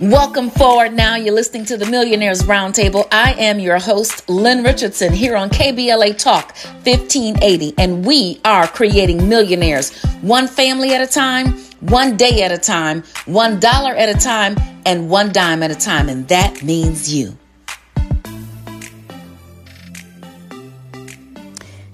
Welcome 0.00 0.50
forward 0.50 0.92
now. 0.92 1.16
You're 1.16 1.34
listening 1.34 1.64
to 1.66 1.78
the 1.78 1.86
Millionaires 1.86 2.42
Roundtable. 2.42 3.08
I 3.10 3.32
am 3.32 3.58
your 3.58 3.78
host, 3.78 4.28
Lynn 4.28 4.62
Richardson, 4.62 5.10
here 5.10 5.36
on 5.36 5.48
KBLA 5.48 6.18
Talk 6.18 6.54
1580, 6.84 7.72
and 7.78 8.04
we 8.04 8.38
are 8.44 8.66
creating 8.68 9.26
millionaires 9.26 9.98
one 10.20 10.48
family 10.48 10.92
at 10.92 11.00
a 11.00 11.06
time, 11.06 11.54
one 11.80 12.14
day 12.18 12.42
at 12.42 12.52
a 12.52 12.58
time, 12.58 13.04
one 13.24 13.58
dollar 13.58 13.94
at 13.94 14.14
a 14.14 14.18
time, 14.20 14.56
and 14.84 15.08
one 15.08 15.32
dime 15.32 15.62
at 15.62 15.70
a 15.70 15.74
time, 15.74 16.10
and 16.10 16.28
that 16.28 16.62
means 16.62 17.10
you. 17.10 17.34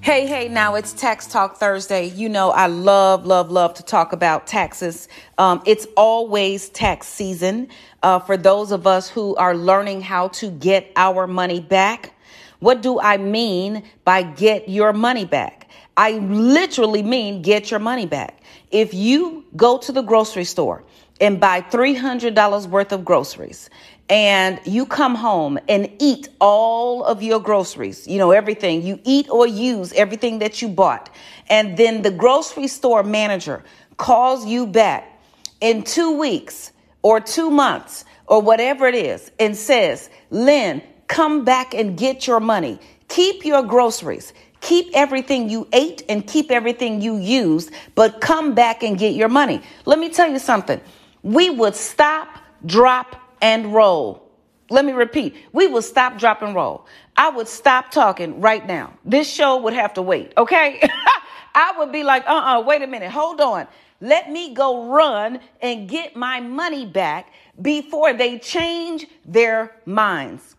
Hey, 0.03 0.27
hey, 0.27 0.49
now 0.49 0.75
it's 0.75 0.93
Tax 0.93 1.29
Talk 1.29 1.59
Thursday. 1.59 2.07
You 2.07 2.29
know, 2.29 2.51
I 2.51 2.67
love, 2.67 3.25
love, 3.25 3.53
love 3.53 3.75
to 3.75 3.85
talk 3.85 4.13
about 4.13 4.49
taxes. 4.49 5.07
Um, 5.39 5.63
it's 5.65 5.87
always 5.97 6.71
tax 6.71 7.07
season 7.07 7.69
uh, 8.03 8.19
for 8.19 8.37
those 8.37 8.73
of 8.73 8.87
us 8.87 9.09
who 9.09 9.37
are 9.37 9.55
learning 9.55 10.01
how 10.01 10.29
to 10.29 10.51
get 10.51 10.91
our 10.97 11.27
money 11.27 11.61
back. 11.61 12.15
What 12.59 12.83
do 12.83 13.01
I 13.01 13.17
mean 13.17 13.83
by 14.05 14.23
get 14.23 14.69
your 14.69 14.93
money 14.93 15.25
back? 15.25 15.69
I 15.97 16.13
literally 16.13 17.03
mean 17.03 17.43
get 17.43 17.71
your 17.71 17.81
money 17.81 18.07
back. 18.07 18.43
If 18.71 18.95
you 18.95 19.45
go 19.57 19.79
to 19.79 19.93
the 19.93 20.03
grocery 20.03 20.45
store 20.45 20.85
and 21.21 21.39
buy 21.39 21.61
$300 21.61 22.67
worth 22.69 22.93
of 22.93 23.05
groceries 23.05 23.69
and 24.09 24.59
you 24.65 24.87
come 24.87 25.15
home 25.15 25.59
and 25.69 25.91
eat 25.99 26.29
all 26.41 27.05
of 27.05 27.23
your 27.23 27.41
groceries, 27.41 28.07
you 28.09 28.19
know, 28.19 28.31
everything 28.31 28.83
you 28.83 28.99
eat 29.05 29.29
or 29.29 29.47
use, 29.47 29.93
everything 29.93 30.39
that 30.39 30.63
you 30.63 30.69
bought. 30.69 31.11
And 31.49 31.77
then 31.77 32.03
the 32.03 32.11
grocery 32.11 32.69
store 32.69 33.03
manager 33.03 33.63
calls 33.99 34.47
you 34.47 34.67
back 34.67 35.21
in 35.61 35.83
two 35.83 36.19
weeks 36.19 36.73
or 37.03 37.21
two 37.21 37.51
months 37.51 38.05
or 38.27 38.41
whatever 38.41 38.87
it 38.87 38.95
is 38.95 39.31
and 39.39 39.57
says, 39.57 40.11
Lynn, 40.31 40.83
come 41.09 41.45
back 41.45 41.75
and 41.75 41.99
get 41.99 42.27
your 42.27 42.41
money. 42.41 42.79
Keep 43.09 43.45
your 43.45 43.63
groceries. 43.63 44.33
Keep 44.61 44.91
everything 44.95 45.51
you 45.51 45.69
ate 45.73 46.05
and 46.09 46.27
keep 46.27 46.51
everything 46.51 47.01
you 47.01 47.17
used, 47.17 47.73
but 47.97 48.21
come 48.21 48.55
back 48.55 48.83
and 48.83 48.97
get 48.97 49.15
your 49.15 49.29
money. 49.29 49.61
Let 49.87 49.99
me 49.99 50.09
tell 50.09 50.31
you 50.31 50.39
something. 50.39 50.81
We 51.23 51.51
would 51.51 51.75
stop, 51.75 52.29
drop, 52.65 53.17
and 53.43 53.75
roll. 53.75 54.31
Let 54.71 54.85
me 54.85 54.93
repeat. 54.93 55.37
We 55.53 55.67
would 55.67 55.85
stop, 55.85 56.17
drop, 56.17 56.43
and 56.43 56.55
roll. 56.55 56.87
I 57.17 57.29
would 57.29 57.49
stop 57.49 57.91
talking 57.91 58.41
right 58.41 58.65
now. 58.67 58.95
This 59.05 59.31
show 59.31 59.59
would 59.59 59.75
have 59.75 59.95
to 59.95 60.03
wait, 60.03 60.33
okay? 60.39 60.81
I 61.55 61.75
would 61.79 61.93
be 61.93 62.05
like, 62.05 62.25
uh 62.27 62.33
uh-uh, 62.33 62.59
uh 62.61 62.63
wait 62.63 62.83
a 62.83 62.87
minute, 62.87 63.11
hold 63.11 63.41
on. 63.41 63.67
Let 64.03 64.33
me 64.33 64.53
go 64.53 64.89
run 64.89 65.39
and 65.61 65.89
get 65.89 66.17
my 66.17 66.41
money 66.41 66.85
back 66.85 67.33
before 67.63 68.13
they 68.13 68.41
change 68.41 69.07
their 69.25 69.77
minds. 69.87 70.57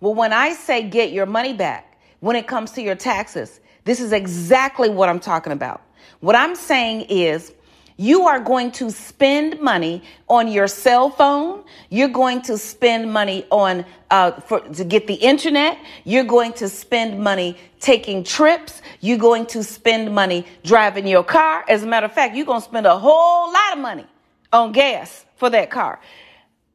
Well, 0.00 0.14
when 0.14 0.32
I 0.32 0.54
say 0.54 0.88
get 0.88 1.12
your 1.12 1.26
money 1.26 1.52
back, 1.52 1.98
when 2.20 2.34
it 2.34 2.46
comes 2.46 2.70
to 2.72 2.82
your 2.82 2.94
taxes, 2.94 3.60
this 3.84 4.00
is 4.00 4.12
exactly 4.12 4.88
what 4.88 5.10
I'm 5.10 5.20
talking 5.20 5.52
about. 5.52 5.82
What 6.20 6.34
I'm 6.34 6.56
saying 6.56 7.02
is 7.10 7.52
you 8.00 8.28
are 8.28 8.38
going 8.38 8.70
to 8.70 8.92
spend 8.92 9.60
money 9.60 10.04
on 10.28 10.46
your 10.46 10.68
cell 10.68 11.10
phone. 11.10 11.64
You're 11.90 12.08
going 12.08 12.42
to 12.42 12.56
spend 12.56 13.12
money 13.12 13.44
on 13.50 13.84
uh, 14.08 14.40
for, 14.40 14.60
to 14.60 14.84
get 14.84 15.08
the 15.08 15.14
internet. 15.14 15.76
You're 16.04 16.22
going 16.24 16.52
to 16.54 16.68
spend 16.68 17.18
money 17.18 17.58
taking 17.80 18.22
trips. 18.22 18.82
You're 19.00 19.18
going 19.18 19.46
to 19.46 19.64
spend 19.64 20.14
money 20.14 20.46
driving 20.62 21.08
your 21.08 21.24
car. 21.24 21.64
As 21.68 21.82
a 21.82 21.88
matter 21.88 22.06
of 22.06 22.12
fact, 22.12 22.36
you're 22.36 22.46
going 22.46 22.60
to 22.60 22.64
spend 22.64 22.86
a 22.86 22.96
whole 22.96 23.52
lot 23.52 23.72
of 23.72 23.80
money 23.80 24.06
on 24.52 24.70
gas 24.70 25.24
for 25.34 25.50
that 25.50 25.68
car. 25.68 25.98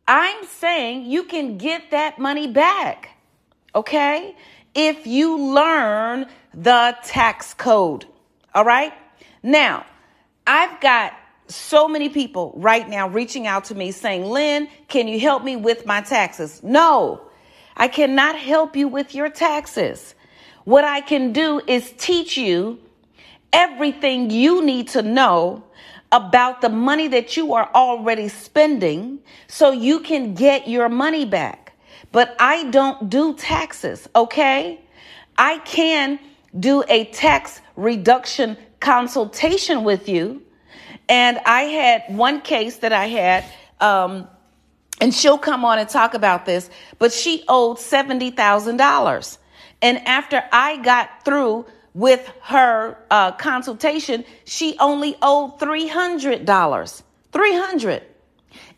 I'm 0.05 0.45
saying 0.45 1.05
you 1.05 1.23
can 1.23 1.57
get 1.57 1.91
that 1.91 2.19
money 2.19 2.47
back. 2.47 3.17
Okay? 3.73 4.35
If 4.75 5.07
you 5.07 5.39
learn 5.39 6.25
the 6.53 6.97
tax 7.05 7.53
code. 7.53 8.05
All 8.53 8.65
right? 8.65 8.93
Now, 9.41 9.85
I've 10.45 10.79
got 10.81 11.13
so 11.47 11.87
many 11.87 12.09
people 12.09 12.53
right 12.55 12.87
now 12.87 13.07
reaching 13.07 13.47
out 13.47 13.65
to 13.65 13.75
me 13.75 13.91
saying, 13.91 14.25
Lynn, 14.25 14.67
can 14.87 15.07
you 15.07 15.19
help 15.19 15.43
me 15.43 15.55
with 15.55 15.85
my 15.85 16.01
taxes? 16.01 16.61
No, 16.63 17.21
I 17.75 17.87
cannot 17.87 18.37
help 18.37 18.75
you 18.75 18.87
with 18.87 19.15
your 19.15 19.29
taxes. 19.29 20.15
What 20.65 20.83
I 20.83 21.01
can 21.01 21.33
do 21.33 21.61
is 21.67 21.93
teach 21.97 22.37
you 22.37 22.79
everything 23.51 24.29
you 24.29 24.63
need 24.63 24.87
to 24.89 25.01
know 25.01 25.63
about 26.11 26.61
the 26.61 26.69
money 26.69 27.07
that 27.07 27.35
you 27.35 27.53
are 27.53 27.69
already 27.73 28.29
spending 28.29 29.19
so 29.47 29.71
you 29.71 29.99
can 29.99 30.33
get 30.33 30.67
your 30.67 30.87
money 30.87 31.25
back. 31.25 31.73
But 32.11 32.35
I 32.39 32.65
don't 32.69 33.09
do 33.09 33.33
taxes, 33.35 34.07
okay? 34.15 34.79
I 35.37 35.57
can 35.59 36.19
do 36.59 36.83
a 36.87 37.05
tax 37.05 37.61
reduction 37.75 38.57
consultation 38.83 39.85
with 39.85 40.07
you. 40.09 40.43
And 41.09 41.39
I 41.45 41.63
had 41.63 42.03
one 42.09 42.41
case 42.41 42.77
that 42.77 42.91
I 42.91 43.07
had, 43.07 43.45
um, 43.79 44.27
and 45.01 45.13
she'll 45.13 45.37
come 45.37 45.65
on 45.65 45.79
and 45.79 45.89
talk 45.89 46.13
about 46.13 46.45
this, 46.45 46.69
but 46.99 47.11
she 47.11 47.43
owed 47.47 47.77
$70,000. 47.77 49.37
And 49.81 50.07
after 50.07 50.43
I 50.51 50.77
got 50.77 51.25
through 51.25 51.65
with 51.93 52.31
her 52.41 52.97
uh, 53.09 53.31
consultation, 53.33 54.25
she 54.45 54.77
only 54.79 55.15
owed 55.21 55.59
$300. 55.59 57.03
300 57.31 58.03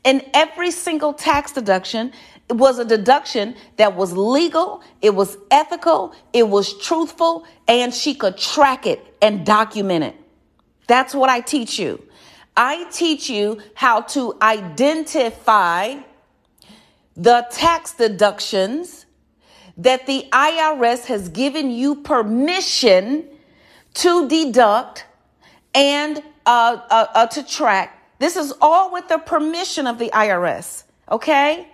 And 0.04 0.24
every 0.34 0.72
single 0.72 1.14
tax 1.14 1.52
deduction 1.52 2.14
was 2.50 2.78
a 2.80 2.86
deduction 2.86 3.56
that 3.78 3.96
was 3.96 4.14
legal, 4.14 4.84
it 5.02 5.16
was 5.16 5.38
ethical, 5.50 6.14
it 6.32 6.48
was 6.48 6.78
truthful, 6.80 7.46
and 7.68 7.94
she 7.94 8.14
could 8.14 8.38
track 8.38 8.86
it 8.86 9.02
and 9.22 9.46
document 9.46 10.04
it. 10.04 10.16
That's 10.88 11.16
what 11.16 11.30
I 11.30 11.42
teach 11.42 11.80
you. 11.80 12.04
I 12.56 12.88
teach 12.92 13.30
you 13.30 13.60
how 13.74 14.02
to 14.02 14.38
identify 14.42 15.98
the 17.18 17.48
tax 17.50 17.94
deductions 17.94 19.06
that 19.78 20.06
the 20.06 20.28
IRS 20.32 21.06
has 21.06 21.30
given 21.30 21.70
you 21.72 21.96
permission 21.96 23.28
to 23.96 24.28
deduct 24.28 25.06
and 25.74 26.22
uh, 26.46 26.78
uh, 26.90 27.08
uh, 27.14 27.28
to 27.28 27.44
track. 27.44 28.02
This 28.20 28.36
is 28.38 28.54
all 28.62 28.94
with 28.94 29.08
the 29.08 29.18
permission 29.18 29.88
of 29.88 29.98
the 30.00 30.10
IRS. 30.14 30.84
Okay? 31.12 31.68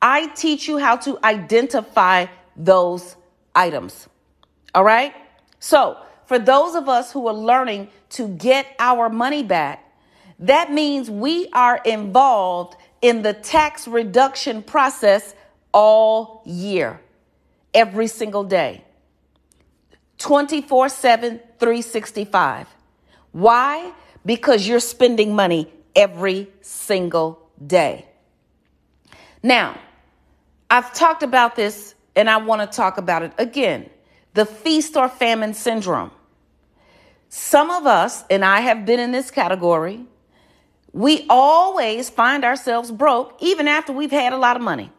I 0.00 0.28
teach 0.28 0.68
you 0.68 0.78
how 0.78 0.96
to 0.96 1.18
identify 1.24 2.26
those 2.56 3.16
items. 3.54 4.08
All 4.74 4.84
right? 4.84 5.14
So, 5.58 5.96
for 6.26 6.38
those 6.38 6.74
of 6.74 6.88
us 6.88 7.12
who 7.12 7.28
are 7.28 7.34
learning 7.34 7.88
to 8.10 8.28
get 8.28 8.66
our 8.78 9.08
money 9.08 9.42
back, 9.42 9.82
that 10.38 10.72
means 10.72 11.10
we 11.10 11.48
are 11.52 11.80
involved 11.84 12.76
in 13.00 13.22
the 13.22 13.32
tax 13.32 13.88
reduction 13.88 14.62
process 14.62 15.34
all 15.72 16.42
year, 16.44 17.00
every 17.72 18.06
single 18.06 18.44
day, 18.44 18.84
24 20.18 20.88
7, 20.88 21.40
365. 21.58 22.66
Why? 23.32 23.92
Because 24.24 24.66
you're 24.66 24.80
spending 24.80 25.34
money 25.34 25.70
every 25.94 26.48
single 26.60 27.48
day. 27.64 28.06
Now, 29.42 29.78
I've 30.70 30.92
talked 30.92 31.22
about 31.22 31.56
this 31.56 31.94
and 32.14 32.28
I 32.28 32.38
want 32.38 32.62
to 32.62 32.76
talk 32.76 32.98
about 32.98 33.22
it 33.22 33.32
again 33.38 33.90
the 34.34 34.44
feast 34.44 34.96
or 34.96 35.08
famine 35.08 35.54
syndrome. 35.54 36.10
Some 37.30 37.70
of 37.70 37.86
us, 37.86 38.22
and 38.30 38.44
I 38.44 38.60
have 38.60 38.84
been 38.84 39.00
in 39.00 39.10
this 39.10 39.30
category, 39.30 40.04
we 40.92 41.26
always 41.30 42.10
find 42.10 42.44
ourselves 42.44 42.90
broke 42.90 43.36
even 43.40 43.66
after 43.66 43.94
we've 43.94 44.10
had 44.10 44.34
a 44.34 44.36
lot 44.36 44.56
of 44.56 44.62
money. 44.62 44.92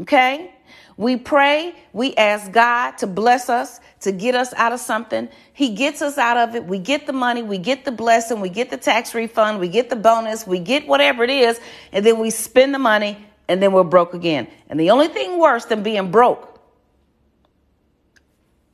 Okay? 0.00 0.52
We 0.96 1.16
pray, 1.16 1.74
we 1.92 2.14
ask 2.16 2.50
God 2.50 2.98
to 2.98 3.06
bless 3.06 3.48
us, 3.48 3.80
to 4.00 4.12
get 4.12 4.34
us 4.34 4.52
out 4.54 4.72
of 4.72 4.80
something. 4.80 5.28
He 5.52 5.74
gets 5.74 6.02
us 6.02 6.18
out 6.18 6.36
of 6.36 6.54
it. 6.54 6.64
We 6.64 6.78
get 6.78 7.06
the 7.06 7.12
money, 7.12 7.42
we 7.42 7.58
get 7.58 7.84
the 7.84 7.92
blessing, 7.92 8.40
we 8.40 8.48
get 8.48 8.70
the 8.70 8.76
tax 8.76 9.14
refund, 9.14 9.60
we 9.60 9.68
get 9.68 9.90
the 9.90 9.96
bonus, 9.96 10.46
we 10.46 10.58
get 10.58 10.86
whatever 10.86 11.24
it 11.24 11.30
is, 11.30 11.60
and 11.92 12.04
then 12.04 12.18
we 12.18 12.30
spend 12.30 12.74
the 12.74 12.78
money 12.78 13.16
and 13.48 13.62
then 13.62 13.72
we're 13.72 13.84
broke 13.84 14.14
again. 14.14 14.48
And 14.68 14.78
the 14.78 14.90
only 14.90 15.08
thing 15.08 15.38
worse 15.38 15.64
than 15.64 15.82
being 15.82 16.10
broke 16.10 16.60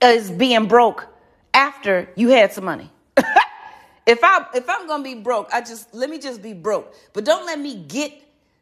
is 0.03 0.31
being 0.31 0.67
broke 0.67 1.07
after 1.53 2.09
you 2.15 2.29
had 2.29 2.53
some 2.53 2.65
money. 2.65 2.91
if 4.07 4.23
I 4.23 4.47
if 4.55 4.69
I'm 4.69 4.87
gonna 4.87 5.03
be 5.03 5.15
broke, 5.15 5.49
I 5.53 5.61
just 5.61 5.93
let 5.95 6.11
me 6.11 6.19
just 6.19 6.43
be 6.43 6.53
broke. 6.53 6.95
But 7.13 7.25
don't 7.25 7.47
let 7.47 7.59
me 7.59 7.77
get 7.77 8.13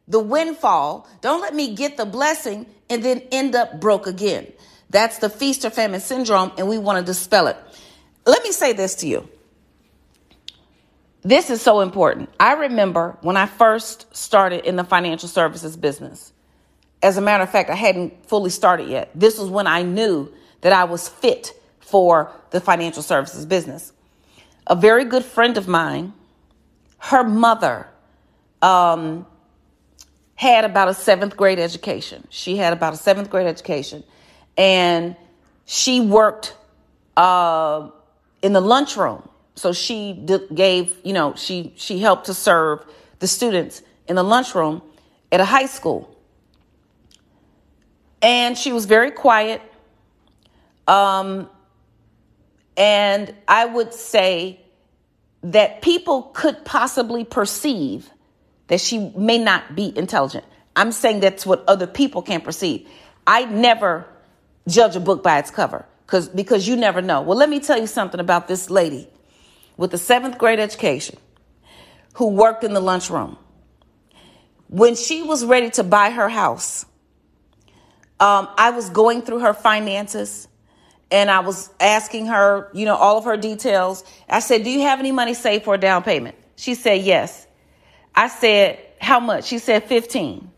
the 0.07 0.19
windfall. 0.19 1.07
Don't 1.21 1.41
let 1.41 1.53
me 1.53 1.75
get 1.75 1.97
the 1.97 2.05
blessing 2.05 2.65
and 2.89 3.03
then 3.03 3.21
end 3.31 3.55
up 3.55 3.79
broke 3.79 4.07
again. 4.07 4.47
That's 4.89 5.19
the 5.19 5.29
feast 5.29 5.65
or 5.65 5.69
famine 5.69 5.99
syndrome, 5.99 6.53
and 6.57 6.67
we 6.67 6.77
want 6.77 6.99
to 6.99 7.03
dispel 7.05 7.47
it. 7.47 7.57
Let 8.25 8.41
me 8.43 8.51
say 8.51 8.73
this 8.73 8.95
to 8.95 9.07
you. 9.07 9.27
This 11.27 11.49
is 11.49 11.61
so 11.61 11.81
important. 11.81 12.29
I 12.39 12.53
remember 12.53 13.17
when 13.19 13.35
I 13.35 13.47
first 13.47 14.15
started 14.15 14.63
in 14.65 14.77
the 14.77 14.85
financial 14.85 15.27
services 15.27 15.75
business. 15.75 16.31
As 17.03 17.17
a 17.17 17.21
matter 17.21 17.43
of 17.43 17.49
fact, 17.49 17.69
I 17.69 17.75
hadn't 17.75 18.25
fully 18.29 18.49
started 18.49 18.87
yet. 18.87 19.11
This 19.13 19.37
was 19.37 19.49
when 19.49 19.67
I 19.67 19.81
knew 19.81 20.31
that 20.61 20.71
I 20.71 20.85
was 20.85 21.09
fit 21.09 21.51
for 21.81 22.31
the 22.51 22.61
financial 22.61 23.03
services 23.03 23.45
business. 23.45 23.91
A 24.67 24.75
very 24.77 25.03
good 25.03 25.25
friend 25.25 25.57
of 25.57 25.67
mine, 25.67 26.13
her 26.99 27.25
mother, 27.25 27.89
um, 28.61 29.27
had 30.35 30.63
about 30.63 30.87
a 30.87 30.93
seventh 30.93 31.35
grade 31.35 31.59
education. 31.59 32.25
She 32.29 32.55
had 32.55 32.71
about 32.71 32.93
a 32.93 32.97
seventh 32.97 33.29
grade 33.29 33.47
education. 33.47 34.05
And 34.57 35.17
she 35.65 35.99
worked 35.99 36.55
uh, 37.17 37.89
in 38.41 38.53
the 38.53 38.61
lunchroom 38.61 39.27
so 39.57 39.73
she 39.73 40.13
gave, 40.53 40.95
you 41.03 41.13
know, 41.13 41.33
she 41.35 41.73
she 41.77 41.97
helped 41.97 42.27
to 42.27 42.33
serve 42.35 42.85
the 43.17 43.27
students 43.27 43.81
in 44.07 44.15
the 44.15 44.23
lunchroom 44.23 44.83
at 45.31 45.39
a 45.39 45.45
high 45.45 45.65
school. 45.65 46.15
And 48.21 48.55
she 48.55 48.71
was 48.71 48.85
very 48.85 49.09
quiet. 49.09 49.61
Um, 50.87 51.49
and 52.77 53.33
I 53.47 53.65
would 53.65 53.93
say 53.95 54.61
that 55.41 55.81
people 55.81 56.23
could 56.33 56.63
possibly 56.63 57.25
perceive 57.25 58.09
that 58.67 58.79
she 58.79 59.11
may 59.17 59.39
not 59.39 59.75
be 59.75 59.91
intelligent. 59.97 60.45
I'm 60.75 60.91
saying 60.91 61.21
that's 61.21 61.47
what 61.47 61.63
other 61.67 61.87
people 61.87 62.21
can 62.21 62.41
perceive. 62.41 62.87
I 63.25 63.45
never 63.45 64.05
judge 64.67 64.95
a 64.95 64.99
book 64.99 65.23
by 65.23 65.39
its 65.39 65.49
cover 65.49 65.85
because 66.05 66.29
because 66.29 66.67
you 66.67 66.75
never 66.75 67.01
know. 67.01 67.21
Well, 67.21 67.37
let 67.37 67.49
me 67.49 67.59
tell 67.59 67.79
you 67.79 67.87
something 67.87 68.19
about 68.19 68.47
this 68.47 68.69
lady 68.69 69.07
with 69.77 69.93
a 69.93 69.97
seventh 69.97 70.37
grade 70.37 70.59
education 70.59 71.17
who 72.15 72.29
worked 72.29 72.63
in 72.63 72.73
the 72.73 72.79
lunchroom. 72.79 73.37
When 74.69 74.95
she 74.95 75.23
was 75.23 75.45
ready 75.45 75.69
to 75.71 75.83
buy 75.83 76.09
her 76.09 76.27
house, 76.27 76.85
um, 78.19 78.49
I 78.57 78.71
was 78.71 78.89
going 78.89 79.21
through 79.21 79.39
her 79.39 79.53
finances 79.53 80.47
and 81.09 81.31
I 81.31 81.39
was 81.39 81.69
asking 81.79 82.25
her, 82.25 82.69
you 82.73 82.85
know, 82.85 82.95
all 82.95 83.17
of 83.17 83.25
her 83.25 83.37
details. 83.37 84.03
I 84.27 84.39
said, 84.39 84.63
Do 84.63 84.69
you 84.69 84.81
have 84.81 84.99
any 84.99 85.11
money 85.11 85.33
saved 85.33 85.63
for 85.63 85.75
a 85.75 85.77
down 85.77 86.03
payment? 86.03 86.35
She 86.57 86.75
said, 86.75 87.01
Yes. 87.01 87.47
I 88.13 88.27
said, 88.27 88.79
How 88.99 89.19
much? 89.19 89.45
She 89.45 89.59
said, 89.59 89.83
15. 89.83 90.51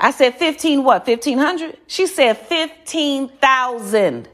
I 0.00 0.10
said, 0.12 0.34
15 0.36 0.82
what? 0.82 1.06
1500? 1.06 1.76
She 1.86 2.06
said, 2.06 2.38
15,000. 2.38 4.28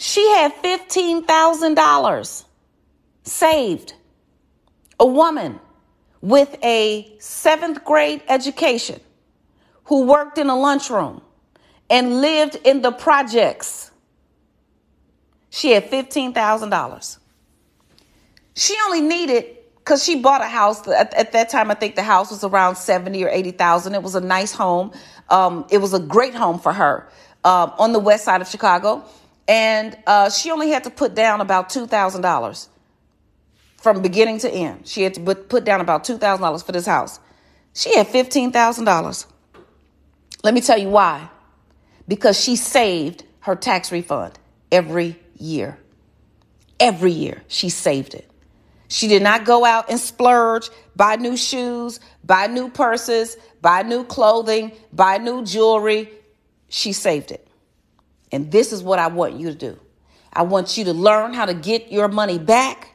She 0.00 0.26
had 0.30 0.54
$15,000 0.62 2.44
saved. 3.22 3.92
A 4.98 5.04
woman 5.04 5.60
with 6.22 6.56
a 6.64 7.14
seventh 7.18 7.84
grade 7.84 8.22
education 8.26 8.98
who 9.84 10.06
worked 10.06 10.38
in 10.38 10.48
a 10.48 10.58
lunchroom 10.58 11.20
and 11.90 12.22
lived 12.22 12.56
in 12.64 12.80
the 12.80 12.92
projects. 12.92 13.90
She 15.50 15.72
had 15.72 15.90
$15,000. 15.90 17.18
She 18.54 18.78
only 18.86 19.02
needed 19.02 19.44
because 19.76 20.02
she 20.02 20.18
bought 20.18 20.40
a 20.40 20.48
house 20.48 20.88
at, 20.88 21.12
at, 21.12 21.32
that 21.32 21.50
time. 21.50 21.70
I 21.70 21.74
think 21.74 21.94
the 21.94 22.02
house 22.02 22.30
was 22.30 22.42
around 22.42 22.76
seventy 22.76 23.22
or 23.22 23.28
eighty 23.28 23.50
thousand. 23.50 23.94
It 23.94 24.02
was 24.02 24.14
a 24.14 24.20
nice 24.20 24.52
home. 24.52 24.92
Um, 25.28 25.66
it 25.70 25.78
was 25.78 25.94
a 25.94 26.00
great 26.00 26.34
home 26.34 26.58
for 26.58 26.72
her 26.72 27.08
um, 27.44 27.72
on 27.78 27.92
the 27.92 27.98
west 27.98 28.24
side 28.24 28.40
of 28.40 28.48
Chicago 28.48 29.04
and 29.50 29.98
uh, 30.06 30.30
she 30.30 30.52
only 30.52 30.70
had 30.70 30.84
to 30.84 30.90
put 30.90 31.16
down 31.16 31.40
about 31.40 31.68
two 31.70 31.88
thousand 31.88 32.22
dollars 32.22 32.68
from 33.78 34.00
beginning 34.00 34.38
to 34.38 34.50
end. 34.50 34.86
She 34.86 35.02
had 35.02 35.14
to 35.14 35.34
put 35.34 35.64
down 35.64 35.80
about 35.80 36.04
two 36.04 36.18
thousand 36.18 36.42
dollars 36.42 36.62
for 36.62 36.70
this 36.70 36.86
house. 36.86 37.18
She 37.74 37.94
had 37.96 38.06
fifteen 38.06 38.52
thousand 38.52 38.84
dollars. 38.84 39.26
Let 40.44 40.54
me 40.54 40.60
tell 40.60 40.78
you 40.78 40.88
why. 40.88 41.28
Because 42.06 42.40
she 42.40 42.54
saved 42.54 43.24
her 43.40 43.56
tax 43.56 43.90
refund 43.90 44.38
every 44.70 45.18
year. 45.36 45.76
Every 46.78 47.10
year 47.10 47.42
she 47.48 47.70
saved 47.70 48.14
it. 48.14 48.30
She 48.86 49.08
did 49.08 49.22
not 49.22 49.44
go 49.44 49.64
out 49.64 49.90
and 49.90 49.98
splurge, 49.98 50.68
buy 50.94 51.16
new 51.16 51.36
shoes, 51.36 51.98
buy 52.24 52.46
new 52.46 52.68
purses, 52.70 53.36
buy 53.60 53.82
new 53.82 54.04
clothing, 54.04 54.72
buy 54.92 55.18
new 55.18 55.44
jewelry. 55.44 56.08
She 56.68 56.92
saved 56.92 57.32
it. 57.32 57.49
And 58.32 58.50
this 58.50 58.72
is 58.72 58.82
what 58.82 58.98
I 58.98 59.08
want 59.08 59.34
you 59.34 59.48
to 59.48 59.54
do. 59.54 59.78
I 60.32 60.42
want 60.42 60.78
you 60.78 60.84
to 60.84 60.92
learn 60.92 61.34
how 61.34 61.46
to 61.46 61.54
get 61.54 61.90
your 61.90 62.08
money 62.08 62.38
back. 62.38 62.94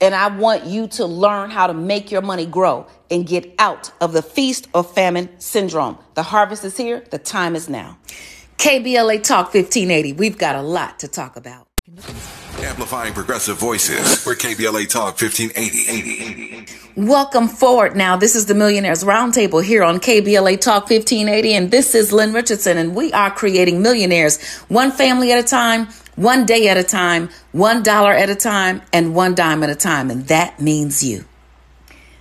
And 0.00 0.14
I 0.14 0.28
want 0.28 0.64
you 0.64 0.88
to 0.88 1.06
learn 1.06 1.50
how 1.50 1.68
to 1.68 1.74
make 1.74 2.10
your 2.10 2.22
money 2.22 2.46
grow 2.46 2.86
and 3.10 3.26
get 3.26 3.54
out 3.58 3.92
of 4.00 4.12
the 4.12 4.22
feast 4.22 4.68
or 4.74 4.82
famine 4.82 5.28
syndrome. 5.38 5.98
The 6.14 6.24
harvest 6.24 6.64
is 6.64 6.76
here. 6.76 7.04
The 7.10 7.18
time 7.18 7.54
is 7.54 7.68
now. 7.68 7.98
KBLA 8.58 9.22
Talk 9.22 9.54
1580. 9.54 10.12
We've 10.14 10.38
got 10.38 10.56
a 10.56 10.62
lot 10.62 10.98
to 11.00 11.08
talk 11.08 11.36
about. 11.36 11.68
Amplifying 12.58 13.14
progressive 13.14 13.56
voices. 13.56 14.24
We're 14.26 14.34
KBLA 14.34 14.88
Talk 14.88 15.20
1580. 15.20 16.66
Welcome 16.96 17.48
forward 17.48 17.96
now. 17.96 18.16
This 18.16 18.36
is 18.36 18.46
the 18.46 18.54
Millionaires 18.54 19.02
Roundtable 19.02 19.64
here 19.64 19.82
on 19.82 19.98
KBLA 19.98 20.60
Talk 20.60 20.88
1580. 20.88 21.54
And 21.54 21.70
this 21.70 21.94
is 21.94 22.12
Lynn 22.12 22.32
Richardson. 22.32 22.76
And 22.76 22.94
we 22.94 23.10
are 23.14 23.30
creating 23.30 23.80
millionaires 23.80 24.40
one 24.68 24.92
family 24.92 25.32
at 25.32 25.42
a 25.42 25.48
time, 25.48 25.88
one 26.14 26.44
day 26.44 26.68
at 26.68 26.76
a 26.76 26.84
time, 26.84 27.30
one 27.52 27.82
dollar 27.82 28.12
at 28.12 28.28
a 28.28 28.36
time, 28.36 28.82
and 28.92 29.14
one 29.14 29.34
dime 29.34 29.62
at 29.62 29.70
a 29.70 29.74
time. 29.74 30.10
And 30.10 30.26
that 30.28 30.60
means 30.60 31.02
you. 31.02 31.24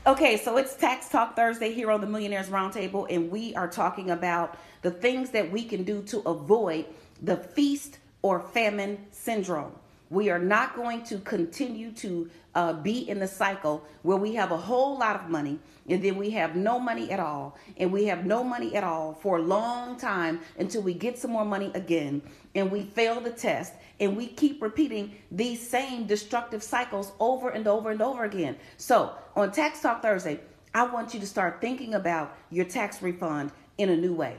Okay, 0.07 0.37
so 0.37 0.57
it's 0.57 0.75
Tax 0.75 1.09
Talk 1.09 1.35
Thursday 1.35 1.73
here 1.73 1.91
on 1.91 1.99
the 2.01 2.07
Millionaires 2.07 2.47
Roundtable. 2.47 3.05
And 3.09 3.29
we 3.29 3.53
are 3.55 3.67
talking 3.67 4.09
about 4.09 4.57
the 4.81 4.91
things 4.91 5.31
that 5.31 5.51
we 5.51 5.65
can 5.65 5.83
do 5.83 6.01
to 6.03 6.19
avoid 6.21 6.85
the 7.21 7.35
feast 7.35 7.99
or 8.21 8.39
famine 8.39 9.05
syndrome. 9.11 9.73
We 10.11 10.29
are 10.29 10.39
not 10.39 10.75
going 10.75 11.03
to 11.05 11.19
continue 11.19 11.93
to 11.93 12.29
uh, 12.53 12.73
be 12.73 13.09
in 13.09 13.19
the 13.19 13.27
cycle 13.29 13.85
where 14.01 14.17
we 14.17 14.35
have 14.35 14.51
a 14.51 14.57
whole 14.57 14.97
lot 14.97 15.15
of 15.15 15.29
money 15.29 15.57
and 15.87 16.03
then 16.03 16.17
we 16.17 16.31
have 16.31 16.53
no 16.53 16.79
money 16.79 17.09
at 17.11 17.21
all 17.21 17.57
and 17.77 17.93
we 17.93 18.03
have 18.07 18.25
no 18.25 18.43
money 18.43 18.75
at 18.75 18.83
all 18.83 19.13
for 19.13 19.37
a 19.37 19.41
long 19.41 19.97
time 19.97 20.41
until 20.59 20.81
we 20.81 20.93
get 20.93 21.17
some 21.17 21.31
more 21.31 21.45
money 21.45 21.71
again 21.75 22.21
and 22.55 22.69
we 22.69 22.83
fail 22.83 23.21
the 23.21 23.29
test 23.29 23.71
and 24.01 24.17
we 24.17 24.27
keep 24.27 24.61
repeating 24.61 25.15
these 25.31 25.65
same 25.65 26.05
destructive 26.07 26.61
cycles 26.61 27.13
over 27.21 27.49
and 27.49 27.65
over 27.65 27.89
and 27.89 28.01
over 28.01 28.25
again. 28.25 28.57
So, 28.75 29.13
on 29.37 29.53
Tax 29.53 29.81
Talk 29.81 30.01
Thursday, 30.01 30.41
I 30.73 30.83
want 30.83 31.13
you 31.13 31.21
to 31.21 31.27
start 31.27 31.61
thinking 31.61 31.93
about 31.93 32.35
your 32.49 32.65
tax 32.65 33.01
refund 33.01 33.53
in 33.77 33.87
a 33.87 33.95
new 33.95 34.13
way. 34.13 34.35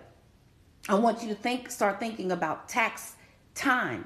I 0.86 0.96
want 0.96 1.22
you 1.22 1.28
to 1.28 1.34
think 1.34 1.70
start 1.70 1.98
thinking 1.98 2.30
about 2.30 2.68
tax 2.68 3.14
time 3.54 4.04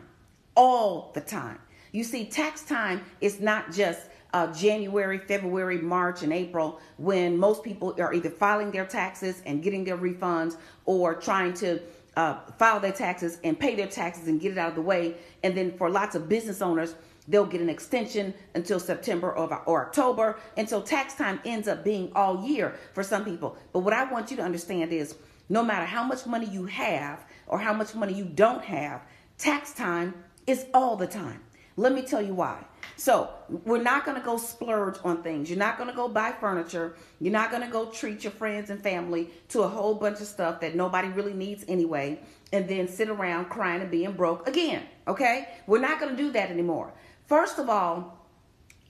all 0.56 1.10
the 1.14 1.20
time. 1.20 1.58
You 1.96 2.04
see, 2.04 2.26
tax 2.26 2.62
time 2.62 3.00
is 3.22 3.40
not 3.40 3.72
just 3.72 4.10
uh, 4.34 4.52
January, 4.52 5.16
February, 5.16 5.78
March, 5.78 6.22
and 6.22 6.30
April 6.30 6.78
when 6.98 7.38
most 7.38 7.64
people 7.64 7.96
are 7.98 8.12
either 8.12 8.28
filing 8.28 8.70
their 8.70 8.84
taxes 8.84 9.40
and 9.46 9.62
getting 9.62 9.82
their 9.82 9.96
refunds 9.96 10.58
or 10.84 11.14
trying 11.14 11.54
to 11.54 11.80
uh, 12.18 12.40
file 12.58 12.80
their 12.80 12.92
taxes 12.92 13.38
and 13.44 13.58
pay 13.58 13.74
their 13.74 13.86
taxes 13.86 14.28
and 14.28 14.42
get 14.42 14.52
it 14.52 14.58
out 14.58 14.68
of 14.68 14.74
the 14.74 14.82
way. 14.82 15.14
And 15.42 15.56
then 15.56 15.74
for 15.78 15.88
lots 15.88 16.14
of 16.14 16.28
business 16.28 16.60
owners, 16.60 16.94
they'll 17.28 17.46
get 17.46 17.62
an 17.62 17.70
extension 17.70 18.34
until 18.54 18.78
September 18.78 19.34
or, 19.34 19.62
or 19.64 19.86
October. 19.86 20.38
And 20.58 20.68
so 20.68 20.82
tax 20.82 21.14
time 21.14 21.40
ends 21.46 21.66
up 21.66 21.82
being 21.82 22.12
all 22.14 22.44
year 22.46 22.74
for 22.92 23.02
some 23.02 23.24
people. 23.24 23.56
But 23.72 23.78
what 23.78 23.94
I 23.94 24.04
want 24.04 24.30
you 24.30 24.36
to 24.36 24.42
understand 24.42 24.92
is 24.92 25.14
no 25.48 25.64
matter 25.64 25.86
how 25.86 26.04
much 26.04 26.26
money 26.26 26.44
you 26.44 26.66
have 26.66 27.24
or 27.46 27.58
how 27.58 27.72
much 27.72 27.94
money 27.94 28.12
you 28.12 28.26
don't 28.26 28.62
have, 28.64 29.00
tax 29.38 29.72
time 29.72 30.12
is 30.46 30.66
all 30.74 30.96
the 30.96 31.06
time. 31.06 31.40
Let 31.76 31.92
me 31.92 32.02
tell 32.02 32.22
you 32.22 32.34
why. 32.34 32.64
So, 32.98 33.28
we're 33.48 33.82
not 33.82 34.06
going 34.06 34.18
to 34.18 34.24
go 34.24 34.38
splurge 34.38 34.96
on 35.04 35.22
things. 35.22 35.50
You're 35.50 35.58
not 35.58 35.76
going 35.76 35.90
to 35.90 35.94
go 35.94 36.08
buy 36.08 36.32
furniture. 36.32 36.96
You're 37.20 37.32
not 37.32 37.50
going 37.50 37.62
to 37.62 37.68
go 37.68 37.90
treat 37.90 38.24
your 38.24 38.30
friends 38.30 38.70
and 38.70 38.82
family 38.82 39.28
to 39.50 39.62
a 39.62 39.68
whole 39.68 39.94
bunch 39.94 40.20
of 40.20 40.26
stuff 40.26 40.60
that 40.60 40.74
nobody 40.74 41.08
really 41.08 41.34
needs 41.34 41.64
anyway, 41.68 42.18
and 42.54 42.66
then 42.66 42.88
sit 42.88 43.10
around 43.10 43.50
crying 43.50 43.82
and 43.82 43.90
being 43.90 44.12
broke 44.12 44.48
again. 44.48 44.84
Okay? 45.06 45.48
We're 45.66 45.80
not 45.80 46.00
going 46.00 46.16
to 46.16 46.22
do 46.22 46.32
that 46.32 46.50
anymore. 46.50 46.94
First 47.26 47.58
of 47.58 47.68
all, 47.68 48.26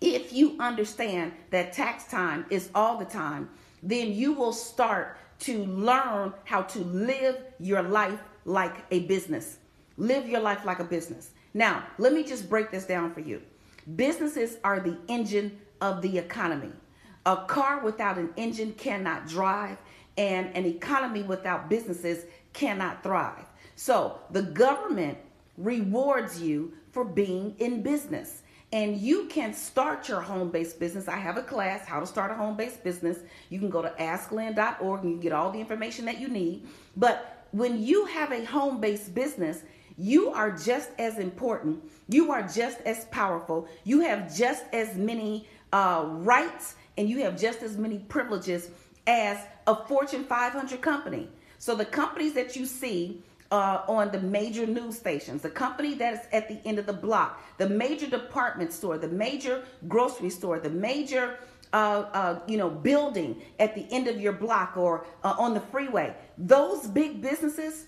if 0.01 0.33
you 0.33 0.57
understand 0.61 1.33
that 1.51 1.73
tax 1.73 2.05
time 2.05 2.47
is 2.51 2.71
all 2.75 2.99
the 2.99 3.05
time, 3.05 3.49
then 3.83 4.13
you 4.13 4.33
will 4.33 4.53
start 4.53 5.19
to 5.41 5.65
learn 5.65 6.33
how 6.45 6.63
to 6.63 6.79
live 6.81 7.39
your 7.59 7.83
life 7.83 8.21
like 8.45 8.77
a 8.91 9.01
business. 9.01 9.59
Live 9.97 10.29
your 10.29 10.41
life 10.41 10.65
like 10.65 10.79
a 10.79 10.85
business. 10.85 11.31
Now, 11.57 11.85
let 11.97 12.13
me 12.13 12.23
just 12.23 12.51
break 12.51 12.71
this 12.71 12.85
down 12.85 13.15
for 13.15 13.21
you. 13.21 13.41
Businesses 13.97 14.59
are 14.63 14.79
the 14.79 14.99
engine 15.09 15.59
of 15.81 16.03
the 16.03 16.19
economy. 16.19 16.71
A 17.25 17.47
car 17.47 17.81
without 17.83 18.19
an 18.19 18.29
engine 18.37 18.75
cannot 18.75 19.27
drive, 19.27 19.79
and 20.19 20.55
an 20.55 20.67
economy 20.67 21.23
without 21.23 21.71
businesses 21.71 22.27
cannot 22.53 23.03
thrive. 23.03 23.47
So, 23.75 24.19
the 24.33 24.43
government 24.43 25.17
rewards 25.57 26.43
you 26.43 26.75
for 26.93 27.07
being 27.07 27.57
in 27.59 27.83
business. 27.83 28.43
and 28.73 28.99
you 28.99 29.27
can 29.29 29.55
start 29.55 30.09
your 30.09 30.21
home 30.21 30.51
based 30.51 30.79
business. 30.79 31.09
I 31.09 31.17
have 31.17 31.39
a 31.39 31.43
class, 31.43 31.87
How 31.87 32.01
to 32.01 32.07
Start 32.07 32.33
a 32.33 32.35
Home 32.35 32.57
Based 32.57 32.83
Business. 32.83 33.19
You 33.49 33.61
can 33.61 33.71
go 33.71 33.81
to 33.81 33.91
asklynn.org 34.01 35.05
and 35.05 35.13
you 35.13 35.19
get 35.19 35.33
all 35.33 35.53
the 35.53 35.61
information 35.61 36.05
that 36.07 36.21
you 36.21 36.29
need. 36.29 36.67
But 36.97 37.47
when 37.53 37.81
you 37.81 38.07
have 38.07 38.33
a 38.33 38.45
home 38.45 38.81
based 38.81 39.15
business, 39.15 39.63
you 39.97 40.31
are 40.31 40.51
just 40.51 40.91
as 40.99 41.19
important. 41.19 41.83
You 42.09 42.31
are 42.33 42.43
just 42.43 42.81
as 42.83 43.07
powerful. 43.07 43.69
You 43.85 44.01
have 44.01 44.35
just 44.35 44.65
as 44.73 44.95
many 44.97 45.49
uh, 45.73 46.05
rights 46.07 46.77
and 46.99 47.09
you 47.09 47.23
have 47.23 47.39
just 47.39 47.63
as 47.63 47.77
many 47.77 47.99
privileges 47.99 48.71
as 49.07 49.39
a 49.67 49.75
Fortune 49.75 50.25
500 50.25 50.81
company. 50.81 51.29
So 51.59 51.75
the 51.75 51.85
companies 51.85 52.35
that 52.35 52.57
you 52.57 52.67
see 52.67 53.23
uh, 53.51 53.83
on 53.89 54.11
the 54.11 54.21
major 54.21 54.67
news 54.67 54.97
stations, 54.97 55.43
the 55.43 55.51
company 55.51 55.95
that 55.95 56.15
is 56.15 56.21
at 56.33 56.49
the 56.49 56.59
end 56.67 56.79
of 56.79 56.87
the 56.87 56.93
block, 56.93 57.41
the 57.59 57.69
major 57.69 58.07
department 58.07 58.73
store, 58.73 58.99
the 58.99 59.09
major 59.09 59.65
grocery 59.89 60.31
store, 60.31 60.59
the 60.59 60.71
major 60.71 61.39
uh, 61.73 62.05
uh, 62.13 62.39
you 62.47 62.57
know 62.57 62.71
building 62.71 63.43
at 63.59 63.75
the 63.75 63.87
end 63.91 64.09
of 64.09 64.21
your 64.21 64.33
block 64.33 64.77
or 64.77 65.05
uh, 65.25 65.35
on 65.39 65.55
the 65.55 65.61
freeway. 65.61 66.15
Those 66.39 66.87
big 66.87 67.21
businesses 67.21 67.87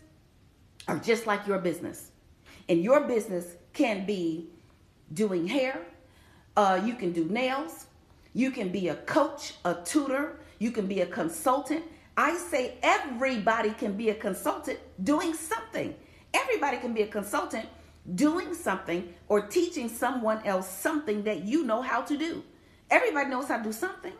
are 0.88 0.98
just 0.98 1.26
like 1.26 1.46
your 1.46 1.58
business, 1.58 2.10
and 2.68 2.82
your 2.82 3.00
business 3.06 3.54
can 3.72 4.06
be 4.06 4.48
doing 5.12 5.46
hair. 5.46 5.80
Uh, 6.56 6.80
you 6.84 6.94
can 6.94 7.12
do 7.12 7.24
nails. 7.26 7.86
You 8.34 8.50
can 8.50 8.70
be 8.70 8.88
a 8.88 8.96
coach, 8.96 9.54
a 9.64 9.74
tutor. 9.84 10.40
You 10.58 10.70
can 10.72 10.86
be 10.86 11.00
a 11.02 11.06
consultant. 11.06 11.84
I 12.16 12.36
say 12.36 12.74
everybody 12.82 13.70
can 13.70 13.96
be 13.96 14.10
a 14.10 14.14
consultant 14.14 14.80
doing 15.04 15.34
something. 15.34 15.94
Everybody 16.34 16.78
can 16.78 16.92
be 16.92 17.02
a 17.02 17.06
consultant 17.06 17.66
doing 18.14 18.54
something 18.54 19.14
or 19.28 19.42
teaching 19.42 19.88
someone 19.88 20.44
else 20.44 20.68
something 20.68 21.22
that 21.24 21.44
you 21.44 21.64
know 21.64 21.82
how 21.82 22.02
to 22.02 22.16
do. 22.16 22.42
Everybody 22.90 23.30
knows 23.30 23.48
how 23.48 23.58
to 23.58 23.64
do 23.64 23.72
something. 23.72 24.12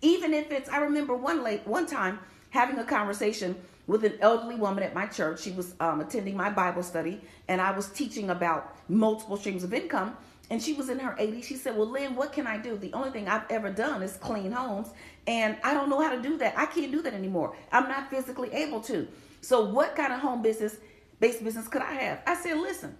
Even 0.00 0.32
if 0.32 0.52
it's, 0.52 0.68
I 0.68 0.78
remember 0.78 1.16
one 1.16 1.42
late 1.42 1.66
one 1.66 1.86
time 1.86 2.20
having 2.50 2.78
a 2.78 2.84
conversation 2.84 3.56
with 3.90 4.04
an 4.04 4.12
elderly 4.20 4.54
woman 4.54 4.84
at 4.84 4.94
my 4.94 5.04
church. 5.04 5.40
She 5.42 5.50
was 5.50 5.74
um, 5.80 6.00
attending 6.00 6.36
my 6.36 6.48
Bible 6.48 6.84
study, 6.84 7.20
and 7.48 7.60
I 7.60 7.72
was 7.72 7.88
teaching 7.88 8.30
about 8.30 8.76
multiple 8.88 9.36
streams 9.36 9.64
of 9.64 9.74
income 9.74 10.16
and 10.48 10.60
she 10.60 10.72
was 10.72 10.88
in 10.88 10.98
her 10.98 11.16
80s. 11.16 11.44
She 11.44 11.56
said, 11.56 11.76
Well, 11.76 11.88
Lynn, 11.88 12.16
what 12.16 12.32
can 12.32 12.46
I 12.46 12.58
do? 12.58 12.76
The 12.76 12.92
only 12.92 13.10
thing 13.10 13.28
I've 13.28 13.48
ever 13.50 13.70
done 13.70 14.02
is 14.02 14.16
clean 14.16 14.52
homes, 14.52 14.88
and 15.26 15.56
I 15.62 15.74
don't 15.74 15.88
know 15.88 16.00
how 16.00 16.14
to 16.14 16.20
do 16.20 16.36
that. 16.38 16.58
I 16.58 16.66
can't 16.66 16.90
do 16.92 17.02
that 17.02 17.14
anymore. 17.14 17.56
I'm 17.72 17.88
not 17.88 18.10
physically 18.10 18.52
able 18.52 18.80
to. 18.82 19.06
So, 19.40 19.64
what 19.64 19.94
kind 19.96 20.12
of 20.12 20.20
home 20.20 20.42
business, 20.42 20.76
based 21.20 21.42
business 21.42 21.68
could 21.68 21.82
I 21.82 21.92
have? 21.92 22.22
I 22.26 22.34
said, 22.34 22.58
Listen, 22.58 22.96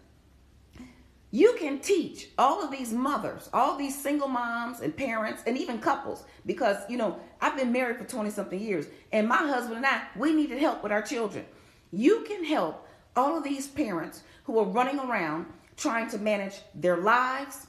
you 1.30 1.54
can 1.58 1.78
teach 1.78 2.28
all 2.38 2.62
of 2.62 2.70
these 2.70 2.92
mothers, 2.92 3.48
all 3.52 3.76
these 3.76 4.00
single 4.00 4.26
moms 4.26 4.80
and 4.80 4.96
parents, 4.96 5.42
and 5.46 5.56
even 5.56 5.78
couples, 5.78 6.24
because, 6.44 6.78
you 6.88 6.96
know, 6.96 7.20
I've 7.40 7.56
been 7.56 7.70
married 7.70 7.98
for 7.98 8.04
20 8.04 8.30
something 8.30 8.58
years, 8.58 8.86
and 9.12 9.28
my 9.28 9.36
husband 9.36 9.76
and 9.76 9.86
I, 9.86 10.02
we 10.16 10.32
needed 10.32 10.58
help 10.58 10.82
with 10.82 10.90
our 10.90 11.02
children. 11.02 11.44
You 11.92 12.24
can 12.26 12.44
help 12.44 12.88
all 13.14 13.36
of 13.36 13.44
these 13.44 13.68
parents 13.68 14.22
who 14.44 14.58
are 14.58 14.64
running 14.64 14.98
around 14.98 15.46
trying 15.76 16.08
to 16.10 16.18
manage 16.18 16.60
their 16.74 16.96
lives, 16.96 17.66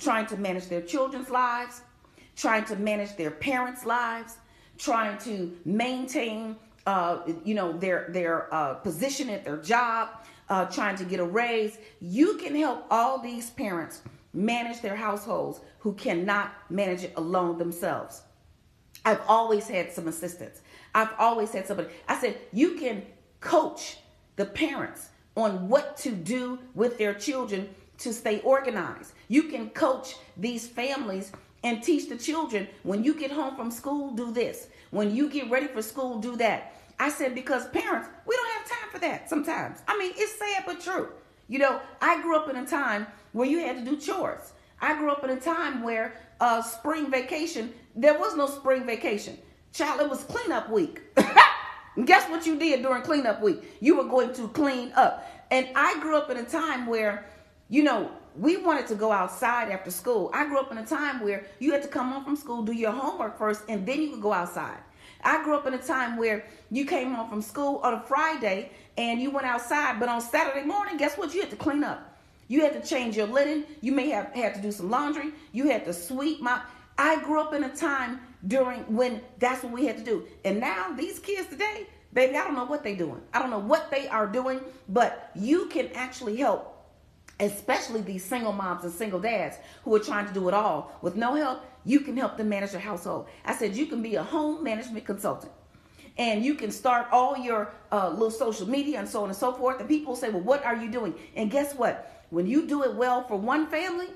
trying 0.00 0.26
to 0.26 0.36
manage 0.36 0.68
their 0.68 0.82
children's 0.82 1.30
lives, 1.30 1.82
trying 2.34 2.64
to 2.64 2.76
manage 2.76 3.16
their 3.16 3.30
parents' 3.30 3.84
lives, 3.84 4.36
trying 4.78 5.18
to 5.18 5.56
maintain, 5.64 6.56
uh, 6.86 7.18
you 7.44 7.54
know, 7.54 7.72
their 7.78 8.06
their 8.08 8.52
uh, 8.52 8.74
position 8.74 9.28
at 9.30 9.44
their 9.44 9.58
job, 9.58 10.08
uh, 10.48 10.66
trying 10.66 10.96
to 10.96 11.04
get 11.04 11.20
a 11.20 11.24
raise. 11.24 11.78
You 12.00 12.36
can 12.36 12.54
help 12.54 12.86
all 12.90 13.18
these 13.18 13.50
parents 13.50 14.02
manage 14.34 14.80
their 14.80 14.96
households 14.96 15.60
who 15.78 15.92
cannot 15.94 16.52
manage 16.70 17.04
it 17.04 17.12
alone 17.16 17.58
themselves. 17.58 18.22
I've 19.04 19.20
always 19.28 19.68
had 19.68 19.92
some 19.92 20.08
assistance. 20.08 20.60
I've 20.94 21.12
always 21.18 21.52
had 21.52 21.66
somebody. 21.66 21.88
I 22.08 22.18
said 22.18 22.38
you 22.52 22.74
can 22.74 23.02
coach 23.40 23.98
the 24.36 24.44
parents 24.44 25.08
on 25.36 25.68
what 25.68 25.96
to 25.98 26.12
do 26.12 26.58
with 26.74 26.98
their 26.98 27.14
children 27.14 27.74
to 27.98 28.12
stay 28.12 28.40
organized. 28.40 29.12
You 29.28 29.44
can 29.44 29.70
coach 29.70 30.16
these 30.36 30.66
families 30.66 31.32
and 31.64 31.82
teach 31.82 32.08
the 32.08 32.16
children 32.16 32.68
when 32.82 33.04
you 33.04 33.14
get 33.14 33.30
home 33.30 33.56
from 33.56 33.70
school, 33.70 34.10
do 34.12 34.32
this. 34.32 34.68
When 34.90 35.14
you 35.14 35.30
get 35.30 35.50
ready 35.50 35.68
for 35.68 35.80
school, 35.80 36.18
do 36.18 36.36
that. 36.36 36.74
I 36.98 37.10
said, 37.10 37.34
because 37.34 37.68
parents, 37.68 38.08
we 38.26 38.36
don't 38.36 38.50
have 38.52 38.68
time 38.68 38.90
for 38.90 38.98
that 39.00 39.28
sometimes. 39.28 39.80
I 39.88 39.98
mean, 39.98 40.12
it's 40.14 40.38
sad 40.38 40.64
but 40.66 40.80
true. 40.80 41.08
You 41.48 41.58
know, 41.58 41.80
I 42.00 42.22
grew 42.22 42.36
up 42.36 42.48
in 42.48 42.56
a 42.56 42.66
time 42.66 43.06
where 43.32 43.48
you 43.48 43.58
had 43.58 43.84
to 43.84 43.84
do 43.84 43.96
chores. 43.98 44.52
I 44.80 44.96
grew 44.96 45.10
up 45.10 45.22
in 45.24 45.30
a 45.30 45.40
time 45.40 45.82
where 45.82 46.14
uh, 46.40 46.62
spring 46.62 47.10
vacation, 47.10 47.72
there 47.94 48.18
was 48.18 48.36
no 48.36 48.46
spring 48.46 48.84
vacation. 48.86 49.38
Child, 49.72 50.00
it 50.00 50.10
was 50.10 50.24
cleanup 50.24 50.70
week. 50.70 51.00
Guess 52.04 52.30
what 52.30 52.46
you 52.46 52.58
did 52.58 52.82
during 52.82 53.02
cleanup 53.02 53.42
week? 53.42 53.62
You 53.80 53.96
were 53.98 54.04
going 54.08 54.32
to 54.34 54.48
clean 54.48 54.92
up. 54.94 55.28
And 55.50 55.68
I 55.76 55.98
grew 56.00 56.16
up 56.16 56.30
in 56.30 56.38
a 56.38 56.44
time 56.44 56.86
where, 56.86 57.26
you 57.68 57.82
know, 57.82 58.10
we 58.36 58.56
wanted 58.56 58.86
to 58.86 58.94
go 58.94 59.12
outside 59.12 59.70
after 59.70 59.90
school. 59.90 60.30
I 60.32 60.46
grew 60.46 60.58
up 60.58 60.72
in 60.72 60.78
a 60.78 60.86
time 60.86 61.20
where 61.20 61.46
you 61.58 61.72
had 61.72 61.82
to 61.82 61.88
come 61.88 62.10
home 62.10 62.24
from 62.24 62.36
school, 62.36 62.62
do 62.62 62.72
your 62.72 62.92
homework 62.92 63.38
first, 63.38 63.62
and 63.68 63.86
then 63.86 64.00
you 64.00 64.10
could 64.10 64.22
go 64.22 64.32
outside. 64.32 64.78
I 65.22 65.42
grew 65.44 65.54
up 65.54 65.66
in 65.66 65.74
a 65.74 65.78
time 65.78 66.16
where 66.16 66.44
you 66.70 66.84
came 66.84 67.12
home 67.12 67.28
from 67.28 67.42
school 67.42 67.80
on 67.82 67.94
a 67.94 68.00
Friday 68.00 68.70
and 68.96 69.20
you 69.20 69.30
went 69.30 69.46
outside, 69.46 70.00
but 70.00 70.08
on 70.08 70.20
Saturday 70.20 70.66
morning, 70.66 70.96
guess 70.96 71.16
what? 71.16 71.34
You 71.34 71.40
had 71.40 71.50
to 71.50 71.56
clean 71.56 71.84
up. 71.84 72.18
You 72.48 72.60
had 72.60 72.72
to 72.74 72.86
change 72.86 73.16
your 73.16 73.26
linen. 73.26 73.64
You 73.80 73.92
may 73.92 74.10
have 74.10 74.32
had 74.34 74.54
to 74.54 74.60
do 74.60 74.72
some 74.72 74.90
laundry. 74.90 75.32
You 75.52 75.68
had 75.68 75.84
to 75.86 75.94
sweep 75.94 76.40
my. 76.40 76.60
I 76.98 77.22
grew 77.22 77.40
up 77.40 77.54
in 77.54 77.64
a 77.64 77.74
time 77.74 78.20
during 78.46 78.80
when 78.94 79.22
that's 79.38 79.62
what 79.62 79.72
we 79.72 79.86
had 79.86 79.96
to 79.98 80.04
do. 80.04 80.26
And 80.44 80.60
now 80.60 80.92
these 80.92 81.18
kids 81.18 81.48
today, 81.48 81.86
baby, 82.12 82.36
I 82.36 82.44
don't 82.44 82.54
know 82.54 82.64
what 82.64 82.82
they're 82.82 82.96
doing. 82.96 83.22
I 83.32 83.38
don't 83.38 83.50
know 83.50 83.58
what 83.58 83.90
they 83.90 84.08
are 84.08 84.26
doing, 84.26 84.60
but 84.88 85.30
you 85.34 85.66
can 85.66 85.88
actually 85.94 86.36
help 86.36 86.72
especially 87.40 88.00
these 88.02 88.24
single 88.24 88.52
moms 88.52 88.84
and 88.84 88.92
single 88.92 89.18
dads 89.18 89.56
who 89.84 89.94
are 89.94 90.00
trying 90.00 90.26
to 90.26 90.32
do 90.32 90.48
it 90.48 90.54
all 90.54 90.96
with 91.02 91.16
no 91.16 91.34
help, 91.34 91.64
you 91.84 92.00
can 92.00 92.16
help 92.16 92.36
them 92.36 92.48
manage 92.48 92.72
their 92.72 92.80
household. 92.80 93.26
I 93.44 93.54
said 93.54 93.76
you 93.76 93.86
can 93.86 94.02
be 94.02 94.16
a 94.16 94.22
home 94.22 94.62
management 94.62 95.04
consultant. 95.04 95.52
And 96.18 96.44
you 96.44 96.54
can 96.54 96.70
start 96.70 97.06
all 97.10 97.38
your 97.38 97.72
uh, 97.90 98.10
little 98.10 98.30
social 98.30 98.68
media 98.68 98.98
and 98.98 99.08
so 99.08 99.22
on 99.22 99.30
and 99.30 99.36
so 99.36 99.52
forth. 99.52 99.80
And 99.80 99.88
people 99.88 100.14
say, 100.14 100.28
well, 100.28 100.42
what 100.42 100.64
are 100.64 100.76
you 100.76 100.90
doing? 100.90 101.14
And 101.36 101.50
guess 101.50 101.74
what? 101.74 102.24
When 102.30 102.46
you 102.46 102.66
do 102.66 102.82
it 102.82 102.94
well 102.94 103.26
for 103.26 103.36
one 103.36 103.66
family, 103.66 104.08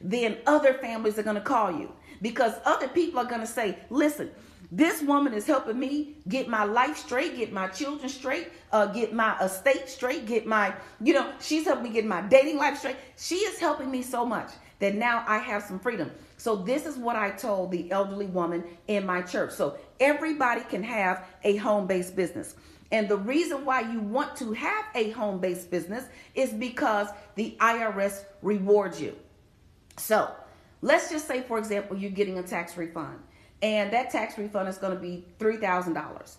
then 0.00 0.38
other 0.46 0.74
families 0.74 1.18
are 1.18 1.22
going 1.22 1.36
to 1.36 1.42
call 1.42 1.72
you 1.72 1.92
because 2.22 2.54
other 2.64 2.88
people 2.88 3.18
are 3.18 3.24
going 3.24 3.40
to 3.40 3.46
say, 3.46 3.78
listen, 3.90 4.30
this 4.70 5.02
woman 5.02 5.34
is 5.34 5.46
helping 5.46 5.78
me 5.78 6.16
get 6.28 6.48
my 6.48 6.64
life 6.64 6.96
straight, 6.96 7.36
get 7.36 7.52
my 7.52 7.68
children 7.68 8.08
straight, 8.08 8.48
uh, 8.72 8.86
get 8.86 9.12
my 9.12 9.38
estate 9.40 9.88
straight, 9.88 10.26
get 10.26 10.46
my, 10.46 10.74
you 11.00 11.14
know, 11.14 11.32
she's 11.40 11.64
helping 11.64 11.84
me 11.84 11.90
get 11.90 12.04
my 12.04 12.22
dating 12.22 12.58
life 12.58 12.78
straight. 12.78 12.96
She 13.16 13.36
is 13.36 13.58
helping 13.58 13.90
me 13.90 14.02
so 14.02 14.24
much 14.24 14.50
that 14.84 14.94
now 14.94 15.24
I 15.26 15.38
have 15.38 15.62
some 15.62 15.80
freedom. 15.80 16.10
So, 16.36 16.56
this 16.56 16.84
is 16.84 16.96
what 16.96 17.16
I 17.16 17.30
told 17.30 17.70
the 17.70 17.90
elderly 17.90 18.26
woman 18.26 18.64
in 18.86 19.06
my 19.06 19.22
church. 19.22 19.52
So, 19.52 19.78
everybody 19.98 20.60
can 20.60 20.82
have 20.82 21.24
a 21.42 21.56
home 21.56 21.86
based 21.86 22.14
business. 22.14 22.54
And 22.92 23.08
the 23.08 23.16
reason 23.16 23.64
why 23.64 23.80
you 23.80 24.00
want 24.00 24.36
to 24.36 24.52
have 24.52 24.84
a 24.94 25.10
home 25.12 25.40
based 25.40 25.70
business 25.70 26.04
is 26.34 26.52
because 26.52 27.08
the 27.34 27.56
IRS 27.60 28.24
rewards 28.42 29.00
you. 29.00 29.16
So, 29.96 30.30
let's 30.82 31.10
just 31.10 31.26
say, 31.26 31.40
for 31.40 31.56
example, 31.56 31.96
you're 31.96 32.10
getting 32.10 32.38
a 32.38 32.42
tax 32.42 32.76
refund, 32.76 33.20
and 33.62 33.90
that 33.90 34.10
tax 34.10 34.36
refund 34.36 34.68
is 34.68 34.76
going 34.76 34.94
to 34.94 35.00
be 35.00 35.24
$3,000. 35.38 36.36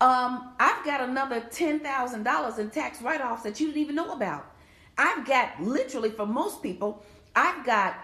Um, 0.00 0.52
I've 0.58 0.84
got 0.84 1.00
another 1.00 1.42
$10,000 1.42 2.58
in 2.58 2.70
tax 2.70 3.00
write 3.00 3.20
offs 3.20 3.44
that 3.44 3.60
you 3.60 3.68
didn't 3.68 3.82
even 3.82 3.94
know 3.94 4.14
about. 4.14 4.50
I've 4.98 5.26
got 5.26 5.60
literally, 5.62 6.10
for 6.10 6.26
most 6.26 6.62
people, 6.62 7.04
I've 7.34 7.64
got 7.64 7.96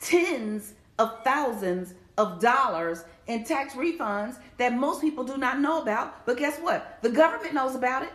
tens 0.00 0.74
of 0.98 1.22
thousands 1.24 1.94
of 2.18 2.40
dollars 2.40 3.04
in 3.26 3.44
tax 3.44 3.74
refunds 3.74 4.36
that 4.58 4.74
most 4.74 5.00
people 5.00 5.24
do 5.24 5.36
not 5.36 5.60
know 5.60 5.80
about. 5.80 6.26
But 6.26 6.36
guess 6.36 6.58
what? 6.58 6.98
The 7.02 7.10
government 7.10 7.54
knows 7.54 7.74
about 7.74 8.02
it. 8.02 8.10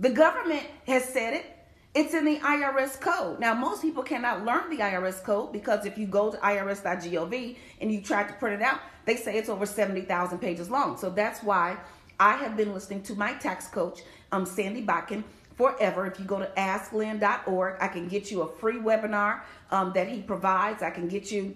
The 0.00 0.10
government 0.10 0.62
has 0.86 1.04
said 1.04 1.34
it. 1.34 1.46
It's 1.94 2.12
in 2.12 2.24
the 2.24 2.38
IRS 2.38 3.00
code. 3.00 3.38
Now, 3.38 3.54
most 3.54 3.80
people 3.80 4.02
cannot 4.02 4.44
learn 4.44 4.68
the 4.68 4.78
IRS 4.78 5.22
code 5.22 5.52
because 5.52 5.86
if 5.86 5.96
you 5.96 6.06
go 6.06 6.32
to 6.32 6.36
irs.gov 6.38 7.56
and 7.80 7.92
you 7.92 8.00
try 8.00 8.24
to 8.24 8.32
print 8.34 8.60
it 8.60 8.64
out, 8.66 8.80
they 9.04 9.14
say 9.14 9.36
it's 9.36 9.48
over 9.48 9.64
70,000 9.64 10.38
pages 10.38 10.70
long. 10.70 10.96
So 10.96 11.10
that's 11.10 11.42
why 11.42 11.76
I 12.18 12.36
have 12.36 12.56
been 12.56 12.72
listening 12.74 13.02
to 13.04 13.14
my 13.14 13.34
tax 13.34 13.68
coach, 13.68 14.02
um, 14.32 14.44
Sandy 14.44 14.84
Botkin, 14.84 15.22
forever. 15.56 16.06
If 16.06 16.18
you 16.18 16.24
go 16.24 16.38
to 16.38 16.50
asklynn.org, 16.56 17.76
I 17.80 17.88
can 17.88 18.08
get 18.08 18.30
you 18.30 18.42
a 18.42 18.48
free 18.48 18.78
webinar 18.78 19.40
um, 19.70 19.92
that 19.94 20.08
he 20.08 20.20
provides. 20.20 20.82
I 20.82 20.90
can 20.90 21.08
get 21.08 21.30
you 21.30 21.54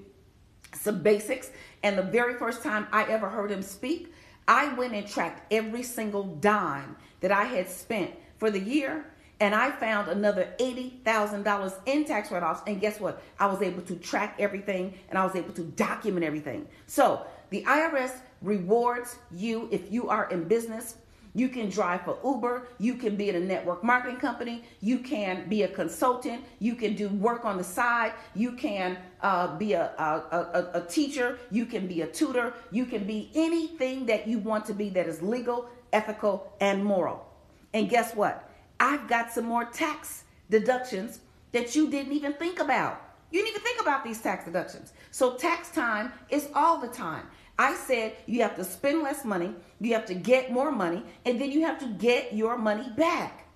some 0.75 1.03
basics. 1.03 1.51
And 1.83 1.99
the 1.99 2.03
very 2.03 2.35
first 2.35 2.63
time 2.63 2.87
I 2.93 3.05
ever 3.05 3.29
heard 3.29 3.51
him 3.51 3.63
speak, 3.63 4.13
I 4.47 4.73
went 4.75 4.95
and 4.95 5.07
tracked 5.07 5.53
every 5.53 5.83
single 5.83 6.25
dime 6.25 6.97
that 7.21 7.33
I 7.33 7.45
had 7.45 7.69
spent 7.69 8.13
for 8.39 8.51
the 8.51 8.61
year 8.61 9.05
and 9.41 9.55
I 9.55 9.71
found 9.71 10.09
another 10.09 10.53
$80,000 10.59 11.75
in 11.87 12.05
tax 12.05 12.31
write 12.31 12.43
offs. 12.43 12.63
And 12.67 12.81
guess 12.81 12.99
what? 12.99 13.23
I 13.39 13.47
was 13.47 13.63
able 13.63 13.83
to 13.83 13.95
track 13.97 14.37
everything 14.39 14.95
and 15.09 15.19
I 15.19 15.25
was 15.25 15.37
able 15.37 15.53
to 15.55 15.63
document 15.63 16.25
everything. 16.25 16.67
So 16.87 17.25
the 17.51 17.63
IRS 17.65 18.13
rewards 18.43 19.19
you 19.31 19.69
if 19.71 19.93
you 19.93 20.09
are 20.09 20.29
in 20.31 20.45
business. 20.45 20.97
You 21.35 21.49
can 21.49 21.69
drive 21.69 22.03
for 22.03 22.19
Uber. 22.25 22.69
You 22.79 22.95
can 22.95 23.17
be 23.17 23.29
in 23.29 23.37
a 23.37 23.41
network 23.41 23.85
marketing 23.85 24.19
company. 24.19 24.65
You 24.81 24.99
can 24.99 25.49
be 25.49 25.63
a 25.63 25.69
consultant. 25.69 26.45
You 26.59 26.75
can 26.75 26.95
do 26.95 27.09
work 27.09 27.45
on 27.45 27.57
the 27.57 27.65
side. 27.65 28.13
You 28.35 28.53
can 28.53 28.99
uh, 29.21 29.57
be 29.57 29.75
a, 29.75 29.93
a, 29.99 30.71
a, 30.75 30.83
a 30.83 30.87
teacher. 30.87 31.39
You 31.51 31.67
can 31.67 31.87
be 31.87 32.03
a 32.03 32.07
tutor. 32.07 32.55
You 32.71 32.87
can 32.87 33.05
be 33.05 33.31
anything 33.35 34.07
that 34.07 34.27
you 34.27 34.39
want 34.39 34.65
to 34.67 34.75
be 34.75 34.89
that 34.91 35.07
is 35.07 35.23
legal, 35.23 35.69
ethical, 35.93 36.53
and 36.61 36.85
moral. 36.85 37.27
And 37.75 37.89
guess 37.89 38.15
what? 38.15 38.51
I've 38.81 39.09
got 39.09 39.33
some 39.33 39.45
more 39.45 39.65
tax 39.65 40.25
deductions 40.51 41.21
that 41.53 41.75
you 41.75 41.91
didn't 41.91 42.13
even 42.13 42.33
think 42.35 42.61
about. 42.61 43.03
You 43.31 43.41
didn't 43.41 43.51
even 43.51 43.63
think 43.63 43.81
about 43.81 44.05
these 44.05 44.21
tax 44.21 44.45
deductions. 44.45 44.93
So 45.11 45.35
tax 45.37 45.71
time 45.71 46.13
is 46.31 46.49
all 46.55 46.79
the 46.79 46.89
time. 46.89 47.27
I 47.59 47.75
said 47.75 48.15
you 48.27 48.43
have 48.43 48.55
to 48.57 48.65
spend 48.65 49.03
less 49.03 49.25
money, 49.25 49.53
you 49.81 49.95
have 49.95 50.07
to 50.07 50.15
get 50.15 50.53
more 50.53 50.71
money, 50.71 51.03
and 51.25 51.41
then 51.41 51.51
you 51.51 51.63
have 51.63 51.79
to 51.81 51.87
get 51.87 52.33
your 52.33 52.57
money 52.57 52.89
back. 52.97 53.49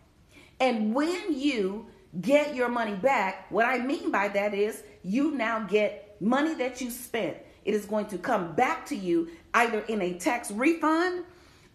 And 0.59 0.95
when 0.95 1.33
you 1.33 1.87
get 2.21 2.55
your 2.55 2.69
money 2.69 2.95
back, 2.95 3.51
what 3.51 3.65
I 3.65 3.79
mean 3.79 4.11
by 4.11 4.29
that 4.29 4.55
is 4.55 4.83
you 5.03 5.31
now 5.33 5.61
get 5.61 6.17
money 6.21 6.55
that 6.55 6.81
you 6.81 6.91
spent. 6.91 7.37
It 7.65 7.75
is 7.75 7.85
going 7.85 8.07
to 8.07 8.19
come 8.19 8.55
back 8.55 8.87
to 8.87 8.97
you 8.97 9.29
either 9.55 9.81
in 9.81 10.03
a 10.03 10.15
tax 10.19 10.51
refund 10.51 11.25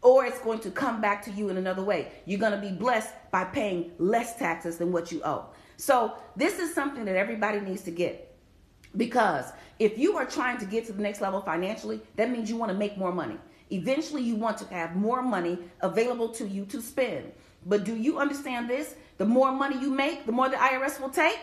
or 0.01 0.25
it's 0.25 0.39
going 0.39 0.59
to 0.59 0.71
come 0.71 1.01
back 1.01 1.23
to 1.25 1.31
you 1.31 1.49
in 1.49 1.57
another 1.57 1.83
way. 1.83 2.11
You're 2.25 2.39
going 2.39 2.51
to 2.51 2.61
be 2.61 2.71
blessed 2.71 3.09
by 3.31 3.45
paying 3.45 3.91
less 3.97 4.37
taxes 4.37 4.77
than 4.77 4.91
what 4.91 5.11
you 5.11 5.21
owe. 5.23 5.45
So, 5.77 6.13
this 6.35 6.59
is 6.59 6.73
something 6.73 7.05
that 7.05 7.15
everybody 7.15 7.59
needs 7.59 7.83
to 7.83 7.91
get. 7.91 8.26
Because 8.95 9.51
if 9.79 9.97
you 9.97 10.17
are 10.17 10.25
trying 10.25 10.57
to 10.59 10.65
get 10.65 10.85
to 10.87 10.93
the 10.93 11.01
next 11.01 11.21
level 11.21 11.41
financially, 11.41 12.01
that 12.15 12.31
means 12.31 12.49
you 12.49 12.55
want 12.55 12.71
to 12.71 12.77
make 12.77 12.97
more 12.97 13.11
money. 13.11 13.37
Eventually, 13.69 14.23
you 14.23 14.35
want 14.35 14.57
to 14.59 14.65
have 14.67 14.95
more 14.95 15.21
money 15.21 15.59
available 15.81 16.29
to 16.29 16.47
you 16.47 16.65
to 16.67 16.81
spend. 16.81 17.31
But 17.65 17.83
do 17.83 17.95
you 17.95 18.17
understand 18.17 18.69
this? 18.69 18.95
The 19.17 19.25
more 19.25 19.51
money 19.51 19.77
you 19.79 19.89
make, 19.89 20.25
the 20.25 20.31
more 20.31 20.49
the 20.49 20.55
IRS 20.55 21.01
will 21.01 21.09
take. 21.09 21.39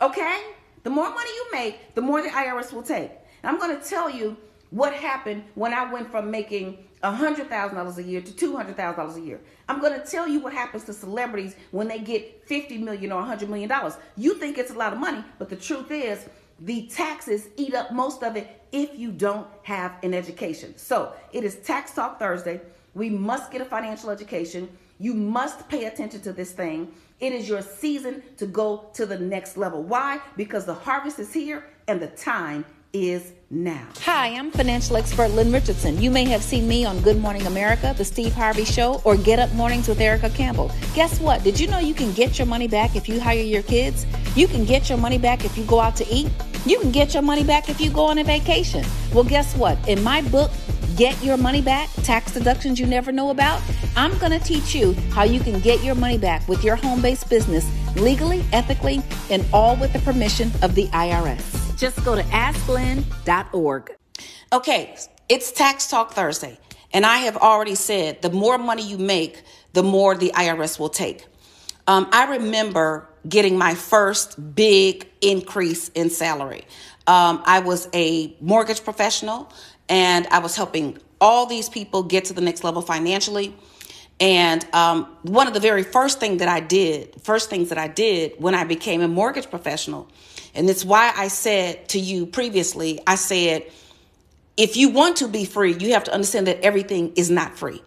Okay? 0.00 0.40
The 0.82 0.90
more 0.90 1.08
money 1.10 1.30
you 1.30 1.46
make, 1.52 1.94
the 1.94 2.00
more 2.00 2.20
the 2.22 2.30
IRS 2.30 2.72
will 2.72 2.82
take. 2.82 3.10
And 3.42 3.50
I'm 3.50 3.58
going 3.58 3.78
to 3.78 3.88
tell 3.88 4.10
you 4.10 4.36
what 4.70 4.92
happened 4.92 5.44
when 5.54 5.72
I 5.72 5.90
went 5.92 6.10
from 6.10 6.30
making 6.30 6.78
$100,000 7.02 7.96
a 7.96 8.02
year 8.02 8.20
to 8.20 8.32
$200,000 8.32 9.16
a 9.16 9.20
year. 9.20 9.40
I'm 9.68 9.80
going 9.80 9.98
to 9.98 10.06
tell 10.06 10.26
you 10.26 10.40
what 10.40 10.52
happens 10.52 10.84
to 10.84 10.92
celebrities 10.92 11.54
when 11.70 11.88
they 11.88 12.00
get 12.00 12.46
50 12.46 12.78
million 12.78 13.12
or 13.12 13.20
100 13.20 13.48
million 13.48 13.68
dollars. 13.68 13.94
You 14.16 14.34
think 14.34 14.58
it's 14.58 14.70
a 14.70 14.78
lot 14.78 14.92
of 14.92 14.98
money, 14.98 15.24
but 15.38 15.48
the 15.48 15.56
truth 15.56 15.90
is 15.90 16.28
the 16.60 16.86
taxes 16.88 17.48
eat 17.56 17.74
up 17.74 17.92
most 17.92 18.22
of 18.22 18.36
it 18.36 18.62
if 18.72 18.98
you 18.98 19.12
don't 19.12 19.46
have 19.62 19.94
an 20.02 20.12
education. 20.12 20.76
So, 20.76 21.12
it 21.32 21.44
is 21.44 21.56
Tax 21.56 21.94
Talk 21.94 22.18
Thursday. 22.18 22.60
We 22.94 23.10
must 23.10 23.52
get 23.52 23.60
a 23.60 23.64
financial 23.64 24.10
education. 24.10 24.68
You 24.98 25.14
must 25.14 25.68
pay 25.68 25.84
attention 25.84 26.20
to 26.22 26.32
this 26.32 26.50
thing. 26.50 26.92
It 27.20 27.32
is 27.32 27.48
your 27.48 27.62
season 27.62 28.22
to 28.38 28.46
go 28.46 28.90
to 28.94 29.06
the 29.06 29.18
next 29.18 29.56
level. 29.56 29.82
Why? 29.84 30.20
Because 30.36 30.64
the 30.64 30.74
harvest 30.74 31.20
is 31.20 31.32
here 31.32 31.64
and 31.86 32.00
the 32.00 32.08
time 32.08 32.64
is 32.92 33.32
now. 33.50 33.86
Hi, 34.00 34.28
I'm 34.28 34.50
financial 34.50 34.96
expert 34.96 35.28
Lynn 35.30 35.52
Richardson. 35.52 36.00
You 36.00 36.10
may 36.10 36.24
have 36.24 36.42
seen 36.42 36.68
me 36.68 36.84
on 36.84 37.00
Good 37.00 37.18
Morning 37.18 37.46
America, 37.46 37.94
The 37.96 38.04
Steve 38.04 38.32
Harvey 38.32 38.64
Show, 38.64 39.00
or 39.04 39.16
Get 39.16 39.38
Up 39.38 39.52
Mornings 39.54 39.88
with 39.88 40.00
Erica 40.00 40.30
Campbell. 40.30 40.70
Guess 40.94 41.20
what? 41.20 41.42
Did 41.44 41.58
you 41.58 41.66
know 41.66 41.78
you 41.78 41.94
can 41.94 42.12
get 42.12 42.38
your 42.38 42.46
money 42.46 42.68
back 42.68 42.96
if 42.96 43.08
you 43.08 43.20
hire 43.20 43.40
your 43.40 43.62
kids? 43.62 44.06
You 44.36 44.48
can 44.48 44.64
get 44.64 44.88
your 44.88 44.98
money 44.98 45.18
back 45.18 45.44
if 45.44 45.56
you 45.56 45.64
go 45.64 45.80
out 45.80 45.96
to 45.96 46.06
eat? 46.08 46.30
You 46.66 46.78
can 46.80 46.90
get 46.90 47.14
your 47.14 47.22
money 47.22 47.44
back 47.44 47.68
if 47.68 47.80
you 47.80 47.90
go 47.90 48.04
on 48.04 48.18
a 48.18 48.24
vacation. 48.24 48.84
Well, 49.12 49.24
guess 49.24 49.56
what? 49.56 49.78
In 49.88 50.02
my 50.02 50.22
book, 50.22 50.50
Get 50.96 51.22
Your 51.22 51.36
Money 51.36 51.62
Back 51.62 51.88
Tax 52.02 52.32
Deductions 52.32 52.80
You 52.80 52.86
Never 52.86 53.12
Know 53.12 53.30
About, 53.30 53.62
I'm 53.96 54.16
going 54.18 54.32
to 54.32 54.40
teach 54.40 54.74
you 54.74 54.94
how 55.12 55.22
you 55.22 55.38
can 55.40 55.60
get 55.60 55.82
your 55.84 55.94
money 55.94 56.18
back 56.18 56.46
with 56.48 56.64
your 56.64 56.76
home 56.76 57.00
based 57.00 57.30
business 57.30 57.70
legally, 57.96 58.44
ethically, 58.52 59.00
and 59.30 59.46
all 59.52 59.76
with 59.76 59.92
the 59.92 60.00
permission 60.00 60.50
of 60.60 60.74
the 60.74 60.86
IRS. 60.88 61.57
Just 61.78 62.04
go 62.04 62.16
to 62.16 62.22
asklynn.org. 62.22 63.96
Okay, 64.52 64.96
it's 65.28 65.52
Tax 65.52 65.86
Talk 65.86 66.12
Thursday. 66.12 66.58
And 66.92 67.06
I 67.06 67.18
have 67.18 67.36
already 67.36 67.76
said 67.76 68.20
the 68.20 68.30
more 68.30 68.58
money 68.58 68.82
you 68.82 68.98
make, 68.98 69.40
the 69.74 69.84
more 69.84 70.16
the 70.16 70.32
IRS 70.34 70.80
will 70.80 70.88
take. 70.88 71.24
Um, 71.86 72.08
I 72.10 72.32
remember 72.32 73.08
getting 73.28 73.56
my 73.56 73.76
first 73.76 74.56
big 74.56 75.08
increase 75.20 75.88
in 75.90 76.10
salary. 76.10 76.64
Um, 77.06 77.42
I 77.46 77.60
was 77.60 77.88
a 77.94 78.34
mortgage 78.40 78.82
professional 78.82 79.52
and 79.88 80.26
I 80.28 80.40
was 80.40 80.56
helping 80.56 80.98
all 81.20 81.46
these 81.46 81.68
people 81.68 82.02
get 82.02 82.24
to 82.26 82.32
the 82.32 82.40
next 82.40 82.64
level 82.64 82.82
financially. 82.82 83.54
And 84.18 84.66
um, 84.74 85.04
one 85.22 85.46
of 85.46 85.54
the 85.54 85.60
very 85.60 85.84
first 85.84 86.18
thing 86.18 86.38
that 86.38 86.48
I 86.48 86.58
did, 86.58 87.22
first 87.22 87.50
things 87.50 87.68
that 87.68 87.78
I 87.78 87.86
did 87.86 88.32
when 88.38 88.56
I 88.56 88.64
became 88.64 89.00
a 89.00 89.08
mortgage 89.08 89.48
professional 89.48 90.08
and 90.58 90.68
it's 90.68 90.84
why 90.84 91.12
I 91.16 91.28
said 91.28 91.88
to 91.90 92.00
you 92.00 92.26
previously, 92.26 92.98
I 93.06 93.14
said, 93.14 93.70
if 94.56 94.76
you 94.76 94.90
want 94.90 95.18
to 95.18 95.28
be 95.28 95.44
free, 95.44 95.72
you 95.78 95.92
have 95.92 96.02
to 96.04 96.12
understand 96.12 96.48
that 96.48 96.60
everything 96.62 97.12
is 97.14 97.30
not 97.30 97.56
free. 97.56 97.80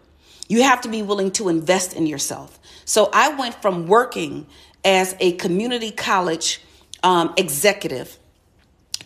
You 0.48 0.62
have 0.62 0.80
to 0.80 0.88
be 0.88 1.02
willing 1.02 1.30
to 1.32 1.50
invest 1.50 1.92
in 1.92 2.06
yourself. 2.06 2.58
So 2.86 3.10
I 3.12 3.34
went 3.36 3.60
from 3.60 3.86
working 3.86 4.46
as 4.84 5.14
a 5.20 5.32
community 5.32 5.90
college 5.90 6.62
um, 7.02 7.34
executive 7.36 8.18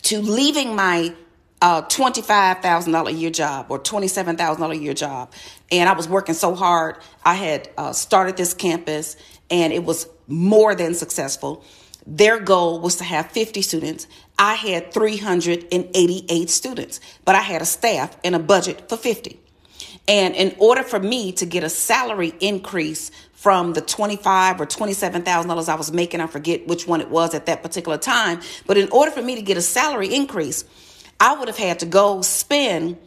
to 0.02 0.20
leaving 0.20 0.76
my 0.76 1.12
uh, 1.60 1.82
$25,000 1.82 3.08
a 3.08 3.12
year 3.12 3.30
job 3.30 3.66
or 3.68 3.80
$27,000 3.80 4.70
a 4.70 4.76
year 4.76 4.94
job. 4.94 5.32
And 5.72 5.88
I 5.88 5.92
was 5.94 6.08
working 6.08 6.36
so 6.36 6.54
hard. 6.54 6.98
I 7.24 7.34
had 7.34 7.68
uh, 7.76 7.92
started 7.92 8.36
this 8.36 8.54
campus 8.54 9.16
and 9.50 9.72
it 9.72 9.82
was 9.82 10.08
more 10.28 10.76
than 10.76 10.94
successful. 10.94 11.64
Their 12.06 12.38
goal 12.38 12.80
was 12.80 12.96
to 12.96 13.04
have 13.04 13.30
50 13.32 13.62
students. 13.62 14.06
I 14.38 14.54
had 14.54 14.92
388 14.92 16.50
students, 16.50 17.00
but 17.24 17.34
I 17.34 17.40
had 17.40 17.62
a 17.62 17.66
staff 17.66 18.16
and 18.22 18.34
a 18.34 18.38
budget 18.38 18.88
for 18.88 18.96
50. 18.96 19.40
And 20.08 20.34
in 20.36 20.54
order 20.58 20.82
for 20.82 21.00
me 21.00 21.32
to 21.32 21.46
get 21.46 21.64
a 21.64 21.68
salary 21.68 22.32
increase 22.40 23.10
from 23.32 23.72
the 23.72 23.80
25 23.80 24.60
or 24.60 24.66
27,000 24.66 25.48
dollars 25.48 25.68
I 25.68 25.74
was 25.74 25.92
making, 25.92 26.20
I 26.20 26.26
forget 26.26 26.66
which 26.66 26.86
one 26.86 27.00
it 27.00 27.10
was 27.10 27.34
at 27.34 27.46
that 27.46 27.62
particular 27.62 27.98
time, 27.98 28.40
but 28.66 28.76
in 28.76 28.88
order 28.90 29.10
for 29.10 29.22
me 29.22 29.34
to 29.34 29.42
get 29.42 29.56
a 29.56 29.62
salary 29.62 30.14
increase, 30.14 30.64
I 31.18 31.36
would 31.36 31.48
have 31.48 31.58
had 31.58 31.80
to 31.80 31.86
go 31.86 32.22
spend 32.22 32.98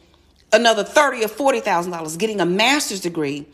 another 0.52 0.84
30 0.84 1.24
or 1.24 1.28
40,000 1.30 1.92
dollars 1.92 2.18
getting 2.18 2.42
a 2.42 2.46
master's 2.46 3.02
degree 3.02 3.48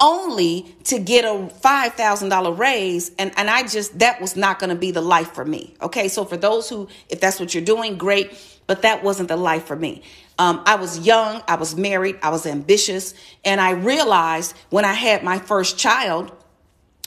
only 0.00 0.74
to 0.84 0.98
get 0.98 1.24
a 1.24 1.28
$5,000 1.28 2.58
raise. 2.58 3.10
And, 3.18 3.32
and 3.36 3.48
I 3.48 3.66
just, 3.66 3.98
that 4.00 4.20
was 4.20 4.36
not 4.36 4.58
going 4.58 4.70
to 4.70 4.76
be 4.76 4.90
the 4.90 5.00
life 5.00 5.32
for 5.32 5.44
me. 5.44 5.74
Okay. 5.80 6.08
So 6.08 6.24
for 6.24 6.36
those 6.36 6.68
who, 6.68 6.88
if 7.08 7.20
that's 7.20 7.38
what 7.38 7.54
you're 7.54 7.64
doing, 7.64 7.96
great. 7.96 8.32
But 8.66 8.82
that 8.82 9.04
wasn't 9.04 9.28
the 9.28 9.36
life 9.36 9.66
for 9.66 9.76
me. 9.76 10.02
Um, 10.38 10.62
I 10.66 10.76
was 10.76 11.06
young, 11.06 11.42
I 11.46 11.54
was 11.54 11.76
married, 11.76 12.18
I 12.22 12.30
was 12.30 12.44
ambitious. 12.44 13.14
And 13.44 13.60
I 13.60 13.70
realized 13.70 14.56
when 14.70 14.84
I 14.84 14.92
had 14.92 15.22
my 15.22 15.38
first 15.38 15.78
child, 15.78 16.32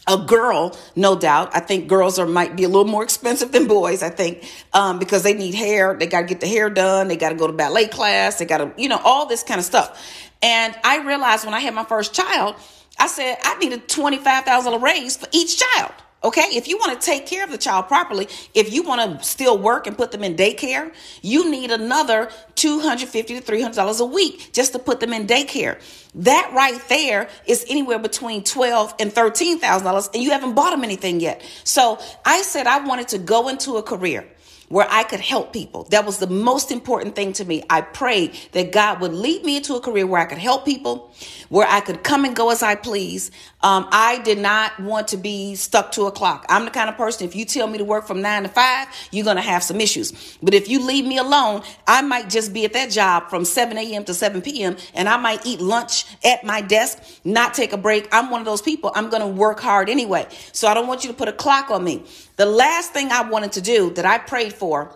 a 0.08 0.17
girl, 0.17 0.78
no 0.95 1.17
doubt. 1.17 1.52
I 1.54 1.60
think 1.60 1.89
girls 1.89 2.17
are 2.17 2.26
might 2.26 2.56
be 2.56 2.63
a 2.63 2.69
little 2.69 2.86
more 2.86 3.04
expensive 3.04 3.52
than 3.52 3.67
boys. 3.67 4.02
I 4.02 4.10
think 4.10 4.50
um, 4.73 5.00
because 5.00 5.23
they 5.23 5.34
need 5.34 5.54
hair, 5.54 5.95
they 6.00 6.08
got 6.08 6.21
to 6.21 6.28
get 6.28 6.39
the 6.39 6.47
hair 6.47 6.69
done, 6.69 7.10
they 7.10 7.17
got 7.17 7.30
to 7.30 7.36
go 7.36 7.47
to 7.47 7.54
ballet 7.54 7.88
class, 7.88 8.39
they 8.39 8.45
got 8.45 8.60
to, 8.60 8.71
you 8.82 8.88
know, 8.88 9.02
all 9.04 9.26
this 9.26 9.43
kind 9.43 9.60
of 9.60 9.65
stuff. 9.65 10.32
And 10.41 10.73
I 10.84 11.00
realized 11.00 11.43
when 11.43 11.54
I 11.54 11.60
had 11.60 11.73
my 11.73 11.84
first 11.84 12.13
child 12.13 12.56
I 12.99 13.07
said, 13.07 13.38
I 13.43 13.57
need 13.60 13.73
a 13.73 13.77
$25,000 13.77 14.81
raise 14.81 15.17
for 15.17 15.27
each 15.31 15.57
child. 15.57 15.93
Okay, 16.23 16.41
if 16.41 16.67
you 16.67 16.77
want 16.77 16.99
to 16.99 17.05
take 17.05 17.27
care 17.27 17.43
of 17.43 17.51
the 17.51 17.60
child 17.60 17.88
properly, 17.88 18.27
if 18.55 18.73
you 18.73 18.81
want 18.81 19.19
to 19.19 19.23
still 19.23 19.55
work 19.55 19.86
and 19.86 19.95
put 19.95 20.12
them 20.12 20.23
in 20.23 20.36
daycare, 20.36 20.91
you 21.21 21.49
need 21.51 21.69
another 21.69 22.31
250 22.55 23.39
to 23.39 23.41
$300 23.41 23.99
a 23.99 24.05
week 24.05 24.49
just 24.51 24.73
to 24.73 24.79
put 24.79 24.99
them 24.99 25.13
in 25.13 25.27
daycare. 25.27 25.79
That 26.15 26.51
right 26.55 26.81
there 26.89 27.29
is 27.45 27.65
anywhere 27.69 27.99
between 27.99 28.41
$12 28.41 28.95
and 28.99 29.12
$13,000 29.12 30.13
and 30.15 30.23
you 30.23 30.31
haven't 30.31 30.55
bought 30.55 30.71
them 30.71 30.83
anything 30.83 31.19
yet. 31.19 31.43
So 31.63 31.99
I 32.25 32.41
said 32.41 32.65
I 32.65 32.79
wanted 32.79 33.10
to 33.10 33.19
go 33.19 33.47
into 33.47 33.77
a 33.77 33.83
career 33.83 34.27
where 34.69 34.88
I 34.89 35.03
could 35.03 35.19
help 35.19 35.53
people. 35.53 35.86
That 35.86 36.06
was 36.06 36.19
the 36.19 36.27
most 36.27 36.71
important 36.71 37.15
thing 37.15 37.34
to 37.34 37.45
me. 37.45 37.63
I 37.69 37.82
prayed 37.82 38.38
that 38.51 38.71
God 38.71 38.99
would 38.99 39.13
lead 39.13 39.43
me 39.43 39.58
into 39.58 39.75
a 39.75 39.80
career 39.80 40.06
where 40.06 40.21
I 40.21 40.25
could 40.25 40.38
help 40.38 40.65
people, 40.65 41.13
where 41.49 41.67
I 41.67 41.80
could 41.80 42.03
come 42.03 42.25
and 42.25 42.36
go 42.36 42.51
as 42.51 42.62
I 42.62 42.75
please. 42.75 43.32
Um, 43.62 43.88
I 43.91 44.19
did 44.19 44.38
not 44.38 44.80
want 44.80 45.10
to 45.10 45.17
be 45.17 45.56
stuck 45.56 45.91
to 45.93 46.03
a 46.03 46.12
clock. 46.12 46.45
I'm 46.49 46.65
the 46.65 46.71
kind 46.71 46.89
of 46.89 46.97
person, 46.97 47.25
if 47.25 47.36
you 47.36 47.45
tell 47.45 47.67
me 47.67 47.77
to 47.77 47.86
work 47.86 48.06
from 48.06 48.21
nine 48.21 48.43
to 48.43 48.49
five, 48.49 48.88
you're 49.12 49.23
going 49.23 49.38
to 49.38 49.41
have 49.41 49.63
some 49.63 49.80
issues. 49.80 50.38
But 50.43 50.53
if 50.53 50.67
you 50.67 50.86
leave 50.86 51.06
me 51.06 51.17
alone, 51.17 51.63
I 51.88 52.01
might 52.01 52.30
just 52.30 52.53
be 52.53 52.65
at 52.65 52.73
that 52.73 52.91
job 52.91 53.30
from 53.30 53.45
7 53.45 53.77
a.m. 53.77 54.03
to 54.06 54.13
7 54.13 54.41
p.m. 54.41 54.75
and 54.93 55.08
I 55.08 55.17
might 55.17 55.45
eat 55.45 55.62
lunch 55.62 56.06
at 56.25 56.43
my 56.43 56.62
desk, 56.62 57.01
not 57.23 57.53
take 57.53 57.73
a 57.73 57.77
break. 57.77 58.08
I'm 58.12 58.30
one 58.30 58.41
of 58.41 58.45
those 58.45 58.62
people. 58.62 58.91
I'm 58.95 59.10
going 59.10 59.21
to 59.21 59.27
work 59.27 59.60
hard 59.60 59.89
anyway. 59.89 60.27
So 60.51 60.67
I 60.67 60.73
don't 60.73 60.88
want 60.88 61.03
you 61.03 61.12
to 61.12 61.17
put 61.17 61.27
a 61.27 61.34
clock 61.34 61.71
on 61.71 61.84
me. 61.84 62.03
The 62.38 62.45
last 62.45 62.93
thing 62.93 63.12
I 63.12 63.28
wanted 63.30 63.52
to 63.54 63.62
do 63.62 63.89
that 63.91 64.06
I 64.06 64.19
prayed 64.19 64.54
for 64.54 64.95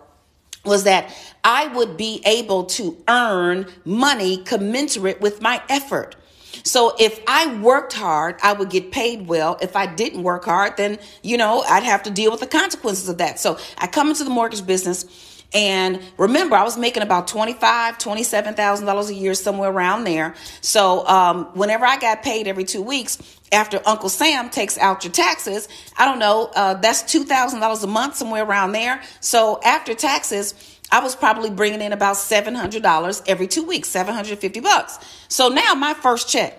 was 0.64 0.84
that 0.84 1.14
I 1.42 1.66
would 1.66 1.96
be 1.96 2.22
able 2.24 2.64
to 2.66 2.96
earn 3.08 3.66
money 3.84 4.38
commensurate 4.38 5.20
with 5.20 5.42
my 5.42 5.60
effort. 5.68 6.16
So 6.64 6.94
if 7.00 7.20
I 7.26 7.58
worked 7.58 7.94
hard, 7.94 8.36
I 8.42 8.52
would 8.52 8.70
get 8.70 8.92
paid 8.92 9.26
well. 9.26 9.58
If 9.60 9.74
I 9.74 9.86
didn't 9.86 10.22
work 10.22 10.44
hard, 10.44 10.76
then, 10.76 10.98
you 11.22 11.36
know, 11.36 11.62
I'd 11.62 11.82
have 11.82 12.04
to 12.04 12.10
deal 12.10 12.30
with 12.30 12.40
the 12.40 12.46
consequences 12.46 13.08
of 13.08 13.18
that. 13.18 13.40
So 13.40 13.58
I 13.78 13.88
come 13.88 14.08
into 14.08 14.22
the 14.22 14.30
mortgage 14.30 14.64
business 14.64 15.04
and 15.54 16.00
remember, 16.16 16.56
I 16.56 16.62
was 16.62 16.78
making 16.78 17.02
about 17.02 17.28
$25,000, 17.28 17.58
$27,000 17.98 19.08
a 19.08 19.14
year, 19.14 19.34
somewhere 19.34 19.70
around 19.70 20.04
there. 20.04 20.34
So 20.60 21.06
um, 21.06 21.44
whenever 21.54 21.84
I 21.84 21.98
got 21.98 22.22
paid 22.22 22.46
every 22.46 22.64
two 22.64 22.82
weeks, 22.82 23.18
after 23.52 23.80
Uncle 23.84 24.08
Sam 24.08 24.48
takes 24.48 24.78
out 24.78 25.04
your 25.04 25.12
taxes, 25.12 25.68
I 25.98 26.06
don't 26.06 26.18
know, 26.18 26.50
uh, 26.54 26.74
that's 26.74 27.02
$2,000 27.02 27.84
a 27.84 27.86
month, 27.86 28.16
somewhere 28.16 28.44
around 28.44 28.72
there. 28.72 29.02
So 29.20 29.60
after 29.62 29.92
taxes, 29.92 30.54
I 30.90 31.00
was 31.00 31.14
probably 31.14 31.50
bringing 31.50 31.82
in 31.82 31.92
about 31.92 32.16
$700 32.16 33.22
every 33.26 33.46
two 33.46 33.64
weeks, 33.64 33.88
750 33.88 34.60
bucks. 34.60 34.98
So 35.28 35.48
now 35.48 35.74
my 35.74 35.92
first 35.94 36.28
check 36.28 36.58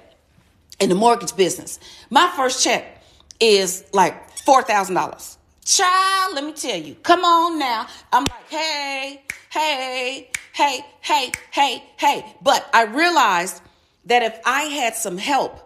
in 0.79 0.89
the 0.89 0.95
mortgage 0.95 1.35
business, 1.35 1.79
my 2.09 2.31
first 2.35 2.63
check 2.63 3.03
is 3.39 3.83
like 3.91 4.29
$4,000. 4.37 5.37
Child, 5.65 6.35
let 6.35 6.43
me 6.43 6.51
tell 6.51 6.77
you, 6.77 6.95
come 6.95 7.23
on 7.23 7.57
now. 7.57 7.87
I'm 8.11 8.23
like, 8.23 8.49
hey, 8.49 9.23
hey, 9.49 10.29
hey, 10.51 10.85
hey, 11.01 11.31
hey, 11.51 11.83
hey. 11.97 12.35
But 12.41 12.69
I 12.73 12.83
realized 12.83 13.61
that 14.05 14.23
if 14.23 14.39
I 14.45 14.63
had 14.63 14.95
some 14.95 15.17
help, 15.17 15.59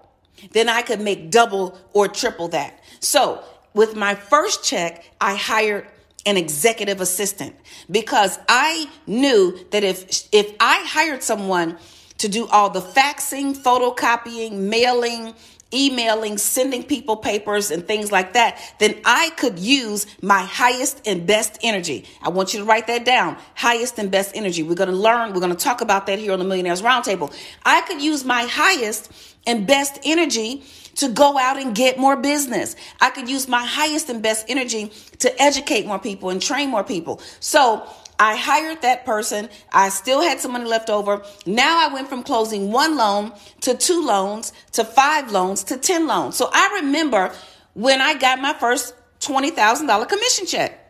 then 0.52 0.70
I 0.70 0.84
could 0.84 1.02
make 1.02 1.32
double 1.32 1.80
or 1.94 2.08
triple 2.08 2.48
that. 2.50 2.80
So 3.00 3.44
with 3.74 3.96
my 3.96 4.14
first 4.14 4.64
check, 4.64 5.04
I 5.20 5.36
hired 5.36 5.88
an 6.28 6.38
executive 6.38 7.02
assistant 7.02 7.56
because 7.90 8.38
I 8.48 8.90
knew 9.08 9.58
that 9.72 9.84
if 9.84 10.28
if 10.32 10.54
I 10.60 10.84
hired 10.86 11.24
someone 11.24 11.78
to 12.18 12.28
do 12.28 12.48
all 12.48 12.70
the 12.70 12.82
faxing, 12.82 13.56
photocopying, 13.56 14.54
mailing, 14.54 15.34
emailing, 15.74 16.38
sending 16.38 16.84
people 16.84 17.18
papers 17.18 17.72
and 17.72 17.86
things 17.86 18.12
like 18.12 18.34
that, 18.34 18.60
then 18.80 18.96
I 19.06 19.32
could 19.32 19.60
use 19.60 20.06
my 20.22 20.42
highest 20.42 21.06
and 21.06 21.28
best 21.28 21.58
energy. 21.62 22.06
I 22.22 22.30
want 22.30 22.54
you 22.54 22.60
to 22.60 22.66
write 22.66 22.88
that 22.88 23.06
down. 23.06 23.38
Highest 23.56 24.00
and 24.00 24.10
best 24.10 24.32
energy. 24.34 24.64
We're 24.64 24.76
going 24.76 24.90
to 24.90 24.96
learn, 24.96 25.34
we're 25.34 25.42
going 25.42 25.56
to 25.56 25.64
talk 25.64 25.82
about 25.82 26.06
that 26.08 26.20
here 26.20 26.32
on 26.32 26.40
the 26.40 26.46
Millionaires 26.46 26.82
Roundtable. 26.82 27.36
I 27.66 27.82
could 27.82 28.02
use 28.02 28.24
my 28.24 28.44
highest 28.44 29.12
and 29.46 29.68
best 29.68 30.00
energy 30.04 30.64
to 30.96 31.10
go 31.10 31.38
out 31.38 31.58
and 31.58 31.76
get 31.76 31.98
more 31.98 32.16
business. 32.16 32.76
I 33.00 33.12
could 33.12 33.30
use 33.30 33.48
my 33.48 33.64
highest 33.64 34.10
and 34.10 34.22
best 34.22 34.46
energy 34.50 34.92
to 35.20 35.42
educate 35.42 35.86
more 35.86 36.00
people 36.00 36.30
and 36.30 36.42
train 36.42 36.70
more 36.70 36.84
people. 36.84 37.22
So 37.40 37.88
I 38.20 38.36
hired 38.36 38.82
that 38.82 39.06
person. 39.06 39.50
I 39.72 39.90
still 39.90 40.22
had 40.22 40.40
some 40.40 40.54
money 40.54 40.66
left 40.66 40.90
over. 40.90 41.24
Now 41.46 41.88
I 41.88 41.94
went 41.94 42.10
from 42.10 42.24
closing 42.24 42.72
one 42.72 42.98
loan 42.98 43.32
to 43.62 43.76
two 43.76 44.06
loans 44.06 44.54
to 44.74 44.84
five 44.84 45.32
loans 45.32 45.64
to 45.66 45.78
10 45.78 46.08
loans. 46.08 46.36
So 46.36 46.50
I 46.52 46.80
remember 46.82 47.34
when 47.74 48.02
I 48.02 48.16
got 48.16 48.40
my 48.40 48.54
first 48.54 48.96
$20,000 49.20 50.10
commission 50.10 50.46
check. 50.46 50.84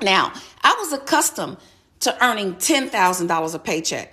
Now, 0.00 0.32
I 0.62 0.76
was 0.78 0.92
accustomed 0.92 1.58
to 2.00 2.24
earning 2.24 2.54
$10,000 2.54 3.54
a 3.54 3.58
paycheck. 3.58 4.12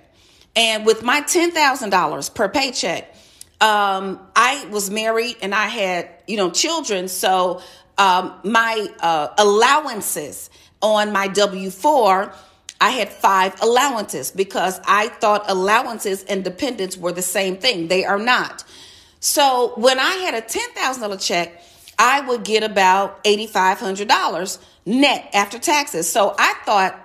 And 0.56 0.86
with 0.86 1.02
my 1.02 1.20
$10,000 1.22 2.34
per 2.34 2.48
paycheck, 2.48 3.14
um, 3.60 4.20
I 4.36 4.66
was 4.70 4.90
married 4.90 5.36
and 5.42 5.54
I 5.54 5.66
had, 5.66 6.08
you 6.26 6.36
know, 6.36 6.50
children. 6.50 7.08
So 7.08 7.62
um, 7.98 8.34
my 8.44 8.88
uh, 9.00 9.28
allowances 9.38 10.50
on 10.84 11.12
my 11.12 11.28
W 11.28 11.70
4, 11.70 12.32
I 12.80 12.90
had 12.90 13.08
five 13.08 13.60
allowances 13.62 14.30
because 14.30 14.80
I 14.86 15.08
thought 15.08 15.44
allowances 15.48 16.22
and 16.24 16.44
dependents 16.44 16.96
were 16.96 17.12
the 17.12 17.22
same 17.22 17.56
thing. 17.56 17.88
They 17.88 18.04
are 18.04 18.18
not. 18.18 18.64
So 19.20 19.72
when 19.76 19.98
I 19.98 20.16
had 20.16 20.34
a 20.34 20.42
$10,000 20.42 21.26
check, 21.26 21.62
I 21.98 22.20
would 22.20 22.44
get 22.44 22.62
about 22.62 23.24
$8,500 23.24 24.58
net 24.84 25.30
after 25.32 25.58
taxes. 25.58 26.10
So 26.10 26.34
I 26.38 26.54
thought 26.66 27.00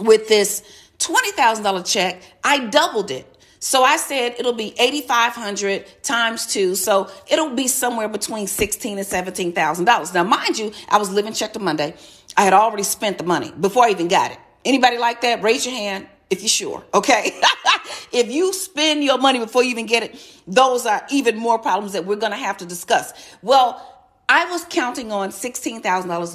with 0.00 0.26
this 0.26 0.62
$20,000 0.98 1.90
check, 1.90 2.20
I 2.42 2.66
doubled 2.66 3.10
it. 3.10 3.32
So 3.58 3.82
I 3.82 3.96
said 3.96 4.36
it'll 4.38 4.52
be 4.52 4.74
8,500 4.78 6.02
times 6.02 6.46
two. 6.46 6.74
So 6.74 7.10
it'll 7.28 7.54
be 7.54 7.68
somewhere 7.68 8.08
between 8.08 8.46
16 8.46 8.98
and 8.98 9.06
$17,000. 9.06 10.14
Now, 10.14 10.24
mind 10.24 10.58
you, 10.58 10.72
I 10.88 10.98
was 10.98 11.10
living 11.10 11.32
check 11.32 11.52
to 11.54 11.58
Monday. 11.58 11.94
I 12.36 12.44
had 12.44 12.52
already 12.52 12.82
spent 12.82 13.18
the 13.18 13.24
money 13.24 13.52
before 13.52 13.84
I 13.84 13.90
even 13.90 14.08
got 14.08 14.32
it. 14.32 14.38
Anybody 14.64 14.98
like 14.98 15.20
that? 15.22 15.42
Raise 15.42 15.64
your 15.64 15.74
hand 15.74 16.06
if 16.28 16.42
you're 16.42 16.48
sure. 16.48 16.84
Okay. 16.92 17.40
if 18.12 18.30
you 18.30 18.52
spend 18.52 19.04
your 19.04 19.18
money 19.18 19.38
before 19.38 19.62
you 19.62 19.70
even 19.70 19.86
get 19.86 20.02
it, 20.02 20.40
those 20.46 20.86
are 20.86 21.04
even 21.10 21.36
more 21.36 21.58
problems 21.58 21.92
that 21.92 22.04
we're 22.04 22.16
going 22.16 22.32
to 22.32 22.38
have 22.38 22.56
to 22.58 22.66
discuss. 22.66 23.12
Well, 23.42 23.80
I 24.28 24.50
was 24.50 24.64
counting 24.68 25.12
on 25.12 25.30
$16,000 25.30 25.82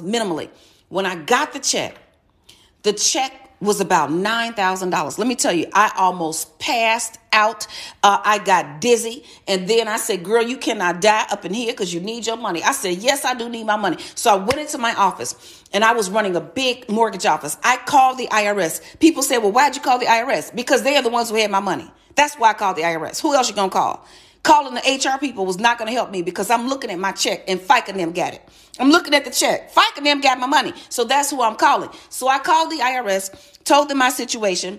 minimally. 0.02 0.48
When 0.88 1.06
I 1.06 1.16
got 1.16 1.52
the 1.52 1.58
check, 1.58 1.96
the 2.82 2.92
check 2.92 3.41
was 3.62 3.80
about 3.80 4.10
$9,000. 4.10 5.18
Let 5.18 5.28
me 5.28 5.36
tell 5.36 5.52
you, 5.52 5.66
I 5.72 5.92
almost 5.96 6.58
passed 6.58 7.18
out. 7.32 7.66
Uh, 8.02 8.18
I 8.24 8.38
got 8.38 8.80
dizzy. 8.80 9.24
And 9.46 9.68
then 9.68 9.86
I 9.86 9.98
said, 9.98 10.24
Girl, 10.24 10.42
you 10.42 10.56
cannot 10.56 11.00
die 11.00 11.26
up 11.30 11.44
in 11.44 11.54
here 11.54 11.72
because 11.72 11.94
you 11.94 12.00
need 12.00 12.26
your 12.26 12.36
money. 12.36 12.62
I 12.62 12.72
said, 12.72 12.98
Yes, 12.98 13.24
I 13.24 13.34
do 13.34 13.48
need 13.48 13.64
my 13.64 13.76
money. 13.76 13.98
So 14.16 14.32
I 14.32 14.36
went 14.36 14.58
into 14.58 14.78
my 14.78 14.94
office 14.94 15.64
and 15.72 15.84
I 15.84 15.92
was 15.92 16.10
running 16.10 16.34
a 16.34 16.40
big 16.40 16.88
mortgage 16.90 17.24
office. 17.24 17.56
I 17.62 17.76
called 17.76 18.18
the 18.18 18.26
IRS. 18.26 18.98
People 18.98 19.22
said, 19.22 19.38
Well, 19.38 19.52
why'd 19.52 19.76
you 19.76 19.80
call 19.80 19.98
the 19.98 20.06
IRS? 20.06 20.54
Because 20.54 20.82
they 20.82 20.96
are 20.96 21.02
the 21.02 21.10
ones 21.10 21.30
who 21.30 21.36
had 21.36 21.50
my 21.50 21.60
money. 21.60 21.90
That's 22.16 22.34
why 22.34 22.50
I 22.50 22.54
called 22.54 22.76
the 22.76 22.82
IRS. 22.82 23.22
Who 23.22 23.34
else 23.34 23.48
you 23.48 23.54
gonna 23.54 23.70
call? 23.70 24.04
Calling 24.42 24.74
the 24.74 24.80
HR 24.80 25.20
people 25.20 25.46
was 25.46 25.58
not 25.58 25.78
to 25.78 25.86
help 25.86 26.10
me 26.10 26.22
because 26.22 26.50
I'm 26.50 26.68
looking 26.68 26.90
at 26.90 26.98
my 26.98 27.12
check 27.12 27.44
and 27.46 27.60
FICA 27.60 27.90
and 27.90 28.00
them 28.00 28.12
got 28.12 28.34
it. 28.34 28.42
I'm 28.80 28.90
looking 28.90 29.14
at 29.14 29.24
the 29.24 29.30
check. 29.30 29.72
FICA 29.72 29.98
and 29.98 30.06
them 30.06 30.20
got 30.20 30.40
my 30.40 30.46
money. 30.46 30.72
So 30.88 31.04
that's 31.04 31.30
who 31.30 31.42
I'm 31.42 31.54
calling. 31.54 31.90
So 32.08 32.26
I 32.26 32.38
called 32.38 32.72
the 32.72 32.78
IRS, 32.78 33.51
told 33.64 33.88
them 33.88 33.98
my 33.98 34.10
situation, 34.10 34.78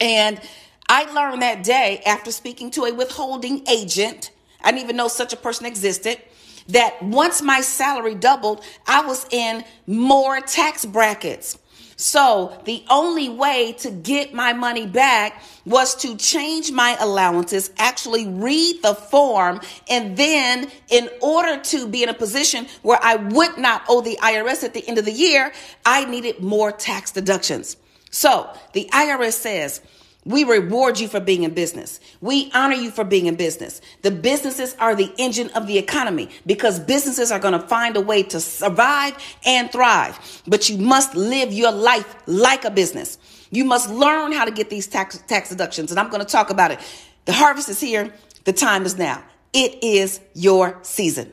and 0.00 0.40
I 0.88 1.10
learned 1.12 1.42
that 1.42 1.64
day 1.64 2.02
after 2.04 2.30
speaking 2.30 2.70
to 2.72 2.84
a 2.84 2.94
withholding 2.94 3.66
agent, 3.68 4.30
I 4.62 4.70
didn't 4.70 4.84
even 4.84 4.96
know 4.96 5.08
such 5.08 5.32
a 5.32 5.36
person 5.36 5.66
existed, 5.66 6.20
that 6.68 7.02
once 7.02 7.42
my 7.42 7.60
salary 7.60 8.14
doubled, 8.14 8.64
I 8.86 9.04
was 9.06 9.26
in 9.30 9.64
more 9.86 10.40
tax 10.40 10.84
brackets. 10.84 11.58
So 11.96 12.60
the 12.64 12.84
only 12.90 13.28
way 13.28 13.72
to 13.78 13.90
get 13.90 14.34
my 14.34 14.52
money 14.52 14.86
back 14.86 15.42
was 15.64 15.94
to 15.96 16.16
change 16.16 16.72
my 16.72 16.96
allowances, 16.98 17.70
actually 17.78 18.26
read 18.26 18.82
the 18.82 18.94
form, 18.94 19.60
and 19.88 20.16
then 20.16 20.70
in 20.90 21.08
order 21.20 21.62
to 21.62 21.86
be 21.86 22.02
in 22.02 22.08
a 22.08 22.14
position 22.14 22.66
where 22.82 22.98
I 23.00 23.16
would 23.16 23.58
not 23.58 23.84
owe 23.88 24.00
the 24.00 24.18
IRS 24.20 24.64
at 24.64 24.74
the 24.74 24.86
end 24.88 24.98
of 24.98 25.04
the 25.04 25.12
year, 25.12 25.52
I 25.86 26.04
needed 26.04 26.40
more 26.40 26.72
tax 26.72 27.12
deductions. 27.12 27.76
So 28.14 28.48
the 28.74 28.88
IRS 28.92 29.32
says, 29.32 29.80
we 30.24 30.44
reward 30.44 31.00
you 31.00 31.08
for 31.08 31.18
being 31.18 31.42
in 31.42 31.52
business. 31.52 31.98
We 32.20 32.48
honor 32.54 32.76
you 32.76 32.92
for 32.92 33.02
being 33.02 33.26
in 33.26 33.34
business. 33.34 33.80
The 34.02 34.12
businesses 34.12 34.76
are 34.78 34.94
the 34.94 35.12
engine 35.18 35.50
of 35.50 35.66
the 35.66 35.78
economy 35.78 36.30
because 36.46 36.78
businesses 36.78 37.32
are 37.32 37.40
going 37.40 37.60
to 37.60 37.66
find 37.66 37.96
a 37.96 38.00
way 38.00 38.22
to 38.22 38.38
survive 38.38 39.16
and 39.44 39.70
thrive. 39.70 40.42
But 40.46 40.70
you 40.70 40.78
must 40.78 41.16
live 41.16 41.52
your 41.52 41.72
life 41.72 42.22
like 42.26 42.64
a 42.64 42.70
business. 42.70 43.18
You 43.50 43.64
must 43.64 43.90
learn 43.90 44.30
how 44.30 44.44
to 44.44 44.52
get 44.52 44.70
these 44.70 44.86
tax, 44.86 45.18
tax 45.26 45.48
deductions. 45.48 45.90
And 45.90 45.98
I'm 45.98 46.08
going 46.08 46.24
to 46.24 46.32
talk 46.32 46.50
about 46.50 46.70
it. 46.70 46.78
The 47.24 47.32
harvest 47.32 47.68
is 47.68 47.80
here. 47.80 48.14
The 48.44 48.52
time 48.52 48.86
is 48.86 48.96
now. 48.96 49.24
It 49.52 49.82
is 49.82 50.20
your 50.34 50.78
season. 50.82 51.32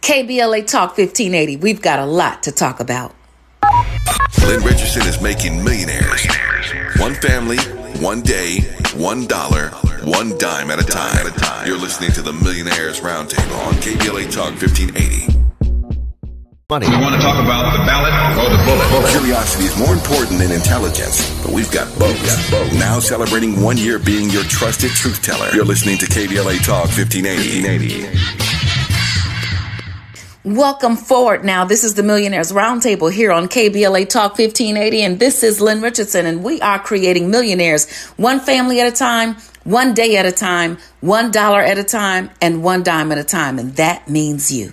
KBLA 0.00 0.66
Talk 0.66 0.96
1580. 0.96 1.56
We've 1.58 1.82
got 1.82 1.98
a 1.98 2.06
lot 2.06 2.42
to 2.44 2.52
talk 2.52 2.80
about. 2.80 3.14
Lynn 4.40 4.62
Richardson 4.62 5.02
is 5.06 5.20
making 5.20 5.62
millionaires. 5.62 6.26
One 6.96 7.14
family, 7.14 7.58
one 8.00 8.22
day, 8.22 8.60
one 8.96 9.26
dollar, 9.26 9.68
one 10.04 10.36
dime 10.38 10.70
at 10.70 10.78
a 10.80 10.84
time. 10.84 11.66
You're 11.66 11.78
listening 11.78 12.12
to 12.12 12.22
the 12.22 12.32
Millionaires 12.32 13.00
Roundtable 13.00 13.58
on 13.66 13.74
KBLA 13.74 14.32
Talk 14.32 14.60
1580. 14.60 15.38
money. 16.70 16.88
We 16.88 16.96
want 16.96 17.14
to 17.14 17.20
talk 17.20 17.36
about 17.42 17.72
the 17.76 17.84
ballot 17.84 18.12
or 18.40 18.48
the 18.48 18.62
bullet. 18.64 19.10
Curiosity 19.10 19.64
is 19.64 19.76
more 19.78 19.92
important 19.92 20.38
than 20.38 20.50
intelligence, 20.50 21.20
but 21.42 21.52
we've 21.52 21.70
got 21.70 21.86
both. 21.98 22.18
both. 22.50 22.72
Now 22.74 22.98
celebrating 22.98 23.60
one 23.62 23.76
year 23.76 23.98
being 23.98 24.30
your 24.30 24.44
trusted 24.44 24.90
truth 24.90 25.22
teller. 25.22 25.50
You're 25.54 25.66
listening 25.66 25.98
to 25.98 26.06
KBLA 26.06 26.64
Talk 26.64 26.88
1580. 26.88 27.62
1580. 27.62 28.61
Welcome 30.44 30.96
forward 30.96 31.44
now. 31.44 31.64
This 31.64 31.84
is 31.84 31.94
the 31.94 32.02
Millionaires 32.02 32.50
Roundtable 32.50 33.12
here 33.12 33.30
on 33.30 33.46
KBLA 33.46 34.08
Talk 34.08 34.36
1580, 34.36 35.02
and 35.04 35.20
this 35.20 35.44
is 35.44 35.60
Lynn 35.60 35.80
Richardson, 35.80 36.26
and 36.26 36.42
we 36.42 36.60
are 36.60 36.80
creating 36.80 37.30
millionaires 37.30 37.88
one 38.16 38.40
family 38.40 38.80
at 38.80 38.88
a 38.88 38.96
time, 38.96 39.36
one 39.62 39.94
day 39.94 40.16
at 40.16 40.26
a 40.26 40.32
time, 40.32 40.78
one 41.00 41.30
dollar 41.30 41.60
at 41.60 41.78
a 41.78 41.84
time, 41.84 42.28
and 42.40 42.64
one 42.64 42.82
dime 42.82 43.12
at 43.12 43.18
a 43.18 43.22
time, 43.22 43.60
and 43.60 43.76
that 43.76 44.08
means 44.08 44.50
you. 44.50 44.72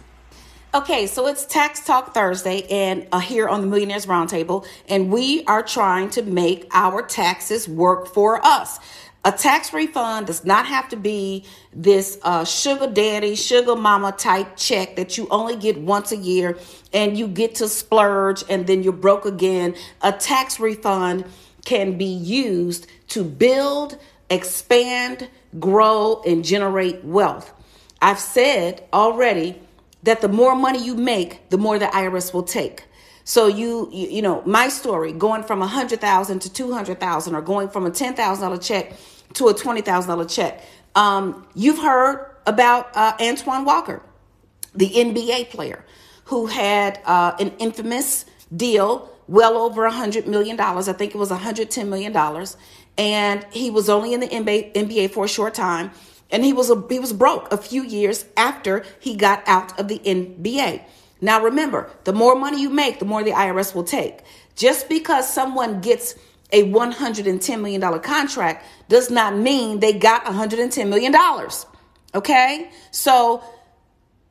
Okay, 0.73 1.05
so 1.05 1.27
it's 1.27 1.45
Tax 1.45 1.85
Talk 1.85 2.15
Thursday, 2.15 2.63
and 2.71 3.07
uh, 3.11 3.19
here 3.19 3.47
on 3.47 3.61
the 3.61 3.67
Millionaires 3.67 4.07
Roundtable, 4.07 4.65
and 4.87 5.11
we 5.11 5.43
are 5.45 5.61
trying 5.61 6.09
to 6.11 6.23
make 6.23 6.67
our 6.71 7.03
taxes 7.03 7.69
work 7.69 8.07
for 8.07 8.43
us. 8.43 8.79
A 9.25 9.33
tax 9.33 9.73
refund 9.73 10.27
does 10.27 10.45
not 10.45 10.65
have 10.65 10.87
to 10.89 10.95
be 10.95 11.43
this 11.73 12.17
uh, 12.23 12.45
sugar 12.45 12.87
daddy, 12.87 13.35
sugar 13.35 13.75
mama 13.75 14.13
type 14.13 14.55
check 14.55 14.95
that 14.95 15.17
you 15.17 15.27
only 15.29 15.57
get 15.57 15.77
once 15.77 16.13
a 16.13 16.17
year 16.17 16.57
and 16.93 17.17
you 17.17 17.27
get 17.27 17.55
to 17.55 17.67
splurge 17.67 18.45
and 18.49 18.65
then 18.65 18.81
you're 18.81 18.93
broke 18.93 19.25
again. 19.25 19.75
A 20.01 20.13
tax 20.13 20.57
refund 20.57 21.25
can 21.65 21.97
be 21.97 22.05
used 22.05 22.87
to 23.09 23.25
build, 23.25 23.97
expand, 24.29 25.29
grow, 25.59 26.21
and 26.25 26.45
generate 26.45 27.03
wealth. 27.03 27.53
I've 28.01 28.19
said 28.19 28.87
already 28.93 29.61
that 30.03 30.21
the 30.21 30.29
more 30.29 30.55
money 30.55 30.81
you 30.81 30.95
make, 30.95 31.49
the 31.49 31.57
more 31.57 31.77
the 31.77 31.87
IRS 31.87 32.33
will 32.33 32.43
take. 32.43 32.85
So 33.29 33.45
you, 33.45 33.87
you, 33.91 34.07
you 34.07 34.21
know, 34.23 34.41
my 34.47 34.69
story 34.69 35.11
going 35.11 35.43
from 35.43 35.61
a 35.61 35.67
hundred 35.67 36.01
thousand 36.01 36.39
to 36.39 36.51
two 36.51 36.73
hundred 36.73 36.99
thousand, 36.99 37.35
or 37.35 37.43
going 37.43 37.69
from 37.69 37.85
a 37.85 37.91
ten 37.91 38.15
thousand 38.15 38.43
dollar 38.43 38.57
check 38.57 38.93
to 39.33 39.49
a 39.49 39.53
twenty 39.53 39.81
thousand 39.81 40.09
dollar 40.09 40.25
check. 40.25 40.63
Um, 40.95 41.45
you've 41.53 41.77
heard 41.77 42.25
about 42.47 42.89
uh, 42.97 43.15
Antoine 43.21 43.65
Walker, 43.65 44.01
the 44.73 44.89
NBA 44.89 45.51
player, 45.51 45.85
who 46.23 46.47
had 46.47 46.99
uh, 47.05 47.35
an 47.39 47.53
infamous 47.59 48.25
deal, 48.57 49.15
well 49.27 49.59
over 49.59 49.85
a 49.85 49.91
hundred 49.91 50.25
million 50.25 50.55
dollars. 50.55 50.89
I 50.89 50.93
think 50.93 51.13
it 51.13 51.19
was 51.19 51.29
a 51.29 51.37
hundred 51.37 51.69
ten 51.69 51.87
million 51.87 52.11
dollars, 52.11 52.57
and 52.97 53.45
he 53.51 53.69
was 53.69 53.89
only 53.91 54.15
in 54.15 54.21
the 54.21 54.27
NBA, 54.27 54.73
NBA 54.73 55.11
for 55.11 55.25
a 55.25 55.29
short 55.29 55.53
time 55.53 55.91
and 56.31 56.45
he 56.45 56.53
was 56.53 56.69
a, 56.69 56.83
he 56.89 56.99
was 56.99 57.11
broke 57.11 57.51
a 57.51 57.57
few 57.57 57.83
years 57.83 58.25
after 58.37 58.85
he 58.99 59.15
got 59.15 59.41
out 59.47 59.79
of 59.79 59.87
the 59.87 59.99
NBA. 59.99 60.83
Now 61.21 61.43
remember, 61.43 61.89
the 62.05 62.13
more 62.13 62.35
money 62.35 62.61
you 62.61 62.69
make, 62.69 62.99
the 62.99 63.05
more 63.05 63.23
the 63.23 63.31
IRS 63.31 63.75
will 63.75 63.83
take. 63.83 64.19
Just 64.55 64.89
because 64.89 65.31
someone 65.31 65.81
gets 65.81 66.15
a 66.51 66.63
$110 66.63 67.61
million 67.61 67.99
contract 67.99 68.65
does 68.87 69.09
not 69.09 69.35
mean 69.35 69.79
they 69.79 69.93
got 69.93 70.25
$110 70.25 70.89
million. 70.89 71.15
Okay? 72.15 72.69
So, 72.91 73.43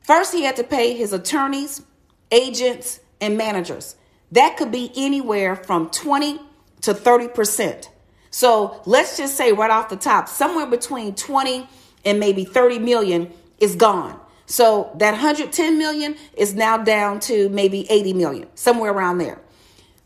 first 0.03 0.33
he 0.33 0.43
had 0.43 0.57
to 0.57 0.65
pay 0.65 0.97
his 0.97 1.13
attorneys, 1.13 1.83
agents, 2.31 3.01
and 3.21 3.37
managers. 3.37 3.97
That 4.33 4.57
could 4.57 4.73
be 4.73 4.91
anywhere 4.97 5.57
from 5.57 5.91
20 5.91 6.41
to 6.83 6.95
30%. 6.95 7.89
So, 8.31 8.83
let's 8.85 9.17
just 9.17 9.37
say 9.37 9.53
right 9.53 9.71
off 9.71 9.89
the 9.89 9.97
top, 9.97 10.29
somewhere 10.29 10.67
between 10.67 11.15
20 11.15 11.69
and 12.05 12.21
maybe 12.21 12.45
30 12.45 12.79
million 12.81 13.33
is 13.59 13.77
gone. 13.77 14.19
So 14.49 14.91
that 14.97 15.11
110 15.11 15.77
million 15.77 16.17
is 16.35 16.55
now 16.55 16.79
down 16.79 17.21
to 17.21 17.51
maybe 17.51 17.87
80 17.91 18.15
million, 18.15 18.49
somewhere 18.55 18.91
around 18.91 19.19
there. 19.19 19.39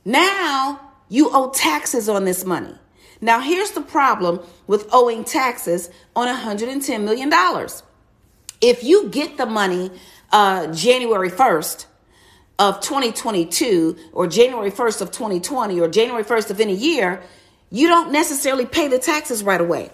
Now 0.04 0.80
you 1.08 1.30
owe 1.32 1.50
taxes 1.50 2.08
on 2.08 2.24
this 2.24 2.44
money. 2.44 2.74
Now 3.20 3.38
here's 3.38 3.70
the 3.70 3.80
problem 3.80 4.40
with 4.66 4.88
owing 4.92 5.22
taxes 5.22 5.90
on 6.16 6.26
110 6.26 7.04
million 7.04 7.30
dollars. 7.30 7.84
If 8.60 8.82
you 8.82 9.08
get 9.10 9.36
the 9.36 9.46
money 9.46 9.92
uh, 10.32 10.72
January 10.72 11.30
1st 11.30 11.86
of 12.58 12.80
2022 12.80 13.96
or 14.12 14.26
January 14.26 14.72
1st 14.72 15.02
of 15.02 15.12
2020 15.12 15.80
or 15.80 15.86
January 15.86 16.24
1st 16.24 16.50
of 16.50 16.60
any 16.60 16.74
year, 16.74 17.22
you 17.70 17.86
don't 17.86 18.10
necessarily 18.10 18.66
pay 18.66 18.88
the 18.88 18.98
taxes 18.98 19.44
right 19.44 19.60
away. 19.60 19.90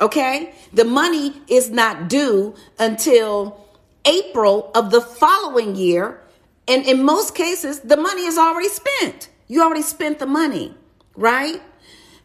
Okay? 0.00 0.54
The 0.72 0.84
money 0.84 1.34
is 1.48 1.68
not 1.68 2.08
due 2.08 2.54
until 2.78 3.61
April 4.04 4.70
of 4.74 4.90
the 4.90 5.00
following 5.00 5.76
year. 5.76 6.20
And 6.68 6.84
in 6.86 7.04
most 7.04 7.34
cases, 7.34 7.80
the 7.80 7.96
money 7.96 8.24
is 8.24 8.38
already 8.38 8.68
spent. 8.68 9.28
You 9.48 9.62
already 9.62 9.82
spent 9.82 10.18
the 10.18 10.26
money, 10.26 10.74
right? 11.16 11.60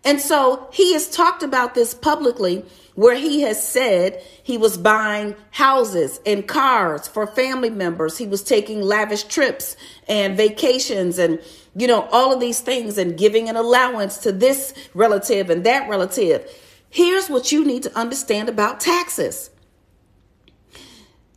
And 0.06 0.22
so 0.22 0.70
he 0.72 0.94
has 0.94 1.10
talked 1.10 1.44
about 1.44 1.76
this 1.76 1.94
publicly 1.94 2.63
where 2.96 3.16
he 3.16 3.42
has 3.42 3.62
said 3.62 4.24
he 4.42 4.58
was 4.58 4.78
buying 4.78 5.36
houses 5.52 6.20
and 6.26 6.48
cars 6.48 7.08
for 7.08 7.28
family 7.28 7.70
members. 7.70 8.18
He 8.18 8.26
was 8.26 8.42
taking 8.44 8.82
lavish 8.82 9.24
trips 9.24 9.76
and 10.08 10.38
vacations 10.38 11.20
and, 11.20 11.40
you 11.76 11.88
know, 11.88 12.08
all 12.12 12.34
of 12.34 12.40
these 12.40 12.60
things 12.60 12.98
and 12.98 13.18
giving 13.18 13.50
an 13.50 13.56
allowance 13.56 14.18
to 14.20 14.32
this 14.32 14.74
relative 14.94 15.50
and 15.50 15.63
that 15.66 15.90
relative. 15.90 16.50
Here's 16.90 17.30
what 17.30 17.52
you 17.52 17.66
need 17.66 17.84
to 17.84 17.96
understand 17.96 18.50
about 18.50 18.80
taxes 18.80 19.50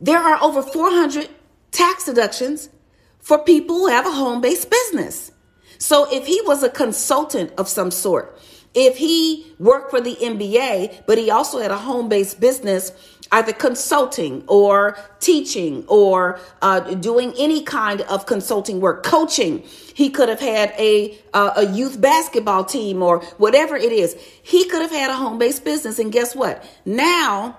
there 0.01 0.17
are 0.17 0.41
over 0.41 0.63
400 0.63 1.29
tax 1.71 2.05
deductions 2.05 2.69
for 3.19 3.37
people 3.37 3.75
who 3.75 3.87
have 3.87 4.05
a 4.05 4.11
home 4.11 4.41
based 4.41 4.69
business. 4.69 5.31
So 5.77 6.07
if 6.11 6.25
he 6.25 6.41
was 6.41 6.63
a 6.63 6.69
consultant 6.69 7.53
of 7.57 7.67
some 7.69 7.91
sort, 7.91 8.37
if 8.73 8.97
he 8.97 9.53
worked 9.59 9.91
for 9.91 10.01
the 10.01 10.15
NBA, 10.15 11.05
but 11.05 11.17
he 11.17 11.29
also 11.29 11.59
had 11.59 11.71
a 11.71 11.77
home 11.77 12.09
based 12.09 12.39
business, 12.39 12.91
either 13.31 13.53
consulting 13.53 14.43
or 14.47 14.97
teaching 15.19 15.85
or 15.87 16.39
uh, 16.61 16.79
doing 16.95 17.33
any 17.37 17.63
kind 17.63 18.01
of 18.01 18.25
consulting 18.25 18.81
work, 18.81 19.03
coaching, 19.03 19.59
he 19.93 20.09
could 20.09 20.29
have 20.29 20.39
had 20.39 20.73
a 20.77 21.17
uh, 21.33 21.53
a 21.57 21.65
youth 21.67 22.01
basketball 22.01 22.63
team 22.63 23.03
or 23.03 23.19
whatever 23.37 23.75
it 23.75 23.91
is. 23.91 24.15
He 24.41 24.65
could 24.65 24.81
have 24.81 24.91
had 24.91 25.11
a 25.11 25.15
home 25.15 25.37
based 25.37 25.63
business, 25.63 25.99
and 25.99 26.11
guess 26.11 26.35
what? 26.35 26.63
Now 26.85 27.57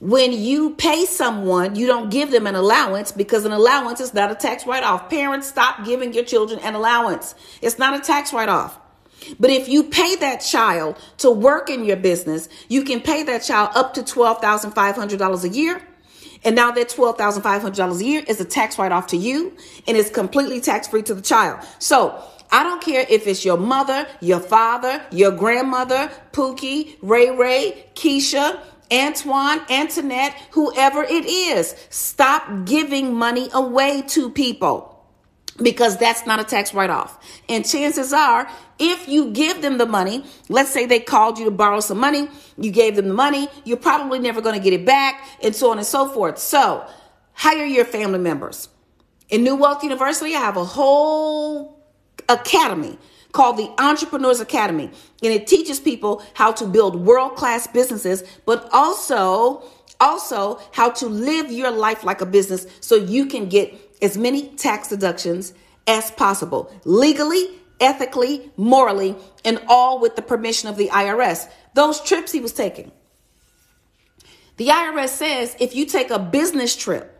when 0.00 0.32
you 0.32 0.74
pay 0.74 1.04
someone, 1.04 1.76
you 1.76 1.86
don't 1.86 2.10
give 2.10 2.30
them 2.30 2.46
an 2.46 2.54
allowance 2.54 3.12
because 3.12 3.44
an 3.44 3.52
allowance 3.52 4.00
is 4.00 4.14
not 4.14 4.30
a 4.30 4.34
tax 4.34 4.66
write 4.66 4.82
off. 4.82 5.08
Parents, 5.08 5.46
stop 5.46 5.84
giving 5.84 6.12
your 6.12 6.24
children 6.24 6.60
an 6.60 6.74
allowance. 6.74 7.34
It's 7.60 7.78
not 7.78 7.94
a 7.94 8.00
tax 8.00 8.32
write 8.32 8.48
off. 8.48 8.78
But 9.38 9.50
if 9.50 9.68
you 9.68 9.84
pay 9.84 10.16
that 10.16 10.38
child 10.38 10.98
to 11.18 11.30
work 11.30 11.70
in 11.70 11.84
your 11.84 11.96
business, 11.96 12.48
you 12.68 12.82
can 12.82 13.00
pay 13.00 13.22
that 13.24 13.42
child 13.44 13.70
up 13.74 13.94
to 13.94 14.02
$12,500 14.02 15.44
a 15.44 15.48
year. 15.48 15.80
And 16.44 16.56
now 16.56 16.72
that 16.72 16.88
$12,500 16.88 18.00
a 18.00 18.04
year 18.04 18.24
is 18.26 18.40
a 18.40 18.44
tax 18.44 18.78
write 18.78 18.90
off 18.90 19.06
to 19.08 19.16
you 19.16 19.56
and 19.86 19.96
it's 19.96 20.10
completely 20.10 20.60
tax 20.60 20.88
free 20.88 21.02
to 21.02 21.14
the 21.14 21.22
child. 21.22 21.64
So 21.78 22.20
I 22.50 22.64
don't 22.64 22.82
care 22.82 23.06
if 23.08 23.26
it's 23.26 23.44
your 23.44 23.56
mother, 23.56 24.06
your 24.20 24.40
father, 24.40 25.04
your 25.12 25.30
grandmother, 25.30 26.10
Pookie, 26.32 26.96
Ray 27.00 27.30
Ray, 27.30 27.86
Keisha, 27.94 28.60
Antoine, 28.92 29.60
Antoinette, 29.70 30.34
whoever 30.50 31.02
it 31.02 31.24
is. 31.24 31.74
Stop 31.88 32.66
giving 32.66 33.14
money 33.14 33.48
away 33.54 34.02
to 34.08 34.30
people 34.30 34.92
because 35.62 35.96
that's 35.96 36.26
not 36.26 36.40
a 36.40 36.44
tax 36.44 36.74
write 36.74 36.90
off. 36.90 37.18
And 37.48 37.66
chances 37.66 38.12
are, 38.12 38.48
if 38.78 39.08
you 39.08 39.30
give 39.32 39.62
them 39.62 39.78
the 39.78 39.86
money, 39.86 40.24
let's 40.48 40.70
say 40.70 40.86
they 40.86 41.00
called 41.00 41.38
you 41.38 41.44
to 41.46 41.50
borrow 41.50 41.80
some 41.80 41.98
money, 41.98 42.28
you 42.56 42.70
gave 42.70 42.96
them 42.96 43.08
the 43.08 43.14
money, 43.14 43.48
you're 43.64 43.76
probably 43.76 44.18
never 44.18 44.40
going 44.40 44.58
to 44.58 44.62
get 44.62 44.72
it 44.72 44.86
back, 44.86 45.24
and 45.42 45.54
so 45.54 45.70
on 45.70 45.78
and 45.78 45.86
so 45.86 46.08
forth. 46.08 46.38
So, 46.38 46.86
hire 47.32 47.64
your 47.64 47.84
family 47.84 48.18
members. 48.18 48.68
In 49.28 49.44
New 49.44 49.56
Wealth 49.56 49.82
University, 49.82 50.34
I 50.34 50.40
have 50.40 50.56
a 50.56 50.64
whole 50.64 51.82
academy 52.28 52.98
called 53.32 53.56
the 53.56 53.72
Entrepreneurs 53.78 54.40
Academy, 54.40 54.90
and 55.22 55.32
it 55.32 55.46
teaches 55.46 55.80
people 55.80 56.22
how 56.34 56.52
to 56.52 56.66
build 56.66 56.96
world-class 56.96 57.66
businesses, 57.66 58.22
but 58.46 58.68
also 58.72 59.64
also 60.00 60.60
how 60.72 60.90
to 60.90 61.06
live 61.06 61.50
your 61.50 61.70
life 61.70 62.02
like 62.02 62.20
a 62.20 62.26
business 62.26 62.66
so 62.80 62.96
you 62.96 63.26
can 63.26 63.48
get 63.48 63.72
as 64.02 64.18
many 64.18 64.48
tax 64.56 64.88
deductions 64.88 65.54
as 65.86 66.10
possible, 66.10 66.72
legally, 66.84 67.48
ethically, 67.80 68.50
morally, 68.56 69.16
and 69.44 69.60
all 69.68 70.00
with 70.00 70.16
the 70.16 70.22
permission 70.22 70.68
of 70.68 70.76
the 70.76 70.88
IRS. 70.88 71.48
Those 71.74 72.00
trips 72.00 72.32
he 72.32 72.40
was 72.40 72.52
taking. 72.52 72.90
The 74.56 74.68
IRS 74.68 75.08
says 75.08 75.56
if 75.60 75.74
you 75.74 75.86
take 75.86 76.10
a 76.10 76.18
business 76.18 76.76
trip, 76.76 77.11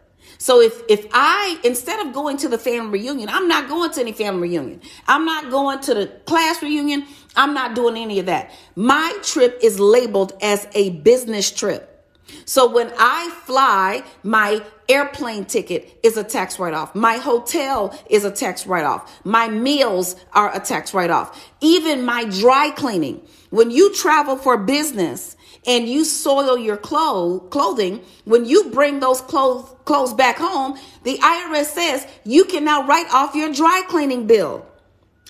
so 0.43 0.61
if 0.61 0.83
if 0.89 1.07
I 1.13 1.61
instead 1.63 2.05
of 2.05 2.13
going 2.13 2.37
to 2.39 2.49
the 2.49 2.59
family 2.59 2.99
reunion, 2.99 3.29
I'm 3.29 3.47
not 3.47 3.69
going 3.69 3.93
to 3.93 4.01
any 4.01 4.11
family 4.11 4.49
reunion. 4.49 4.81
I'm 5.07 5.25
not 5.25 5.53
going 5.53 5.79
to 5.83 5.95
the 5.95 6.07
class 6.27 6.61
reunion. 6.61 7.07
I'm 7.37 7.55
not 7.55 7.77
doing 7.77 7.97
any 7.97 8.19
of 8.19 8.27
that. 8.27 8.51
My 8.75 9.17
trip 9.23 9.61
is 9.63 9.79
labeled 9.79 10.33
as 10.43 10.67
a 10.75 10.91
business 10.91 11.49
trip. 11.49 11.89
So 12.45 12.69
when 12.69 12.93
I 12.99 13.31
fly, 13.45 14.03
my 14.25 14.61
airplane 14.89 15.45
ticket 15.45 16.01
is 16.03 16.17
a 16.17 16.25
tax 16.25 16.59
write 16.59 16.75
off. 16.75 16.93
My 16.97 17.19
hotel 17.19 17.97
is 18.11 18.25
a 18.25 18.31
tax 18.33 18.67
write 18.67 18.85
off. 18.85 19.25
My 19.25 19.47
meals 19.47 20.17
are 20.33 20.53
a 20.53 20.59
tax 20.59 20.93
write 20.93 21.11
off. 21.11 21.41
Even 21.61 22.05
my 22.05 22.25
dry 22.25 22.71
cleaning. 22.71 23.21
When 23.51 23.71
you 23.71 23.95
travel 23.95 24.37
for 24.37 24.59
business 24.59 25.37
and 25.67 25.89
you 25.89 26.05
soil 26.05 26.59
your 26.59 26.77
clothes, 26.77 27.43
clothing, 27.51 28.05
when 28.25 28.45
you 28.45 28.71
bring 28.71 29.01
those 29.01 29.21
clothes, 29.21 29.75
clothes 29.85 30.13
back 30.13 30.37
home, 30.37 30.79
the 31.05 31.19
IRS 31.19 31.67
says 31.67 32.07
you 32.25 32.45
can 32.45 32.65
now 32.65 32.87
write 32.87 33.13
off 33.13 33.35
your 33.35 33.53
dry 33.53 33.83
cleaning 33.89 34.27
bill. 34.27 34.67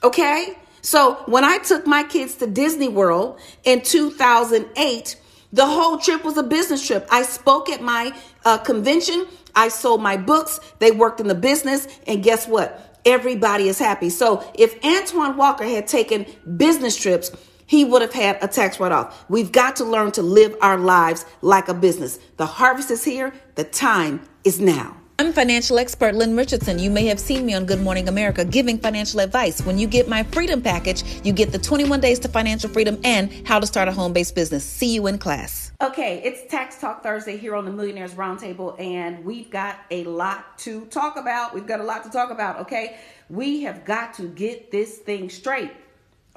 Okay? 0.03 0.57
So 0.81 1.15
when 1.27 1.45
I 1.45 1.59
took 1.59 1.87
my 1.87 2.03
kids 2.03 2.37
to 2.37 2.47
Disney 2.47 2.89
World 2.89 3.39
in 3.65 3.83
2008, 3.83 5.17
the 5.53 5.67
whole 5.67 5.99
trip 5.99 6.25
was 6.25 6.37
a 6.39 6.43
business 6.43 6.85
trip. 6.85 7.07
I 7.11 7.23
spoke 7.23 7.69
at 7.69 7.83
my 7.83 8.13
uh, 8.45 8.59
convention. 8.59 9.27
I 9.55 9.69
sold 9.69 10.03
my 10.03 10.17
books. 10.17 10.59
They 10.79 10.91
worked 10.91 11.21
in 11.21 11.29
the 11.29 11.35
business. 11.35 11.87
And 12.07 12.23
guess 12.23 12.49
what? 12.49 13.01
Everybody 13.05 13.69
is 13.69 13.79
happy. 13.79 14.09
So 14.09 14.45
if 14.55 14.83
Antoine 14.85 15.37
Walker 15.37 15.65
had 15.65 15.87
taken 15.87 16.25
business 16.57 16.97
trips, 16.97 17.31
he 17.73 17.87
would 17.87 18.03
have 18.03 18.13
had 18.13 18.37
a 18.43 18.49
tax 18.49 18.79
write 18.79 18.93
off. 18.93 19.25
We've 19.31 19.51
got 19.51 19.77
to 19.77 19.85
learn 19.85 20.13
to 20.13 20.23
live 20.23 20.55
our 20.61 20.77
lives 20.77 21.25
like 21.41 21.69
a 21.69 21.75
business. 21.75 22.19
The 22.37 22.45
harvest 22.45 22.91
is 22.91 23.03
here. 23.03 23.33
The 23.55 23.65
time 23.65 24.21
is 24.45 24.61
now. 24.61 24.95
I'm 25.19 25.33
financial 25.33 25.79
expert 25.79 26.15
Lynn 26.15 26.37
Richardson. 26.37 26.79
You 26.79 26.91
may 26.91 27.07
have 27.07 27.19
seen 27.19 27.47
me 27.47 27.55
on 27.55 27.65
Good 27.65 27.81
Morning 27.81 28.09
America 28.09 28.45
giving 28.45 28.77
financial 28.77 29.21
advice. 29.21 29.65
When 29.65 29.79
you 29.79 29.87
get 29.87 30.07
my 30.07 30.23
freedom 30.23 30.61
package, 30.61 31.03
you 31.25 31.33
get 31.33 31.51
the 31.51 31.59
21 31.59 31.99
days 31.99 32.19
to 32.19 32.29
financial 32.29 32.69
freedom 32.69 33.01
and 33.05 33.33
how 33.49 33.59
to 33.59 33.67
start 33.67 33.89
a 33.89 33.93
home 33.93 34.13
based 34.13 34.35
business. 34.35 34.65
See 34.65 34.93
you 34.93 35.07
in 35.07 35.17
class. 35.17 35.73
Okay, 35.81 36.21
it's 36.23 36.51
Tax 36.51 36.79
Talk 36.79 37.03
Thursday 37.03 37.39
here 37.39 37.57
on 37.57 37.65
the 37.65 37.73
Millionaires 37.73 38.13
Roundtable, 38.13 38.79
and 38.79 39.25
we've 39.25 39.49
got 39.49 39.79
a 39.91 40.05
lot 40.05 40.59
to 40.59 40.85
talk 40.87 41.17
about. 41.17 41.55
We've 41.55 41.67
got 41.67 41.81
a 41.81 41.85
lot 41.85 42.05
to 42.05 42.11
talk 42.11 42.31
about, 42.31 42.61
okay? 42.61 42.99
We 43.31 43.63
have 43.63 43.87
got 43.87 44.13
to 44.15 44.29
get 44.29 44.71
this 44.71 44.99
thing 44.99 45.31
straight, 45.31 45.73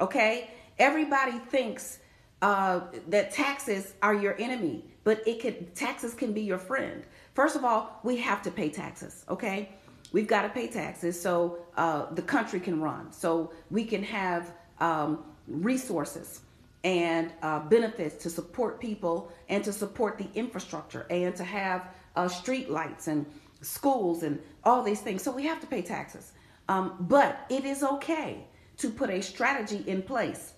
okay? 0.00 0.50
Everybody 0.78 1.38
thinks 1.38 2.00
uh, 2.42 2.80
that 3.08 3.32
taxes 3.32 3.94
are 4.02 4.14
your 4.14 4.38
enemy, 4.38 4.84
but 5.04 5.26
it 5.26 5.40
can 5.40 5.66
taxes 5.74 6.12
can 6.12 6.32
be 6.32 6.42
your 6.42 6.58
friend. 6.58 7.04
First 7.34 7.56
of 7.56 7.64
all, 7.64 7.98
we 8.02 8.18
have 8.18 8.42
to 8.42 8.50
pay 8.50 8.68
taxes, 8.68 9.24
okay? 9.28 9.70
We've 10.12 10.26
got 10.26 10.42
to 10.42 10.48
pay 10.50 10.68
taxes 10.68 11.20
so 11.20 11.58
uh, 11.76 12.06
the 12.12 12.22
country 12.22 12.60
can 12.60 12.80
run, 12.80 13.10
so 13.12 13.52
we 13.70 13.84
can 13.84 14.02
have 14.02 14.52
um, 14.80 15.24
resources 15.48 16.42
and 16.84 17.32
uh, 17.42 17.60
benefits 17.60 18.22
to 18.22 18.30
support 18.30 18.78
people 18.78 19.32
and 19.48 19.64
to 19.64 19.72
support 19.72 20.18
the 20.18 20.28
infrastructure 20.34 21.06
and 21.10 21.34
to 21.36 21.42
have 21.42 21.88
uh, 22.14 22.28
street 22.28 22.70
lights 22.70 23.08
and 23.08 23.26
schools 23.62 24.22
and 24.22 24.40
all 24.62 24.82
these 24.82 25.00
things. 25.00 25.22
So 25.22 25.32
we 25.32 25.44
have 25.46 25.60
to 25.60 25.66
pay 25.66 25.82
taxes. 25.82 26.32
Um, 26.68 26.96
but 27.00 27.46
it 27.48 27.64
is 27.64 27.82
okay 27.82 28.44
to 28.76 28.90
put 28.90 29.10
a 29.10 29.20
strategy 29.20 29.82
in 29.86 30.02
place 30.02 30.52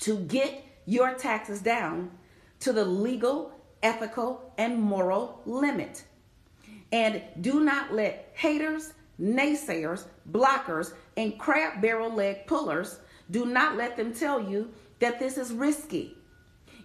to 0.00 0.18
get 0.18 0.64
your 0.86 1.14
taxes 1.14 1.60
down 1.60 2.10
to 2.60 2.72
the 2.72 2.84
legal 2.84 3.52
ethical, 3.86 4.52
and 4.58 4.80
moral 4.80 5.40
limit. 5.46 6.04
And 6.92 7.22
do 7.40 7.60
not 7.60 7.92
let 7.92 8.30
haters, 8.34 8.92
naysayers, 9.20 10.04
blockers, 10.30 10.92
and 11.16 11.38
crab 11.38 11.80
barrel 11.80 12.12
leg 12.12 12.46
pullers, 12.46 12.98
do 13.30 13.46
not 13.46 13.76
let 13.76 13.96
them 13.96 14.12
tell 14.14 14.40
you 14.40 14.70
that 15.00 15.18
this 15.18 15.36
is 15.36 15.52
risky. 15.52 16.14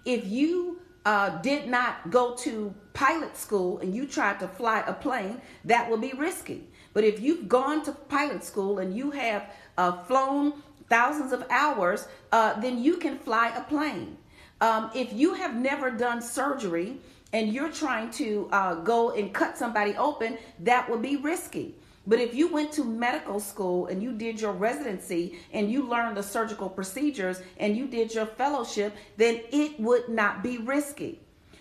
If 0.06 0.28
you 0.28 0.80
uh, 1.06 1.42
did 1.42 1.68
not 1.68 2.10
go 2.10 2.36
to 2.38 2.74
pilot 2.94 3.36
school 3.38 3.80
and 3.80 3.96
you 3.96 4.06
tried 4.06 4.40
to 4.40 4.48
fly 4.48 4.84
a 4.86 4.94
plane, 4.94 5.42
that 5.66 5.90
will 5.90 5.98
be 5.98 6.14
risky. 6.14 6.68
But 6.94 7.04
if 7.04 7.20
you've 7.20 7.48
gone 7.48 7.84
to 7.86 7.92
pilot 7.94 8.44
school 8.44 8.80
and 8.80 8.96
you 8.96 9.12
have 9.12 9.50
uh, 9.78 10.04
flown 10.04 10.62
thousands 10.92 11.32
of 11.32 11.44
hours, 11.50 12.08
uh, 12.34 12.60
then 12.60 12.84
you 12.84 12.98
can 12.98 13.18
fly 13.18 13.48
a 13.56 13.62
plane. 13.62 14.18
Um, 14.60 14.92
if 14.94 15.14
you 15.14 15.34
have 15.34 15.56
never 15.56 15.90
done 15.90 16.22
surgery 16.22 16.98
and 17.34 17.54
you're 17.54 17.72
trying 17.72 18.12
to 18.12 18.50
uh, 18.52 18.76
go 18.76 19.12
and 19.12 19.34
cut 19.34 19.58
somebody 19.58 19.96
open, 19.96 20.38
that 20.60 20.90
would 20.90 21.02
be 21.02 21.16
risky. 21.16 21.76
But 22.06 22.20
if 22.20 22.36
you 22.36 22.52
went 22.52 22.74
to 22.74 22.84
medical 22.84 23.40
school 23.40 23.88
and 23.88 24.04
you 24.04 24.12
did 24.12 24.42
your 24.42 24.52
residency 24.52 25.40
and 25.54 25.72
you 25.72 25.88
learned 25.88 26.18
the 26.18 26.24
surgical 26.24 26.70
procedures 26.70 27.42
and 27.58 27.78
you 27.78 27.88
did 27.88 28.14
your 28.14 28.26
fellowship, 28.26 28.94
then 29.16 29.42
it 29.52 29.80
would 29.80 30.10
not 30.10 30.44
be 30.44 30.58
risky. 30.58 31.20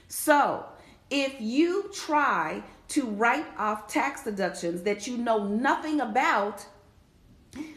So, 0.09 0.65
if 1.09 1.41
you 1.41 1.91
try 1.95 2.63
to 2.89 3.07
write 3.07 3.47
off 3.59 3.87
tax 3.87 4.25
deductions 4.25 4.83
that 4.83 5.07
you 5.07 5.17
know 5.17 5.45
nothing 5.47 6.01
about 6.01 6.67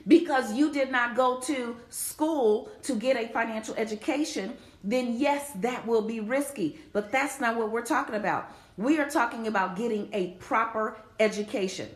because 0.08 0.54
you 0.54 0.72
did 0.72 0.92
not 0.92 1.16
go 1.16 1.40
to 1.42 1.78
school 1.90 2.70
to 2.84 2.96
get 2.96 3.18
a 3.18 3.28
financial 3.30 3.76
education, 3.76 4.56
then 4.84 5.16
yes, 5.18 5.52
that 5.56 5.86
will 5.88 6.02
be 6.02 6.20
risky. 6.20 6.80
But 6.92 7.12
that's 7.12 7.40
not 7.40 7.56
what 7.56 7.72
we're 7.72 7.86
talking 7.86 8.16
about. 8.16 8.52
We 8.78 9.00
are 9.00 9.10
talking 9.10 9.48
about 9.48 9.76
getting 9.76 10.10
a 10.14 10.32
proper 10.40 10.98
education. 11.20 11.90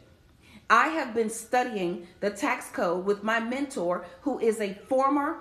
I 0.70 0.90
have 0.90 1.14
been 1.14 1.30
studying 1.30 2.08
the 2.20 2.30
tax 2.30 2.70
code 2.70 3.06
with 3.06 3.24
my 3.24 3.40
mentor, 3.40 4.06
who 4.22 4.40
is 4.40 4.60
a 4.60 4.74
former 4.88 5.38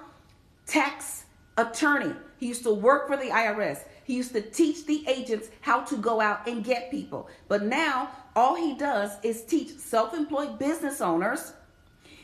tax 0.66 1.24
attorney. 1.56 2.14
He 2.38 2.46
used 2.46 2.62
to 2.64 2.72
work 2.72 3.08
for 3.08 3.16
the 3.16 3.30
IRS. 3.30 3.80
He 4.04 4.14
used 4.14 4.32
to 4.34 4.40
teach 4.40 4.86
the 4.86 5.04
agents 5.08 5.48
how 5.62 5.80
to 5.82 5.96
go 5.96 6.20
out 6.20 6.46
and 6.46 6.62
get 6.64 6.90
people. 6.90 7.28
But 7.48 7.64
now, 7.64 8.10
all 8.36 8.54
he 8.54 8.74
does 8.74 9.12
is 9.22 9.42
teach 9.42 9.70
self 9.78 10.14
employed 10.14 10.58
business 10.58 11.00
owners. 11.00 11.54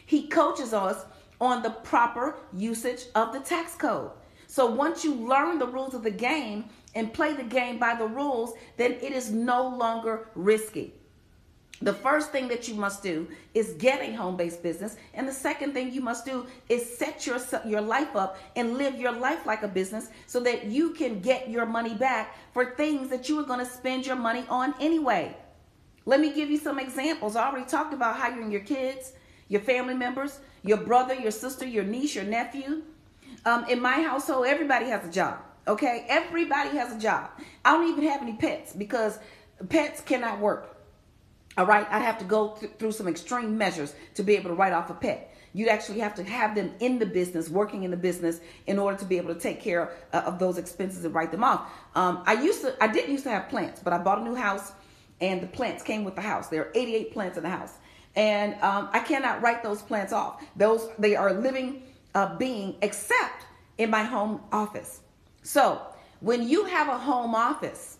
He 0.06 0.28
coaches 0.28 0.72
us 0.72 1.04
on 1.40 1.62
the 1.62 1.70
proper 1.70 2.36
usage 2.52 3.06
of 3.14 3.32
the 3.32 3.40
tax 3.40 3.74
code. 3.74 4.10
So 4.46 4.66
once 4.66 5.02
you 5.02 5.14
learn 5.14 5.58
the 5.58 5.66
rules 5.66 5.94
of 5.94 6.02
the 6.02 6.10
game 6.10 6.66
and 6.94 7.12
play 7.12 7.34
the 7.34 7.42
game 7.42 7.78
by 7.78 7.94
the 7.94 8.06
rules, 8.06 8.52
then 8.76 8.92
it 8.92 9.12
is 9.12 9.30
no 9.30 9.68
longer 9.68 10.28
risky. 10.34 10.92
The 11.82 11.92
first 11.92 12.30
thing 12.30 12.46
that 12.48 12.68
you 12.68 12.74
must 12.74 13.02
do 13.02 13.26
is 13.54 13.74
get 13.78 14.00
a 14.00 14.12
home 14.12 14.36
based 14.36 14.62
business. 14.62 14.96
And 15.14 15.26
the 15.26 15.32
second 15.32 15.72
thing 15.72 15.92
you 15.92 16.00
must 16.00 16.24
do 16.24 16.46
is 16.68 16.96
set 16.96 17.26
your, 17.26 17.38
your 17.66 17.80
life 17.80 18.14
up 18.14 18.38
and 18.54 18.78
live 18.78 19.00
your 19.00 19.10
life 19.10 19.46
like 19.46 19.64
a 19.64 19.68
business 19.68 20.08
so 20.28 20.38
that 20.40 20.66
you 20.66 20.90
can 20.90 21.18
get 21.18 21.50
your 21.50 21.66
money 21.66 21.94
back 21.94 22.36
for 22.54 22.76
things 22.76 23.10
that 23.10 23.28
you 23.28 23.40
are 23.40 23.44
going 23.44 23.58
to 23.58 23.66
spend 23.66 24.06
your 24.06 24.16
money 24.16 24.44
on 24.48 24.74
anyway. 24.80 25.36
Let 26.06 26.20
me 26.20 26.32
give 26.32 26.50
you 26.50 26.58
some 26.58 26.78
examples. 26.78 27.34
I 27.34 27.48
already 27.48 27.66
talked 27.66 27.94
about 27.94 28.16
hiring 28.16 28.52
your 28.52 28.60
kids, 28.60 29.12
your 29.52 29.60
family 29.60 29.92
members, 29.92 30.40
your 30.62 30.78
brother, 30.78 31.14
your 31.14 31.30
sister, 31.30 31.66
your 31.66 31.84
niece, 31.84 32.14
your 32.14 32.24
nephew. 32.24 32.82
Um, 33.44 33.66
in 33.68 33.82
my 33.82 34.00
household, 34.02 34.46
everybody 34.46 34.86
has 34.86 35.06
a 35.06 35.12
job. 35.12 35.38
Okay, 35.68 36.06
everybody 36.08 36.70
has 36.70 36.96
a 36.96 36.98
job. 36.98 37.30
I 37.62 37.72
don't 37.72 37.88
even 37.90 38.04
have 38.04 38.22
any 38.22 38.32
pets 38.32 38.72
because 38.72 39.18
pets 39.68 40.00
cannot 40.00 40.40
work. 40.40 40.74
All 41.58 41.66
right, 41.66 41.86
I'd 41.90 42.00
have 42.00 42.18
to 42.18 42.24
go 42.24 42.56
th- 42.58 42.72
through 42.78 42.92
some 42.92 43.06
extreme 43.06 43.58
measures 43.58 43.94
to 44.14 44.22
be 44.22 44.36
able 44.36 44.48
to 44.48 44.56
write 44.56 44.72
off 44.72 44.88
a 44.88 44.94
pet. 44.94 45.34
You'd 45.52 45.68
actually 45.68 45.98
have 45.98 46.14
to 46.14 46.24
have 46.24 46.54
them 46.54 46.72
in 46.80 46.98
the 46.98 47.04
business, 47.04 47.50
working 47.50 47.82
in 47.82 47.90
the 47.90 47.96
business, 47.96 48.40
in 48.66 48.78
order 48.78 48.96
to 48.96 49.04
be 49.04 49.18
able 49.18 49.34
to 49.34 49.38
take 49.40 49.60
care 49.60 49.90
uh, 50.14 50.22
of 50.24 50.38
those 50.38 50.56
expenses 50.56 51.04
and 51.04 51.14
write 51.14 51.30
them 51.30 51.44
off. 51.44 51.70
Um, 51.94 52.22
I 52.26 52.32
used 52.42 52.62
to, 52.62 52.74
I 52.82 52.86
didn't 52.86 53.10
used 53.10 53.24
to 53.24 53.30
have 53.30 53.50
plants, 53.50 53.82
but 53.84 53.92
I 53.92 53.98
bought 53.98 54.18
a 54.18 54.24
new 54.24 54.34
house, 54.34 54.72
and 55.20 55.42
the 55.42 55.46
plants 55.46 55.82
came 55.82 56.04
with 56.04 56.14
the 56.14 56.22
house. 56.22 56.48
There 56.48 56.62
are 56.62 56.72
88 56.74 57.12
plants 57.12 57.36
in 57.36 57.42
the 57.42 57.50
house, 57.50 57.74
and 58.16 58.54
um, 58.62 58.88
I 58.92 59.00
cannot 59.00 59.42
write 59.42 59.62
those 59.62 59.82
plants 59.82 60.12
off. 60.12 60.42
Those 60.56 60.88
they 60.98 61.16
are 61.16 61.32
living 61.32 61.82
uh, 62.14 62.36
being 62.36 62.76
except 62.82 63.44
in 63.78 63.90
my 63.90 64.02
home 64.02 64.40
office. 64.52 65.00
So 65.42 65.80
when 66.20 66.48
you 66.48 66.64
have 66.66 66.88
a 66.88 66.98
home 66.98 67.34
office, 67.34 67.98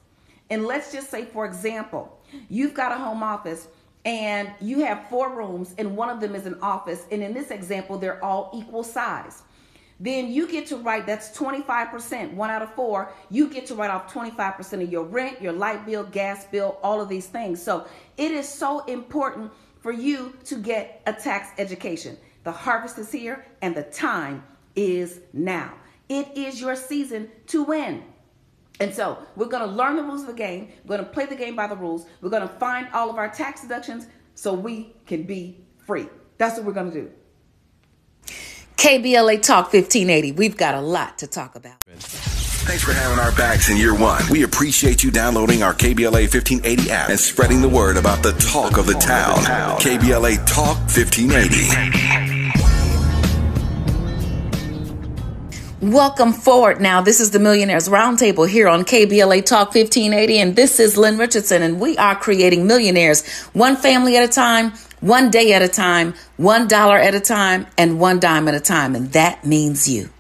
and 0.50 0.66
let's 0.66 0.92
just 0.92 1.10
say, 1.10 1.24
for 1.24 1.46
example, 1.46 2.20
you've 2.48 2.74
got 2.74 2.92
a 2.92 2.96
home 2.96 3.22
office 3.22 3.68
and 4.04 4.50
you 4.60 4.80
have 4.80 5.08
four 5.08 5.34
rooms, 5.34 5.74
and 5.78 5.96
one 5.96 6.10
of 6.10 6.20
them 6.20 6.34
is 6.34 6.44
an 6.44 6.58
office, 6.60 7.06
and 7.12 7.22
in 7.22 7.32
this 7.32 7.52
example, 7.52 7.98
they're 7.98 8.22
all 8.22 8.50
equal 8.52 8.82
size. 8.82 9.44
Then 10.00 10.32
you 10.32 10.48
get 10.48 10.66
to 10.66 10.76
write, 10.76 11.06
that's 11.06 11.36
25%, 11.38 12.34
one 12.34 12.50
out 12.50 12.62
of 12.62 12.74
four. 12.74 13.12
You 13.30 13.48
get 13.48 13.66
to 13.66 13.76
write 13.76 13.90
off 13.90 14.12
25% 14.12 14.82
of 14.82 14.90
your 14.90 15.04
rent, 15.04 15.40
your 15.40 15.52
light 15.52 15.86
bill, 15.86 16.02
gas 16.02 16.44
bill, 16.46 16.78
all 16.82 17.00
of 17.00 17.08
these 17.08 17.26
things. 17.26 17.62
So 17.62 17.86
it 18.16 18.32
is 18.32 18.48
so 18.48 18.84
important 18.86 19.52
for 19.82 19.92
you 19.92 20.34
to 20.44 20.56
get 20.56 21.02
a 21.06 21.12
tax 21.12 21.50
education. 21.58 22.16
The 22.44 22.52
harvest 22.52 22.98
is 22.98 23.12
here 23.12 23.44
and 23.60 23.74
the 23.74 23.82
time 23.82 24.44
is 24.74 25.20
now. 25.32 25.74
It 26.08 26.28
is 26.36 26.60
your 26.60 26.76
season 26.76 27.30
to 27.48 27.62
win. 27.62 28.04
And 28.80 28.94
so 28.94 29.18
we're 29.36 29.46
going 29.46 29.68
to 29.68 29.74
learn 29.74 29.96
the 29.96 30.02
rules 30.02 30.22
of 30.22 30.28
the 30.28 30.32
game. 30.32 30.72
We're 30.84 30.96
going 30.96 31.06
to 31.06 31.12
play 31.12 31.26
the 31.26 31.36
game 31.36 31.54
by 31.54 31.66
the 31.66 31.76
rules. 31.76 32.06
We're 32.20 32.30
going 32.30 32.48
to 32.48 32.54
find 32.54 32.88
all 32.92 33.10
of 33.10 33.16
our 33.16 33.28
tax 33.28 33.62
deductions 33.62 34.06
so 34.34 34.54
we 34.54 34.94
can 35.06 35.24
be 35.24 35.64
free. 35.86 36.08
That's 36.38 36.56
what 36.56 36.66
we're 36.66 36.72
going 36.72 36.90
to 36.90 37.02
do. 37.02 37.10
KBLA 38.76 39.42
Talk 39.42 39.72
1580. 39.72 40.32
We've 40.32 40.56
got 40.56 40.74
a 40.74 40.80
lot 40.80 41.18
to 41.18 41.26
talk 41.26 41.54
about. 41.54 41.84
Thanks 42.64 42.84
for 42.84 42.92
having 42.92 43.18
our 43.18 43.32
backs 43.32 43.68
in 43.70 43.76
year 43.76 43.92
one. 43.92 44.22
We 44.30 44.44
appreciate 44.44 45.02
you 45.02 45.10
downloading 45.10 45.64
our 45.64 45.74
KBLA 45.74 46.32
1580 46.32 46.90
app 46.92 47.10
and 47.10 47.18
spreading 47.18 47.60
the 47.60 47.68
word 47.68 47.96
about 47.96 48.22
the 48.22 48.30
talk 48.34 48.78
of 48.78 48.86
the 48.86 48.94
town. 48.94 49.38
KBLA 49.80 50.46
Talk 50.46 50.76
1580. 50.76 52.52
Welcome 55.90 56.32
forward 56.32 56.80
now. 56.80 57.00
This 57.00 57.18
is 57.18 57.32
the 57.32 57.40
Millionaires 57.40 57.88
Roundtable 57.88 58.48
here 58.48 58.68
on 58.68 58.84
KBLA 58.84 59.44
Talk 59.44 59.74
1580, 59.74 60.38
and 60.38 60.54
this 60.54 60.78
is 60.78 60.96
Lynn 60.96 61.18
Richardson, 61.18 61.62
and 61.62 61.80
we 61.80 61.98
are 61.98 62.14
creating 62.14 62.68
millionaires 62.68 63.28
one 63.54 63.74
family 63.74 64.16
at 64.16 64.22
a 64.22 64.32
time, 64.32 64.72
one 65.00 65.32
day 65.32 65.52
at 65.52 65.62
a 65.62 65.68
time, 65.68 66.14
one 66.36 66.68
dollar 66.68 66.96
at 66.96 67.16
a 67.16 67.20
time, 67.20 67.66
and 67.76 67.98
one 67.98 68.20
dime 68.20 68.46
at 68.46 68.54
a 68.54 68.60
time, 68.60 68.94
and 68.94 69.10
that 69.14 69.44
means 69.44 69.88
you. 69.88 70.10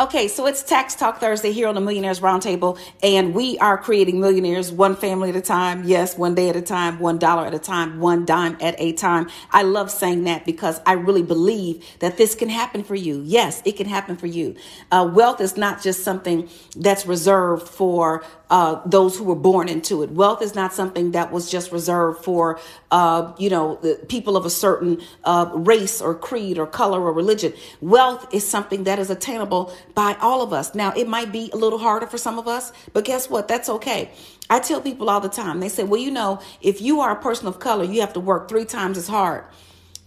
Okay, 0.00 0.28
so 0.28 0.46
it's 0.46 0.62
Tax 0.62 0.94
Talk 0.94 1.18
Thursday 1.18 1.50
here 1.50 1.66
on 1.66 1.74
the 1.74 1.80
Millionaires 1.80 2.20
Roundtable, 2.20 2.78
and 3.02 3.34
we 3.34 3.58
are 3.58 3.76
creating 3.76 4.20
millionaires 4.20 4.70
one 4.70 4.94
family 4.94 5.30
at 5.30 5.34
a 5.34 5.40
time. 5.40 5.82
Yes, 5.82 6.16
one 6.16 6.36
day 6.36 6.48
at 6.48 6.54
a 6.54 6.62
time, 6.62 7.00
one 7.00 7.18
dollar 7.18 7.46
at 7.46 7.52
a 7.52 7.58
time, 7.58 7.98
one 7.98 8.24
dime 8.24 8.56
at 8.60 8.76
a 8.78 8.92
time. 8.92 9.28
I 9.50 9.62
love 9.62 9.90
saying 9.90 10.22
that 10.22 10.46
because 10.46 10.80
I 10.86 10.92
really 10.92 11.24
believe 11.24 11.84
that 11.98 12.16
this 12.16 12.36
can 12.36 12.48
happen 12.48 12.84
for 12.84 12.94
you. 12.94 13.22
Yes, 13.26 13.60
it 13.64 13.72
can 13.72 13.88
happen 13.88 14.16
for 14.16 14.28
you. 14.28 14.54
Uh, 14.92 15.10
wealth 15.12 15.40
is 15.40 15.56
not 15.56 15.82
just 15.82 16.04
something 16.04 16.48
that's 16.76 17.04
reserved 17.04 17.66
for 17.66 18.22
uh, 18.50 18.80
those 18.86 19.18
who 19.18 19.24
were 19.24 19.34
born 19.34 19.68
into 19.68 20.04
it. 20.04 20.10
Wealth 20.10 20.42
is 20.42 20.54
not 20.54 20.72
something 20.72 21.10
that 21.10 21.32
was 21.32 21.50
just 21.50 21.72
reserved 21.72 22.24
for, 22.24 22.60
uh, 22.92 23.32
you 23.36 23.50
know, 23.50 23.76
people 24.08 24.36
of 24.36 24.46
a 24.46 24.50
certain 24.50 25.00
uh, 25.24 25.50
race 25.54 26.00
or 26.00 26.14
creed 26.14 26.56
or 26.56 26.66
color 26.66 27.00
or 27.02 27.12
religion. 27.12 27.52
Wealth 27.80 28.32
is 28.32 28.46
something 28.46 28.84
that 28.84 29.00
is 29.00 29.10
attainable 29.10 29.74
by 29.94 30.16
all 30.20 30.42
of 30.42 30.52
us. 30.52 30.74
Now, 30.74 30.92
it 30.92 31.08
might 31.08 31.32
be 31.32 31.50
a 31.52 31.56
little 31.56 31.78
harder 31.78 32.06
for 32.06 32.18
some 32.18 32.38
of 32.38 32.48
us, 32.48 32.72
but 32.92 33.04
guess 33.04 33.28
what? 33.28 33.48
That's 33.48 33.68
okay. 33.68 34.10
I 34.50 34.60
tell 34.60 34.80
people 34.80 35.10
all 35.10 35.20
the 35.20 35.28
time, 35.28 35.60
they 35.60 35.68
say, 35.68 35.84
well, 35.84 36.00
you 36.00 36.10
know, 36.10 36.40
if 36.60 36.80
you 36.80 37.00
are 37.00 37.10
a 37.10 37.20
person 37.20 37.46
of 37.46 37.58
color, 37.58 37.84
you 37.84 38.00
have 38.00 38.12
to 38.14 38.20
work 38.20 38.48
three 38.48 38.64
times 38.64 38.96
as 38.96 39.08
hard 39.08 39.44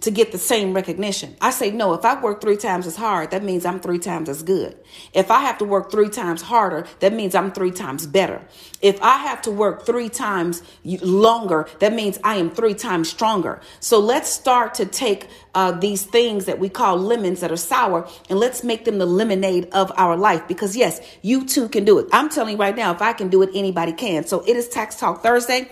to 0.01 0.11
get 0.11 0.31
the 0.31 0.37
same 0.37 0.73
recognition. 0.73 1.35
I 1.39 1.51
say, 1.51 1.71
no, 1.71 1.93
if 1.93 2.03
I 2.03 2.19
work 2.19 2.41
three 2.41 2.57
times 2.57 2.87
as 2.87 2.95
hard, 2.95 3.31
that 3.31 3.43
means 3.43 3.65
I'm 3.65 3.79
three 3.79 3.99
times 3.99 4.29
as 4.29 4.41
good. 4.41 4.77
If 5.13 5.29
I 5.29 5.41
have 5.41 5.59
to 5.59 5.65
work 5.65 5.91
three 5.91 6.09
times 6.09 6.41
harder, 6.41 6.87
that 6.99 7.13
means 7.13 7.35
I'm 7.35 7.51
three 7.51 7.71
times 7.71 8.07
better. 8.07 8.41
If 8.81 9.01
I 9.01 9.17
have 9.17 9.43
to 9.43 9.51
work 9.51 9.85
three 9.85 10.09
times 10.09 10.63
longer, 10.83 11.67
that 11.79 11.93
means 11.93 12.17
I 12.23 12.35
am 12.37 12.49
three 12.49 12.73
times 12.73 13.09
stronger. 13.09 13.61
So 13.79 13.99
let's 13.99 14.29
start 14.29 14.73
to 14.75 14.85
take 14.85 15.27
uh, 15.53 15.71
these 15.71 16.03
things 16.03 16.45
that 16.45 16.57
we 16.57 16.67
call 16.67 16.97
lemons 16.97 17.41
that 17.41 17.51
are 17.51 17.57
sour 17.57 18.07
and 18.29 18.39
let's 18.39 18.63
make 18.63 18.85
them 18.85 18.97
the 18.97 19.05
lemonade 19.05 19.69
of 19.71 19.91
our 19.97 20.17
life 20.17 20.47
because 20.47 20.75
yes, 20.75 20.99
you 21.21 21.45
too 21.45 21.69
can 21.69 21.85
do 21.85 21.99
it. 21.99 22.07
I'm 22.11 22.29
telling 22.29 22.53
you 22.53 22.59
right 22.59 22.75
now, 22.75 22.91
if 22.91 23.01
I 23.01 23.13
can 23.13 23.29
do 23.29 23.43
it, 23.43 23.51
anybody 23.53 23.93
can. 23.93 24.25
So 24.25 24.43
it 24.47 24.55
is 24.55 24.67
Tax 24.67 24.95
Talk 24.95 25.21
Thursday 25.21 25.69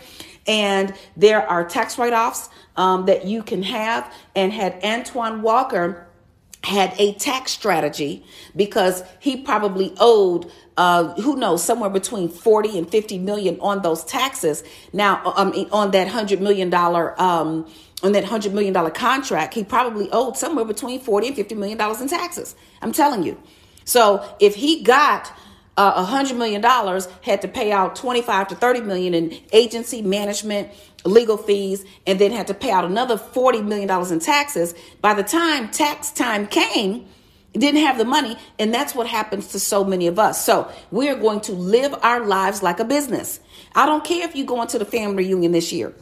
and 0.48 0.94
there 1.16 1.48
are 1.48 1.64
tax 1.64 1.98
write 1.98 2.14
offs 2.14 2.50
um, 2.80 3.06
that 3.06 3.26
you 3.26 3.44
can 3.44 3.62
have. 3.62 4.12
And 4.36 4.52
had 4.52 4.84
Antoine 4.84 5.42
Walker 5.44 6.08
had 6.64 6.94
a 6.98 7.14
tax 7.14 7.52
strategy 7.52 8.26
because 8.56 9.04
he 9.20 9.42
probably 9.44 9.94
owed 10.00 10.52
uh, 10.78 11.14
who 11.22 11.36
knows 11.36 11.62
somewhere 11.64 11.90
between 11.90 12.30
40 12.30 12.78
and 12.78 12.90
50 12.90 13.20
million 13.20 13.60
on 13.60 13.82
those 13.82 14.04
taxes. 14.06 14.64
Now 14.94 15.22
um, 15.36 15.54
on 15.72 15.92
that 15.92 16.06
100 16.06 16.42
million 16.42 16.70
dollar 16.70 17.22
um, 17.22 17.70
on 18.02 18.14
that 18.14 18.24
100 18.24 18.54
million 18.54 18.74
dollar 18.74 18.90
contract 18.90 19.54
he 19.54 19.64
probably 19.64 20.10
owed 20.12 20.38
somewhere 20.38 20.66
between 20.66 21.02
40 21.02 21.28
and 21.28 21.36
50 21.36 21.56
million 21.56 21.78
dollars 21.78 22.02
in 22.02 22.08
taxes. 22.08 22.56
I'm 22.82 22.94
telling 22.94 23.24
you. 23.24 23.42
So 23.84 24.24
if 24.40 24.56
he 24.56 24.84
got 24.84 25.28
uh, 25.28 25.34
a 25.80 26.04
hundred 26.04 26.38
million 26.38 26.62
dollars 26.62 27.08
had 27.22 27.42
to 27.42 27.48
pay 27.48 27.72
out 27.72 27.96
25 27.96 28.50
to 28.50 28.56
30 28.56 28.82
million 28.82 29.14
in 29.14 29.40
agency 29.54 30.02
management 30.02 30.70
legal 31.06 31.38
fees 31.38 31.86
and 32.06 32.20
then 32.20 32.32
had 32.32 32.48
to 32.48 32.54
pay 32.54 32.72
out 32.72 32.84
another 32.84 33.18
40 33.18 33.62
million 33.62 33.88
dollars 33.88 34.12
in 34.12 34.20
taxes. 34.20 34.76
By 35.02 35.14
the 35.14 35.24
time 35.24 35.70
tax 35.70 36.12
time 36.12 36.48
came 36.48 37.08
didn't 37.54 37.82
have 37.82 37.98
the 37.98 38.06
money 38.06 38.38
and 38.60 38.74
that's 38.74 38.94
what 38.94 39.08
happens 39.08 39.48
to 39.48 39.60
so 39.60 39.84
many 39.84 40.08
of 40.08 40.20
us. 40.20 40.44
So 40.46 40.72
we're 40.92 41.16
going 41.16 41.42
to 41.42 41.54
live 41.54 41.96
our 42.04 42.26
lives 42.26 42.62
like 42.62 42.80
a 42.80 42.86
business. 42.86 43.40
I 43.74 43.86
don't 43.86 44.04
care 44.04 44.28
if 44.28 44.36
you 44.36 44.46
go 44.46 44.62
into 44.62 44.78
the 44.78 44.86
family 44.86 45.24
reunion 45.26 45.52
this 45.52 45.72
year 45.72 45.94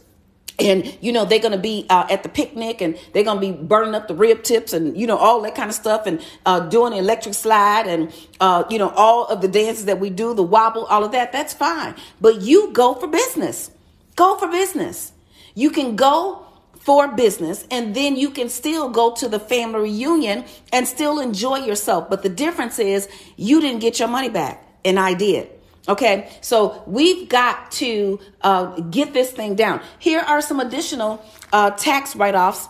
and 0.59 0.97
you 1.01 1.11
know 1.11 1.25
they're 1.25 1.39
to 1.39 1.57
be 1.57 1.85
uh, 1.89 2.07
at 2.09 2.23
the 2.23 2.29
picnic 2.29 2.81
and 2.81 2.97
they're 3.13 3.23
to 3.23 3.39
be 3.39 3.51
burning 3.51 3.95
up 3.95 4.07
the 4.07 4.15
rib 4.15 4.43
tips 4.43 4.73
and 4.73 4.97
you 4.97 5.05
know 5.05 5.17
all 5.17 5.41
that 5.41 5.55
kind 5.55 5.69
of 5.69 5.75
stuff 5.75 6.05
and 6.05 6.23
uh, 6.45 6.59
doing 6.61 6.91
the 6.91 6.97
electric 6.97 7.35
slide 7.35 7.87
and 7.87 8.13
uh, 8.39 8.63
you 8.69 8.79
know 8.79 8.89
all 8.89 9.25
of 9.27 9.41
the 9.41 9.47
dances 9.47 9.85
that 9.85 9.99
we 9.99 10.09
do 10.09 10.33
the 10.33 10.43
wobble 10.43 10.85
all 10.85 11.03
of 11.03 11.11
that 11.11 11.31
that's 11.31 11.53
fine. 11.53 11.95
But 12.19 12.41
you 12.41 12.71
go 12.73 12.93
for 12.95 13.07
business. 13.07 13.71
Go 14.15 14.37
for 14.37 14.47
business. 14.47 15.11
You 15.53 15.69
can 15.69 15.95
go 15.95 16.45
for 16.79 17.09
business 17.09 17.67
and 17.69 17.95
then 17.95 18.15
you 18.15 18.29
can 18.29 18.49
still 18.49 18.89
go 18.89 19.13
to 19.13 19.27
the 19.27 19.39
family 19.39 19.81
reunion 19.81 20.45
and 20.71 20.87
still 20.87 21.19
enjoy 21.19 21.57
yourself. 21.57 22.09
But 22.09 22.23
the 22.23 22.29
difference 22.29 22.79
is 22.79 23.09
you 23.35 23.59
didn't 23.61 23.79
get 23.79 23.99
your 23.99 24.07
money 24.07 24.29
back 24.29 24.63
and 24.87 24.99
i 24.99 25.13
did 25.13 25.49
Okay, 25.87 26.29
so 26.41 26.83
we've 26.85 27.29
got 27.29 27.71
to 27.71 28.19
uh, 28.41 28.75
get 28.81 29.13
this 29.13 29.31
thing 29.31 29.55
down. 29.55 29.81
Here 29.99 30.19
are 30.19 30.41
some 30.41 30.59
additional 30.59 31.23
uh, 31.53 31.71
tax 31.71 32.15
write 32.15 32.35
offs 32.35 32.67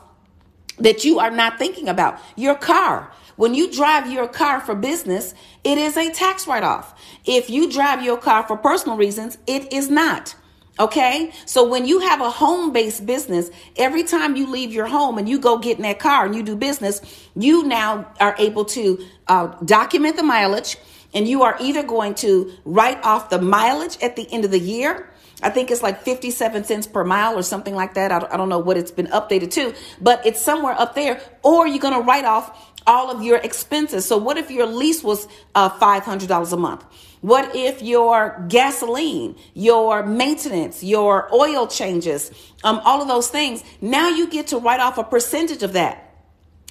that 0.77 1.03
you 1.03 1.17
are 1.17 1.31
not 1.31 1.57
thinking 1.57 1.89
about. 1.89 2.19
Your 2.35 2.55
car. 2.55 3.11
When 3.35 3.53
you 3.53 3.71
drive 3.71 4.11
your 4.11 4.27
car 4.27 4.59
for 4.61 4.75
business, 4.75 5.33
it 5.63 5.77
is 5.77 5.97
a 5.97 6.11
tax 6.11 6.47
write 6.47 6.63
off. 6.63 6.99
If 7.25 7.49
you 7.49 7.71
drive 7.71 8.03
your 8.03 8.17
car 8.17 8.43
for 8.43 8.57
personal 8.57 8.97
reasons, 8.97 9.37
it 9.47 9.71
is 9.73 9.89
not. 9.89 10.35
Okay. 10.79 11.31
So 11.45 11.67
when 11.67 11.85
you 11.87 11.99
have 11.99 12.21
a 12.21 12.29
home 12.29 12.71
based 12.71 13.05
business, 13.05 13.49
every 13.75 14.03
time 14.03 14.35
you 14.35 14.47
leave 14.47 14.71
your 14.71 14.85
home 14.85 15.17
and 15.17 15.27
you 15.27 15.39
go 15.39 15.57
get 15.57 15.77
in 15.77 15.83
that 15.83 15.97
car 15.99 16.25
and 16.25 16.35
you 16.35 16.43
do 16.43 16.55
business, 16.55 17.01
you 17.35 17.63
now 17.63 18.11
are 18.19 18.35
able 18.37 18.65
to 18.65 19.03
uh, 19.27 19.47
document 19.65 20.17
the 20.17 20.23
mileage 20.23 20.77
and 21.17 21.27
you 21.27 21.41
are 21.41 21.57
either 21.59 21.81
going 21.81 22.13
to 22.13 22.53
write 22.63 23.03
off 23.03 23.31
the 23.31 23.41
mileage 23.41 23.97
at 24.03 24.15
the 24.15 24.31
end 24.31 24.45
of 24.45 24.51
the 24.51 24.59
year. 24.59 25.09
I 25.41 25.49
think 25.49 25.71
it's 25.71 25.81
like 25.81 26.03
57 26.03 26.63
cents 26.63 26.85
per 26.85 27.03
mile 27.03 27.35
or 27.35 27.41
something 27.41 27.73
like 27.73 27.95
that. 27.95 28.11
I 28.11 28.37
don't 28.37 28.49
know 28.49 28.59
what 28.59 28.77
it's 28.77 28.91
been 28.91 29.07
updated 29.07 29.49
to, 29.53 29.73
but 29.99 30.23
it's 30.27 30.39
somewhere 30.39 30.75
up 30.77 30.93
there. 30.93 31.19
Or 31.41 31.65
you're 31.65 31.79
going 31.79 31.95
to 31.95 32.01
write 32.01 32.25
off 32.25 32.71
all 32.85 33.09
of 33.09 33.23
your 33.23 33.37
expenses. 33.37 34.05
So 34.05 34.17
what 34.17 34.37
if 34.37 34.51
your 34.51 34.67
lease 34.67 35.03
was 35.03 35.27
uh, 35.55 35.71
$500 35.71 36.53
a 36.53 36.57
month? 36.57 36.85
What 37.21 37.55
if 37.55 37.81
your 37.81 38.45
gasoline, 38.47 39.37
your 39.55 40.05
maintenance, 40.05 40.83
your 40.83 41.33
oil 41.33 41.65
changes, 41.65 42.29
um, 42.63 42.79
all 42.85 43.01
of 43.01 43.07
those 43.07 43.27
things, 43.27 43.63
now 43.81 44.09
you 44.09 44.29
get 44.29 44.45
to 44.47 44.59
write 44.59 44.81
off 44.81 44.99
a 44.99 45.03
percentage 45.03 45.63
of 45.63 45.73
that. 45.73 46.06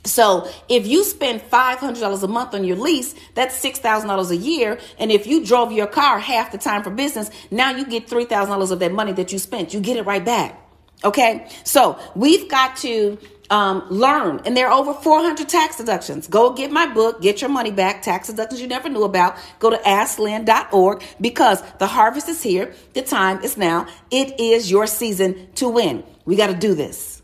So 0.07 0.49
if 0.69 0.87
you 0.87 1.05
spend 1.05 1.43
$500 1.43 2.23
a 2.23 2.29
month 2.29 2.55
on 2.55 2.65
your 2.65 2.77
lease, 2.77 3.15
that's 3.35 3.63
$6,000 3.63 4.31
a 4.31 4.37
year. 4.37 4.79
And 4.99 5.13
if 5.13 5.27
you 5.27 5.45
drove 5.45 5.73
your 5.73 5.87
car 5.87 6.19
half 6.19 6.53
the 6.53 6.59
time 6.59 6.83
for 6.83 6.91
business, 6.91 7.31
now 7.51 7.71
you 7.71 7.87
get 7.87 8.07
$3,000 8.07 8.71
of 8.71 8.79
that 8.79 8.93
money 8.93 9.13
that 9.13 9.33
you 9.33 9.39
spent. 9.39 9.75
You 9.75 9.81
get 9.81 9.97
it 9.97 10.07
right 10.07 10.25
back. 10.25 10.63
Okay. 11.05 11.49
So 11.65 11.99
we've 12.15 12.49
got 12.49 12.77
to 12.79 13.19
um, 13.51 13.87
learn. 13.91 14.41
And 14.45 14.57
there 14.57 14.69
are 14.69 14.79
over 14.79 14.95
400 14.95 15.49
tax 15.49 15.77
deductions. 15.77 16.27
Go 16.27 16.53
get 16.53 16.71
my 16.71 16.87
book, 16.93 17.21
get 17.21 17.41
your 17.41 17.51
money 17.51 17.71
back, 17.71 18.03
tax 18.03 18.29
deductions 18.29 18.61
you 18.61 18.67
never 18.67 18.89
knew 18.89 19.05
about. 19.05 19.37
Go 19.59 19.71
to 19.71 19.77
asklynn.org 19.77 21.03
because 21.21 21.63
the 21.79 21.87
harvest 21.87 22.29
is 22.29 22.43
here. 22.43 22.75
The 22.95 23.03
time 23.03 23.43
is 23.43 23.57
now. 23.57 23.87
It 24.11 24.41
is 24.41 24.71
your 24.71 24.87
season 24.87 25.49
to 25.57 25.69
win. 25.69 26.05
We 26.25 26.37
got 26.37 26.49
to 26.49 26.55
do 26.55 26.75
this. 26.75 27.16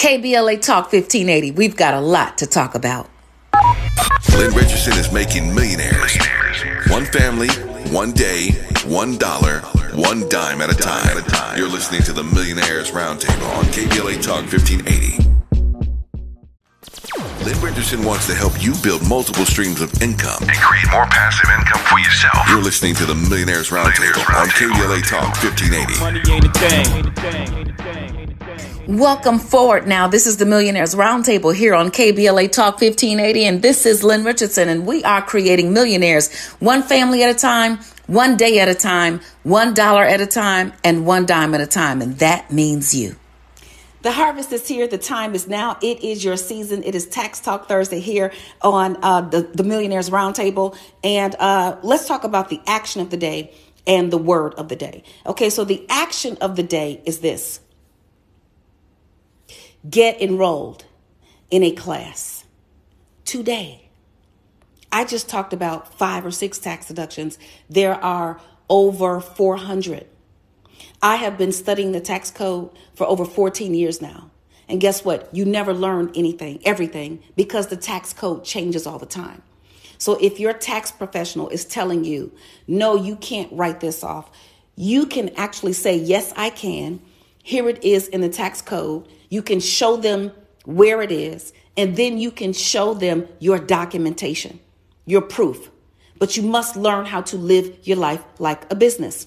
KBLA 0.00 0.62
Talk 0.62 0.84
1580. 0.90 1.50
We've 1.50 1.76
got 1.76 1.92
a 1.92 2.00
lot 2.00 2.38
to 2.38 2.46
talk 2.46 2.74
about. 2.74 3.10
Lynn 4.32 4.50
Richardson 4.54 4.94
is 4.94 5.12
making 5.12 5.54
millionaires. 5.54 6.16
One 6.88 7.04
family, 7.04 7.50
one 7.92 8.12
day, 8.12 8.52
one 8.86 9.18
dollar, 9.18 9.58
one 9.92 10.26
dime 10.30 10.62
at 10.62 10.70
a 10.70 10.74
time. 10.74 11.58
You're 11.58 11.68
listening 11.68 12.00
to 12.04 12.14
the 12.14 12.24
Millionaires 12.24 12.92
Roundtable 12.92 13.54
on 13.58 13.64
KBLA 13.64 14.22
Talk 14.22 14.50
1580. 14.50 15.22
Lynn 17.44 17.60
Richardson 17.60 18.02
wants 18.02 18.26
to 18.28 18.34
help 18.34 18.54
you 18.62 18.72
build 18.82 19.06
multiple 19.06 19.44
streams 19.44 19.82
of 19.82 19.92
income 20.00 20.40
and 20.40 20.56
create 20.56 20.90
more 20.90 21.04
passive 21.12 21.50
income 21.58 21.82
for 21.84 21.98
yourself. 21.98 22.48
You're 22.48 22.62
listening 22.62 22.94
to 22.94 23.04
the 23.04 23.14
Millionaires 23.28 23.68
Roundtable 23.68 24.24
on 24.34 24.48
KBLA 24.48 25.06
Talk 25.06 25.36
1580. 25.44 26.00
Money 26.00 26.22
ain't 26.32 26.46
a 26.46 26.52
thing. 26.56 28.19
Welcome 28.90 29.38
forward 29.38 29.86
now. 29.86 30.08
This 30.08 30.26
is 30.26 30.38
the 30.38 30.46
Millionaires 30.46 30.96
Roundtable 30.96 31.54
here 31.54 31.76
on 31.76 31.92
KBLA 31.92 32.50
Talk 32.50 32.80
1580, 32.80 33.44
and 33.44 33.62
this 33.62 33.86
is 33.86 34.02
Lynn 34.02 34.24
Richardson, 34.24 34.68
and 34.68 34.84
we 34.84 35.04
are 35.04 35.22
creating 35.22 35.72
millionaires 35.72 36.34
one 36.58 36.82
family 36.82 37.22
at 37.22 37.30
a 37.30 37.38
time, 37.38 37.78
one 38.08 38.36
day 38.36 38.58
at 38.58 38.66
a 38.66 38.74
time, 38.74 39.20
one 39.44 39.74
dollar 39.74 40.02
at 40.02 40.20
a 40.20 40.26
time, 40.26 40.72
and 40.82 41.06
one 41.06 41.24
dime 41.24 41.54
at 41.54 41.60
a 41.60 41.68
time, 41.68 42.02
and 42.02 42.18
that 42.18 42.50
means 42.50 42.92
you. 42.92 43.14
The 44.02 44.10
harvest 44.10 44.52
is 44.52 44.66
here. 44.66 44.88
The 44.88 44.98
time 44.98 45.36
is 45.36 45.46
now. 45.46 45.78
It 45.80 46.02
is 46.02 46.24
your 46.24 46.36
season. 46.36 46.82
It 46.82 46.96
is 46.96 47.06
Tax 47.06 47.38
Talk 47.38 47.68
Thursday 47.68 48.00
here 48.00 48.32
on 48.60 48.96
uh, 49.04 49.20
the, 49.20 49.42
the 49.42 49.62
Millionaires 49.62 50.10
Roundtable. 50.10 50.76
And 51.04 51.36
uh, 51.38 51.76
let's 51.84 52.08
talk 52.08 52.24
about 52.24 52.48
the 52.48 52.60
action 52.66 53.02
of 53.02 53.10
the 53.10 53.16
day 53.16 53.54
and 53.86 54.12
the 54.12 54.18
word 54.18 54.54
of 54.54 54.68
the 54.68 54.74
day. 54.74 55.04
Okay, 55.26 55.48
so 55.48 55.62
the 55.62 55.86
action 55.88 56.36
of 56.40 56.56
the 56.56 56.64
day 56.64 57.00
is 57.04 57.20
this 57.20 57.60
get 59.88 60.20
enrolled 60.20 60.84
in 61.50 61.62
a 61.62 61.70
class 61.70 62.44
today. 63.24 63.88
I 64.92 65.04
just 65.04 65.28
talked 65.28 65.52
about 65.52 65.94
five 65.94 66.26
or 66.26 66.30
six 66.30 66.58
tax 66.58 66.88
deductions. 66.88 67.38
There 67.68 67.94
are 67.94 68.40
over 68.68 69.20
400. 69.20 70.06
I 71.02 71.16
have 71.16 71.38
been 71.38 71.52
studying 71.52 71.92
the 71.92 72.00
tax 72.00 72.30
code 72.30 72.70
for 72.94 73.06
over 73.06 73.24
14 73.24 73.74
years 73.74 74.02
now. 74.02 74.30
And 74.68 74.80
guess 74.80 75.04
what? 75.04 75.28
You 75.34 75.44
never 75.44 75.74
learn 75.74 76.12
anything, 76.14 76.60
everything, 76.64 77.22
because 77.36 77.68
the 77.68 77.76
tax 77.76 78.12
code 78.12 78.44
changes 78.44 78.86
all 78.86 78.98
the 78.98 79.06
time. 79.06 79.42
So 79.98 80.16
if 80.20 80.38
your 80.38 80.52
tax 80.52 80.90
professional 80.90 81.48
is 81.48 81.64
telling 81.64 82.04
you, 82.04 82.32
no, 82.66 82.94
you 82.94 83.16
can't 83.16 83.52
write 83.52 83.80
this 83.80 84.04
off, 84.04 84.30
you 84.76 85.06
can 85.06 85.30
actually 85.36 85.72
say, 85.72 85.96
yes, 85.96 86.32
I 86.36 86.50
can. 86.50 87.00
Here 87.42 87.68
it 87.68 87.82
is 87.84 88.08
in 88.08 88.20
the 88.20 88.28
tax 88.28 88.62
code. 88.62 89.08
You 89.30 89.42
can 89.42 89.60
show 89.60 89.96
them 89.96 90.32
where 90.66 91.00
it 91.00 91.10
is, 91.10 91.54
and 91.76 91.96
then 91.96 92.18
you 92.18 92.30
can 92.30 92.52
show 92.52 92.92
them 92.92 93.26
your 93.38 93.58
documentation, 93.58 94.60
your 95.06 95.22
proof. 95.22 95.70
But 96.18 96.36
you 96.36 96.42
must 96.42 96.76
learn 96.76 97.06
how 97.06 97.22
to 97.22 97.38
live 97.38 97.78
your 97.84 97.96
life 97.96 98.22
like 98.38 98.70
a 98.70 98.74
business. 98.74 99.26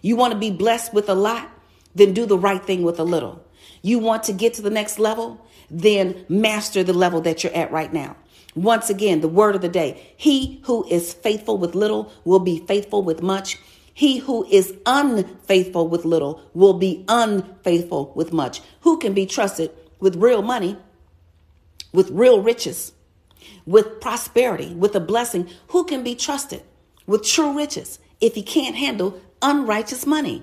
You 0.00 0.16
want 0.16 0.32
to 0.32 0.38
be 0.38 0.50
blessed 0.50 0.92
with 0.92 1.08
a 1.08 1.14
lot? 1.14 1.48
Then 1.94 2.12
do 2.12 2.26
the 2.26 2.38
right 2.38 2.64
thing 2.64 2.82
with 2.82 2.98
a 2.98 3.04
little. 3.04 3.44
You 3.82 4.00
want 4.00 4.24
to 4.24 4.32
get 4.32 4.54
to 4.54 4.62
the 4.62 4.70
next 4.70 4.98
level? 4.98 5.46
Then 5.70 6.26
master 6.28 6.82
the 6.82 6.92
level 6.92 7.20
that 7.20 7.44
you're 7.44 7.54
at 7.54 7.70
right 7.70 7.92
now. 7.92 8.16
Once 8.54 8.90
again, 8.90 9.20
the 9.20 9.28
word 9.28 9.54
of 9.54 9.62
the 9.62 9.68
day 9.68 10.12
He 10.16 10.60
who 10.64 10.86
is 10.88 11.12
faithful 11.12 11.58
with 11.58 11.74
little 11.74 12.12
will 12.24 12.40
be 12.40 12.58
faithful 12.58 13.02
with 13.02 13.22
much. 13.22 13.58
He 13.94 14.18
who 14.18 14.46
is 14.46 14.74
unfaithful 14.86 15.88
with 15.88 16.04
little 16.04 16.40
will 16.54 16.74
be 16.74 17.04
unfaithful 17.08 18.12
with 18.14 18.32
much. 18.32 18.60
Who 18.82 18.98
can 18.98 19.12
be 19.12 19.26
trusted 19.26 19.70
with 20.00 20.16
real 20.16 20.42
money, 20.42 20.76
with 21.92 22.10
real 22.10 22.40
riches, 22.40 22.92
with 23.66 24.00
prosperity, 24.00 24.74
with 24.74 24.94
a 24.94 25.00
blessing? 25.00 25.48
Who 25.68 25.84
can 25.84 26.02
be 26.02 26.14
trusted 26.14 26.62
with 27.06 27.24
true 27.24 27.56
riches 27.56 27.98
if 28.20 28.34
he 28.34 28.42
can't 28.42 28.76
handle 28.76 29.20
unrighteous 29.40 30.06
money. 30.06 30.42